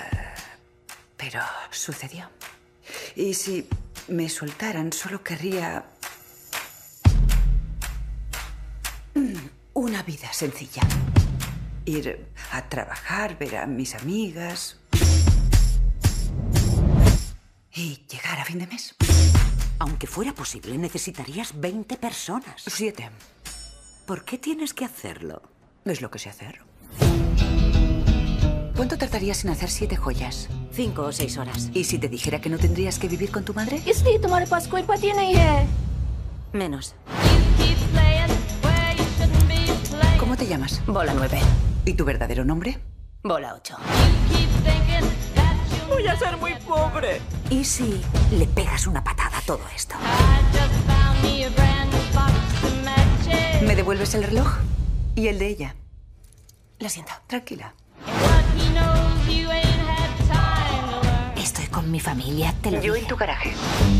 pero 1.16 1.40
sucedió. 1.70 2.30
Y 3.14 3.34
si 3.34 3.68
me 4.08 4.28
soltaran, 4.28 4.92
solo 4.92 5.22
querría... 5.22 5.84
Mm, 9.14 9.34
una 9.74 10.02
vida 10.02 10.32
sencilla 10.32 10.82
ir 11.86 12.26
a 12.52 12.68
trabajar, 12.68 13.38
ver 13.38 13.56
a 13.56 13.66
mis 13.66 13.94
amigas 13.94 14.76
y 17.72 18.04
llegar 18.10 18.40
a 18.40 18.44
fin 18.44 18.58
de 18.58 18.66
mes. 18.66 18.94
Aunque 19.78 20.06
fuera 20.06 20.32
posible, 20.32 20.76
necesitarías 20.76 21.58
20 21.58 21.96
personas. 21.96 22.62
Siete. 22.66 23.10
¿Por 24.06 24.24
qué 24.24 24.38
tienes 24.38 24.74
que 24.74 24.84
hacerlo? 24.84 25.42
Es 25.84 26.00
lo 26.00 26.10
que 26.10 26.18
sé 26.18 26.28
hacer. 26.28 26.60
¿Cuánto 28.74 28.98
tardarías 28.98 29.44
en 29.44 29.50
hacer 29.50 29.70
siete 29.70 29.96
joyas? 29.96 30.48
Cinco 30.72 31.02
o 31.02 31.12
seis 31.12 31.38
horas. 31.38 31.70
¿Y 31.72 31.84
si 31.84 31.98
te 31.98 32.08
dijera 32.08 32.40
que 32.40 32.50
no 32.50 32.58
tendrías 32.58 32.98
que 32.98 33.08
vivir 33.08 33.30
con 33.30 33.44
tu 33.44 33.54
madre? 33.54 33.80
Menos. 36.52 36.94
¿Cómo 40.18 40.36
te 40.36 40.46
llamas? 40.46 40.82
Bola 40.86 41.14
9. 41.14 41.38
¿Y 41.86 41.94
tu 41.94 42.04
verdadero 42.04 42.44
nombre? 42.44 42.78
Bola 43.22 43.54
8. 43.54 43.76
Voy 45.88 46.06
a 46.08 46.16
ser 46.18 46.36
muy 46.36 46.54
pobre. 46.66 47.20
¿Y 47.48 47.64
si 47.64 48.02
le 48.32 48.46
pegas 48.46 48.86
una 48.88 49.02
patada 49.02 49.38
a 49.38 49.42
todo 49.42 49.60
esto? 49.74 49.94
¿Me 53.64 53.74
devuelves 53.76 54.14
el 54.14 54.24
reloj? 54.24 54.58
¿Y 55.14 55.28
el 55.28 55.38
de 55.38 55.46
ella? 55.48 55.76
Lo 56.80 56.88
siento. 56.88 57.12
Tranquila. 57.26 57.72
Estoy 61.36 61.66
con 61.68 61.90
mi 61.90 62.00
familia, 62.00 62.52
te 62.60 62.72
lo 62.72 62.82
Yo 62.82 62.94
dije. 62.94 63.04
en 63.04 63.08
tu 63.08 63.16
garaje. 63.16 63.54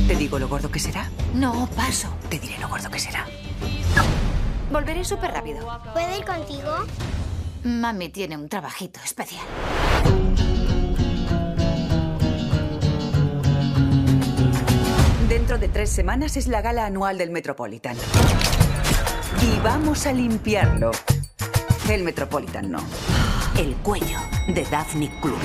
¿Te 0.09 0.17
digo 0.17 0.39
lo 0.41 0.49
gordo 0.49 0.71
que 0.71 0.81
será? 0.81 1.09
No, 1.35 1.69
paso. 1.77 2.13
Te 2.29 2.39
diré 2.41 2.59
lo 2.59 2.69
gordo 2.69 2.91
que 2.91 2.99
será. 2.99 3.27
Volveré 4.73 5.05
súper 5.05 5.31
rápido. 5.31 5.81
¿Puedo 5.95 6.19
ir 6.19 6.25
contigo? 6.25 6.71
Mami 7.65 8.09
tiene 8.11 8.37
un 8.37 8.49
trabajito 8.49 9.01
especial. 9.05 9.45
Dentro 15.29 15.59
de 15.59 15.69
tres 15.69 15.91
semanas 15.91 16.37
es 16.37 16.47
la 16.49 16.61
gala 16.61 16.87
anual 16.87 17.19
del 17.19 17.31
Metropolitan. 17.31 17.97
Y 19.43 19.59
vamos 19.61 20.07
a 20.07 20.13
limpiarlo. 20.13 20.91
El 21.89 22.03
Metropolitan 22.03 22.71
no. 22.71 22.81
El 23.59 23.75
cuello 23.77 24.19
de 24.49 24.65
Daphne 24.65 25.11
Kluger. 25.21 25.41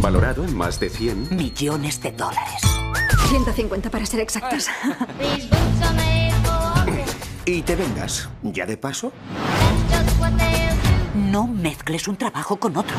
Valorado 0.00 0.44
en 0.44 0.56
más 0.56 0.80
de 0.80 0.88
100. 0.90 1.36
Millones 1.36 2.00
de 2.00 2.12
dólares. 2.12 2.62
150 3.28 3.90
para 3.90 4.06
ser 4.06 4.20
exactos. 4.20 4.68
Y 7.46 7.60
te 7.60 7.76
vengas, 7.76 8.30
ya 8.42 8.64
de 8.64 8.78
paso. 8.78 9.12
No 11.14 11.46
mezcles 11.46 12.08
un 12.08 12.16
trabajo 12.16 12.56
con 12.56 12.76
otro. 12.76 12.96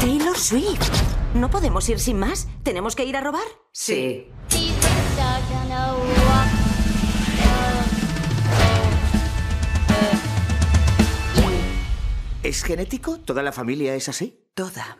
Taylor 0.00 0.38
Swift. 0.38 0.90
¿No 1.34 1.50
podemos 1.50 1.86
ir 1.90 2.00
sin 2.00 2.18
más? 2.18 2.48
¿Tenemos 2.62 2.96
que 2.96 3.04
ir 3.04 3.16
a 3.16 3.20
robar? 3.20 3.42
Sí. 3.72 4.28
¿Es 12.42 12.62
genético? 12.62 13.18
¿Toda 13.18 13.42
la 13.42 13.52
familia 13.52 13.94
es 13.94 14.08
así? 14.08 14.40
Toda. 14.54 14.96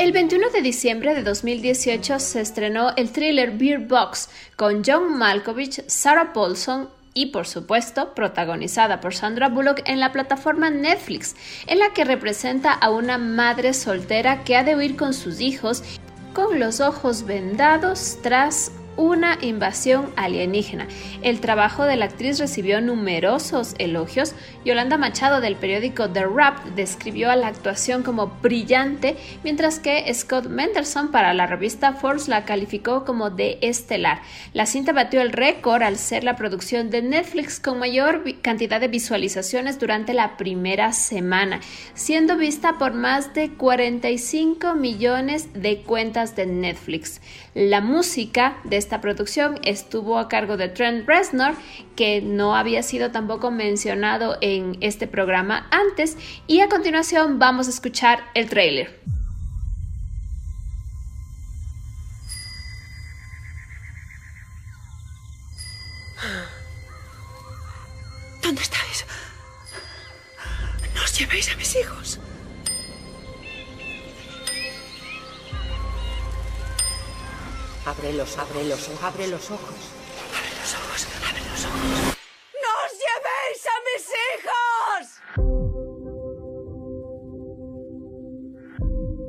El 0.00 0.12
21 0.12 0.48
de 0.48 0.62
diciembre 0.62 1.14
de 1.14 1.22
2018 1.22 2.20
se 2.20 2.40
estrenó 2.40 2.96
el 2.96 3.12
thriller 3.12 3.50
Beer 3.50 3.80
Box 3.80 4.30
con 4.56 4.82
John 4.82 5.18
Malkovich, 5.18 5.86
Sarah 5.88 6.32
Paulson 6.32 6.88
y 7.12 7.26
por 7.26 7.46
supuesto 7.46 8.14
protagonizada 8.14 9.02
por 9.02 9.14
Sandra 9.14 9.50
Bullock 9.50 9.82
en 9.84 10.00
la 10.00 10.10
plataforma 10.10 10.70
Netflix, 10.70 11.36
en 11.66 11.80
la 11.80 11.92
que 11.92 12.06
representa 12.06 12.72
a 12.72 12.88
una 12.88 13.18
madre 13.18 13.74
soltera 13.74 14.42
que 14.42 14.56
ha 14.56 14.64
de 14.64 14.74
huir 14.74 14.96
con 14.96 15.12
sus 15.12 15.42
hijos 15.42 15.82
con 16.32 16.58
los 16.58 16.80
ojos 16.80 17.26
vendados 17.26 18.16
tras 18.22 18.72
una 19.00 19.38
invasión 19.40 20.12
alienígena. 20.16 20.86
El 21.22 21.40
trabajo 21.40 21.84
de 21.84 21.96
la 21.96 22.04
actriz 22.04 22.38
recibió 22.38 22.82
numerosos 22.82 23.74
elogios. 23.78 24.34
Yolanda 24.62 24.98
Machado 24.98 25.40
del 25.40 25.56
periódico 25.56 26.10
The 26.10 26.26
Wrap 26.26 26.66
describió 26.76 27.30
a 27.30 27.36
la 27.36 27.46
actuación 27.46 28.02
como 28.02 28.26
brillante, 28.42 29.16
mientras 29.42 29.78
que 29.78 30.12
Scott 30.12 30.48
Mendelson 30.48 31.10
para 31.10 31.32
la 31.32 31.46
revista 31.46 31.94
Forbes 31.94 32.28
la 32.28 32.44
calificó 32.44 33.06
como 33.06 33.30
de 33.30 33.58
estelar. 33.62 34.20
La 34.52 34.66
cinta 34.66 34.92
batió 34.92 35.22
el 35.22 35.32
récord 35.32 35.82
al 35.82 35.96
ser 35.96 36.22
la 36.22 36.36
producción 36.36 36.90
de 36.90 37.00
Netflix 37.00 37.58
con 37.58 37.78
mayor 37.78 38.22
cantidad 38.42 38.82
de 38.82 38.88
visualizaciones 38.88 39.78
durante 39.78 40.12
la 40.12 40.36
primera 40.36 40.92
semana, 40.92 41.60
siendo 41.94 42.36
vista 42.36 42.76
por 42.76 42.92
más 42.92 43.32
de 43.32 43.52
45 43.54 44.74
millones 44.74 45.54
de 45.54 45.80
cuentas 45.80 46.36
de 46.36 46.44
Netflix. 46.44 47.22
La 47.54 47.80
música 47.80 48.58
de 48.64 48.89
esta 48.90 49.00
producción 49.00 49.60
estuvo 49.62 50.18
a 50.18 50.28
cargo 50.28 50.56
de 50.56 50.68
Trent 50.68 51.06
Reznor, 51.06 51.54
que 51.94 52.20
no 52.20 52.56
había 52.56 52.82
sido 52.82 53.12
tampoco 53.12 53.52
mencionado 53.52 54.36
en 54.40 54.78
este 54.80 55.06
programa 55.06 55.68
antes, 55.70 56.16
y 56.48 56.58
a 56.58 56.68
continuación 56.68 57.38
vamos 57.38 57.68
a 57.68 57.70
escuchar 57.70 58.18
el 58.34 58.50
tráiler. 58.50 59.00
¿Dónde 68.42 68.62
estáis? 68.62 69.06
No 70.96 71.04
os 71.04 71.16
llevéis 71.16 71.48
a 71.52 71.56
mis 71.56 71.76
hijos. 71.76 72.18
Abre 77.86 78.12
los, 78.12 78.36
abre 78.38 78.64
los, 78.64 78.88
abre 79.02 79.26
los 79.28 79.50
ojos. 79.50 79.74
Abre 80.36 80.50
los 80.60 80.74
ojos, 80.74 81.08
abre 81.28 81.40
los 81.50 81.64
ojos. 81.64 82.16
¡No 82.62 82.70
os 82.84 82.92
llevéis 83.00 83.66
a 83.66 83.76
mis 83.88 84.04
hijos! 84.28 85.04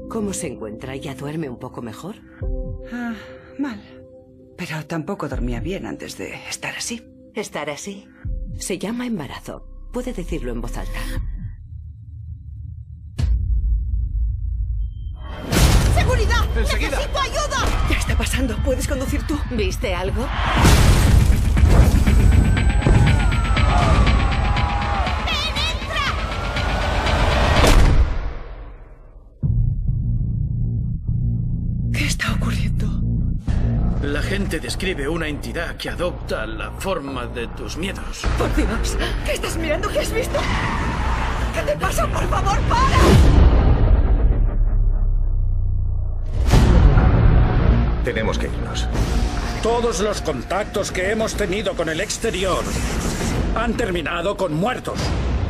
¿Cómo 0.10 0.34
se 0.34 0.48
encuentra? 0.48 0.96
¿Ya 0.98 1.16
duerme 1.16 1.50
un 1.50 1.60
poco 1.60 1.82
mejor? 1.82 2.16
Ah, 2.92 3.16
mal. 3.58 3.82
Pero 4.58 4.86
tampoco 4.86 5.30
dormía 5.30 5.62
bien 5.62 5.86
antes 5.86 6.18
de 6.18 6.34
estar 6.50 6.76
así. 6.76 7.08
Estar 7.34 7.70
así. 7.70 8.08
Se 8.58 8.78
llama 8.78 9.08
embarazo. 9.08 9.66
Puede 9.94 10.12
decirlo 10.14 10.52
en 10.52 10.62
voz 10.62 10.78
alta. 10.78 11.00
¡Seguridad! 16.12 16.44
¡Enseguida! 16.58 16.90
¡Necesito 16.90 17.20
ayuda! 17.20 17.88
¿Qué 17.88 17.94
está 17.94 18.18
pasando? 18.18 18.58
¿Puedes 18.66 18.86
conducir 18.86 19.26
tú? 19.26 19.40
¿Viste 19.52 19.96
algo? 19.96 20.28
¿Qué 31.94 32.06
está 32.06 32.34
ocurriendo? 32.34 32.88
La 34.02 34.22
gente 34.22 34.60
describe 34.60 35.08
una 35.08 35.30
entidad 35.30 35.78
que 35.78 35.92
adopta 35.92 36.46
la 36.46 36.72
forma 36.72 37.28
de 37.28 37.48
tus 37.48 37.78
miedos. 37.78 38.24
Por 38.38 38.54
Dios, 38.58 38.98
¿qué 39.26 39.32
estás 39.32 39.56
mirando? 39.56 39.88
¿Qué 39.88 40.00
has 40.00 40.12
visto? 40.12 40.38
¿Qué 41.54 41.62
te 41.62 41.78
pasa? 41.78 42.06
Por 42.06 42.28
favor, 42.28 42.60
para. 42.64 43.51
Tenemos 48.04 48.38
que 48.40 48.48
irnos. 48.48 48.88
Todos 49.62 50.00
los 50.00 50.22
contactos 50.22 50.92
que 50.92 51.12
hemos 51.12 51.36
tenido 51.36 51.76
con 51.76 51.88
el 51.88 52.02
exterior 52.02 52.64
han 53.56 53.76
terminado 53.76 54.36
con 54.36 54.54
muertos. 54.54 55.00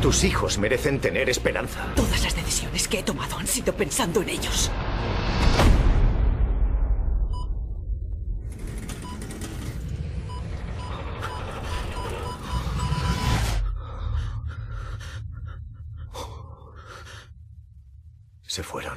Tus 0.02 0.24
hijos 0.24 0.58
merecen 0.58 1.00
tener 1.00 1.30
esperanza. 1.30 1.86
Todas 1.96 2.22
las 2.22 2.36
decisiones 2.36 2.88
que 2.88 2.98
he 2.98 3.02
tomado 3.02 3.38
han 3.38 3.46
sido 3.46 3.72
pensando 3.74 4.20
en 4.20 4.28
ellos. 4.28 4.70
Se 18.46 18.62
fueron. 18.62 18.91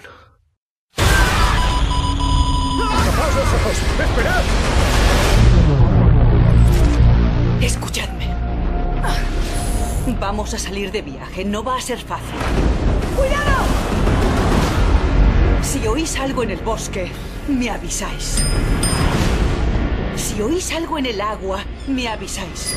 A 10.45 10.57
salir 10.59 10.89
de 10.91 11.01
viaje. 11.01 11.43
No 11.43 11.63
va 11.63 11.75
a 11.75 11.81
ser 11.81 11.97
fácil. 11.97 12.35
¡Cuidado! 13.17 13.65
Si 15.61 15.85
oís 15.85 16.15
algo 16.17 16.43
en 16.43 16.51
el 16.51 16.59
bosque, 16.59 17.11
me 17.49 17.69
avisáis. 17.69 18.37
Si 20.15 20.41
oís 20.41 20.71
algo 20.71 20.97
en 20.97 21.07
el 21.07 21.19
agua, 21.19 21.65
me 21.87 22.07
avisáis. 22.07 22.73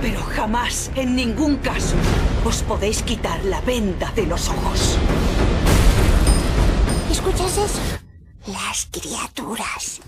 Pero 0.00 0.22
jamás, 0.22 0.90
en 0.94 1.14
ningún 1.14 1.56
caso, 1.56 1.96
os 2.44 2.62
podéis 2.62 3.02
quitar 3.02 3.44
la 3.44 3.60
venda 3.60 4.12
de 4.12 4.24
los 4.26 4.48
ojos. 4.48 4.98
¿Escuchas 7.10 7.58
eso? 7.58 7.80
Las 8.46 8.88
criaturas. 8.90 10.00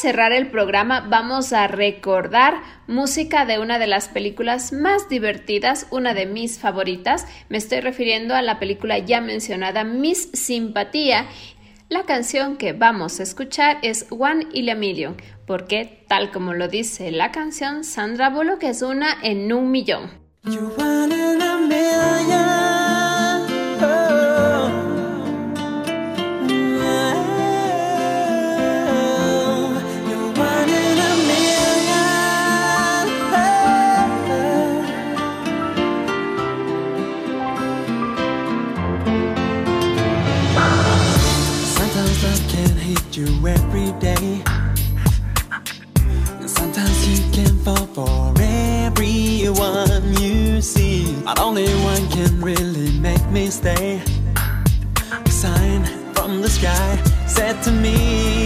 Cerrar 0.00 0.32
el 0.32 0.48
programa 0.48 1.06
vamos 1.08 1.52
a 1.52 1.66
recordar 1.66 2.62
música 2.86 3.44
de 3.46 3.58
una 3.58 3.78
de 3.78 3.86
las 3.86 4.08
películas 4.08 4.72
más 4.72 5.08
divertidas, 5.08 5.86
una 5.90 6.14
de 6.14 6.26
mis 6.26 6.58
favoritas. 6.58 7.26
Me 7.48 7.58
estoy 7.58 7.80
refiriendo 7.80 8.34
a 8.34 8.42
la 8.42 8.58
película 8.58 8.98
ya 8.98 9.20
mencionada 9.20 9.84
Miss 9.84 10.30
Simpatía. 10.32 11.26
La 11.88 12.04
canción 12.04 12.56
que 12.56 12.72
vamos 12.72 13.20
a 13.20 13.22
escuchar 13.22 13.78
es 13.82 14.06
One 14.10 14.46
in 14.52 14.70
a 14.70 14.74
Million, 14.74 15.16
porque 15.46 16.04
tal 16.08 16.30
como 16.30 16.54
lo 16.54 16.68
dice 16.68 17.10
la 17.10 17.30
canción, 17.30 17.84
Sandra 17.84 18.30
Bullock 18.30 18.64
es 18.64 18.82
una 18.82 19.16
en 19.22 19.52
un 19.52 19.70
millón. 19.70 20.10
You 43.16 43.26
every 43.46 43.92
day. 44.00 44.42
And 46.40 46.50
sometimes 46.50 47.08
you 47.08 47.18
can 47.32 47.56
fall 47.58 47.86
for 47.94 48.34
everyone 48.40 50.14
you 50.20 50.60
see. 50.60 51.14
But 51.24 51.38
only 51.38 51.68
one 51.84 52.08
can 52.08 52.40
really 52.40 52.98
make 52.98 53.24
me 53.30 53.50
stay. 53.50 54.02
A 55.26 55.30
sign 55.30 55.84
from 56.14 56.42
the 56.42 56.48
sky 56.48 56.96
said 57.26 57.62
to 57.62 57.70
me, 57.70 58.43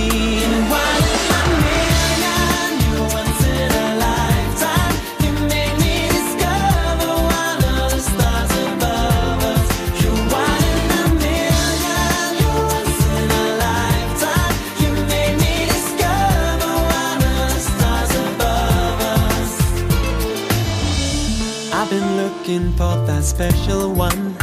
special 23.38 23.94
one. 23.94 24.34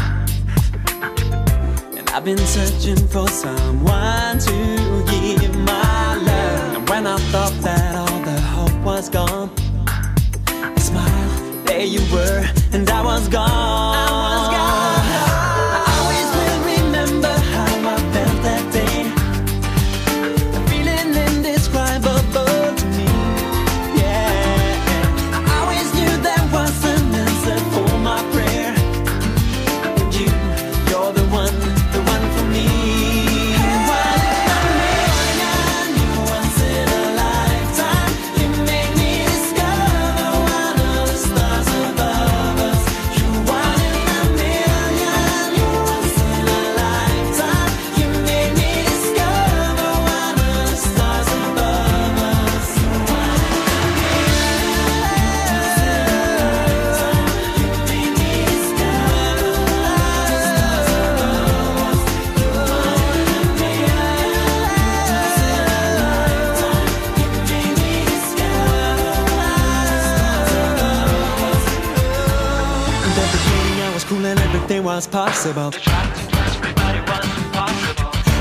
And 1.97 2.09
I've 2.11 2.23
been 2.23 2.37
searching 2.37 2.95
for 3.09 3.27
someone 3.27 4.39
to 4.39 5.05
give 5.05 5.53
my 5.53 6.15
love. 6.15 6.75
And 6.77 6.89
when 6.89 7.05
I 7.05 7.17
thought 7.31 7.51
that 7.63 7.93
all 7.93 8.19
the 8.21 8.39
hope 8.39 8.85
was 8.85 9.09
gone, 9.09 9.49
I 10.47 10.79
smiled, 10.79 11.67
there 11.67 11.83
you 11.83 11.99
were, 12.13 12.47
and 12.71 12.89
I 12.89 13.03
was 13.03 13.27
gone. 13.27 13.94
Possible. 75.53 75.71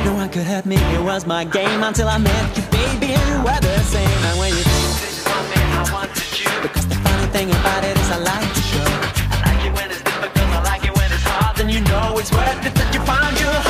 No 0.05 0.15
one 0.15 0.29
could 0.29 0.45
hurt 0.45 0.67
me, 0.67 0.77
it 0.77 1.03
was 1.03 1.27
my 1.27 1.45
game 1.45 1.83
until 1.83 2.09
I 2.09 2.19
met 2.19 2.57
you, 2.57 2.63
baby, 2.71 3.13
and 3.13 3.29
you 3.29 3.39
were 3.45 3.61
the 3.61 3.79
same. 3.81 4.09
And 4.29 4.39
when 4.39 4.51
you 4.51 4.65
this 4.65 5.03
is 5.03 5.17
something 5.23 5.69
I 5.81 5.85
wanted 5.93 6.39
you, 6.39 6.51
because 6.63 6.87
the 6.87 6.95
funny 6.97 7.27
thing 7.29 7.51
about 7.51 7.85
it 7.85 7.97
is 7.97 8.11
I 8.11 8.19
like 8.19 8.53
to 8.55 8.61
show. 8.61 8.89
I 9.33 9.53
like 9.53 9.65
it 9.67 9.73
when 9.77 9.91
it's 9.91 10.03
difficult, 10.03 10.49
I 10.49 10.63
like 10.65 10.85
it 10.85 10.97
when 10.97 11.13
it's 11.13 11.23
hard, 11.23 11.57
then 11.57 11.69
you 11.69 11.81
know 11.81 12.17
it's 12.19 12.33
worth 12.33 12.67
it 12.67 12.75
that 12.75 12.95
you 12.95 13.01
found 13.05 13.39
your 13.41 13.64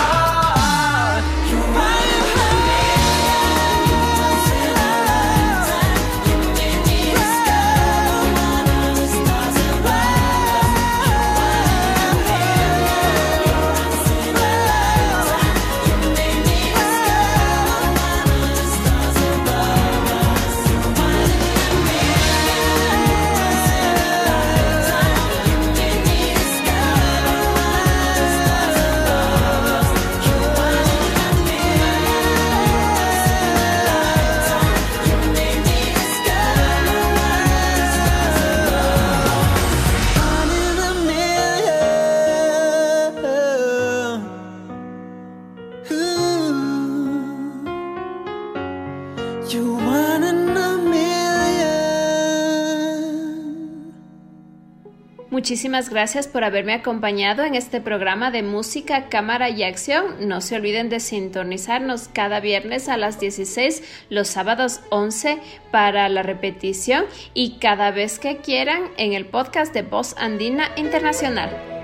Muchísimas 55.44 55.90
gracias 55.90 56.26
por 56.26 56.42
haberme 56.42 56.72
acompañado 56.72 57.44
en 57.44 57.54
este 57.54 57.78
programa 57.82 58.30
de 58.30 58.42
música, 58.42 59.10
cámara 59.10 59.50
y 59.50 59.62
acción. 59.62 60.26
No 60.26 60.40
se 60.40 60.56
olviden 60.56 60.88
de 60.88 61.00
sintonizarnos 61.00 62.08
cada 62.08 62.40
viernes 62.40 62.88
a 62.88 62.96
las 62.96 63.20
16, 63.20 63.82
los 64.08 64.28
sábados 64.28 64.80
11 64.88 65.40
para 65.70 66.08
la 66.08 66.22
repetición 66.22 67.04
y 67.34 67.58
cada 67.58 67.90
vez 67.90 68.18
que 68.18 68.38
quieran 68.38 68.84
en 68.96 69.12
el 69.12 69.26
podcast 69.26 69.74
de 69.74 69.82
Voz 69.82 70.14
Andina 70.16 70.70
Internacional. 70.76 71.83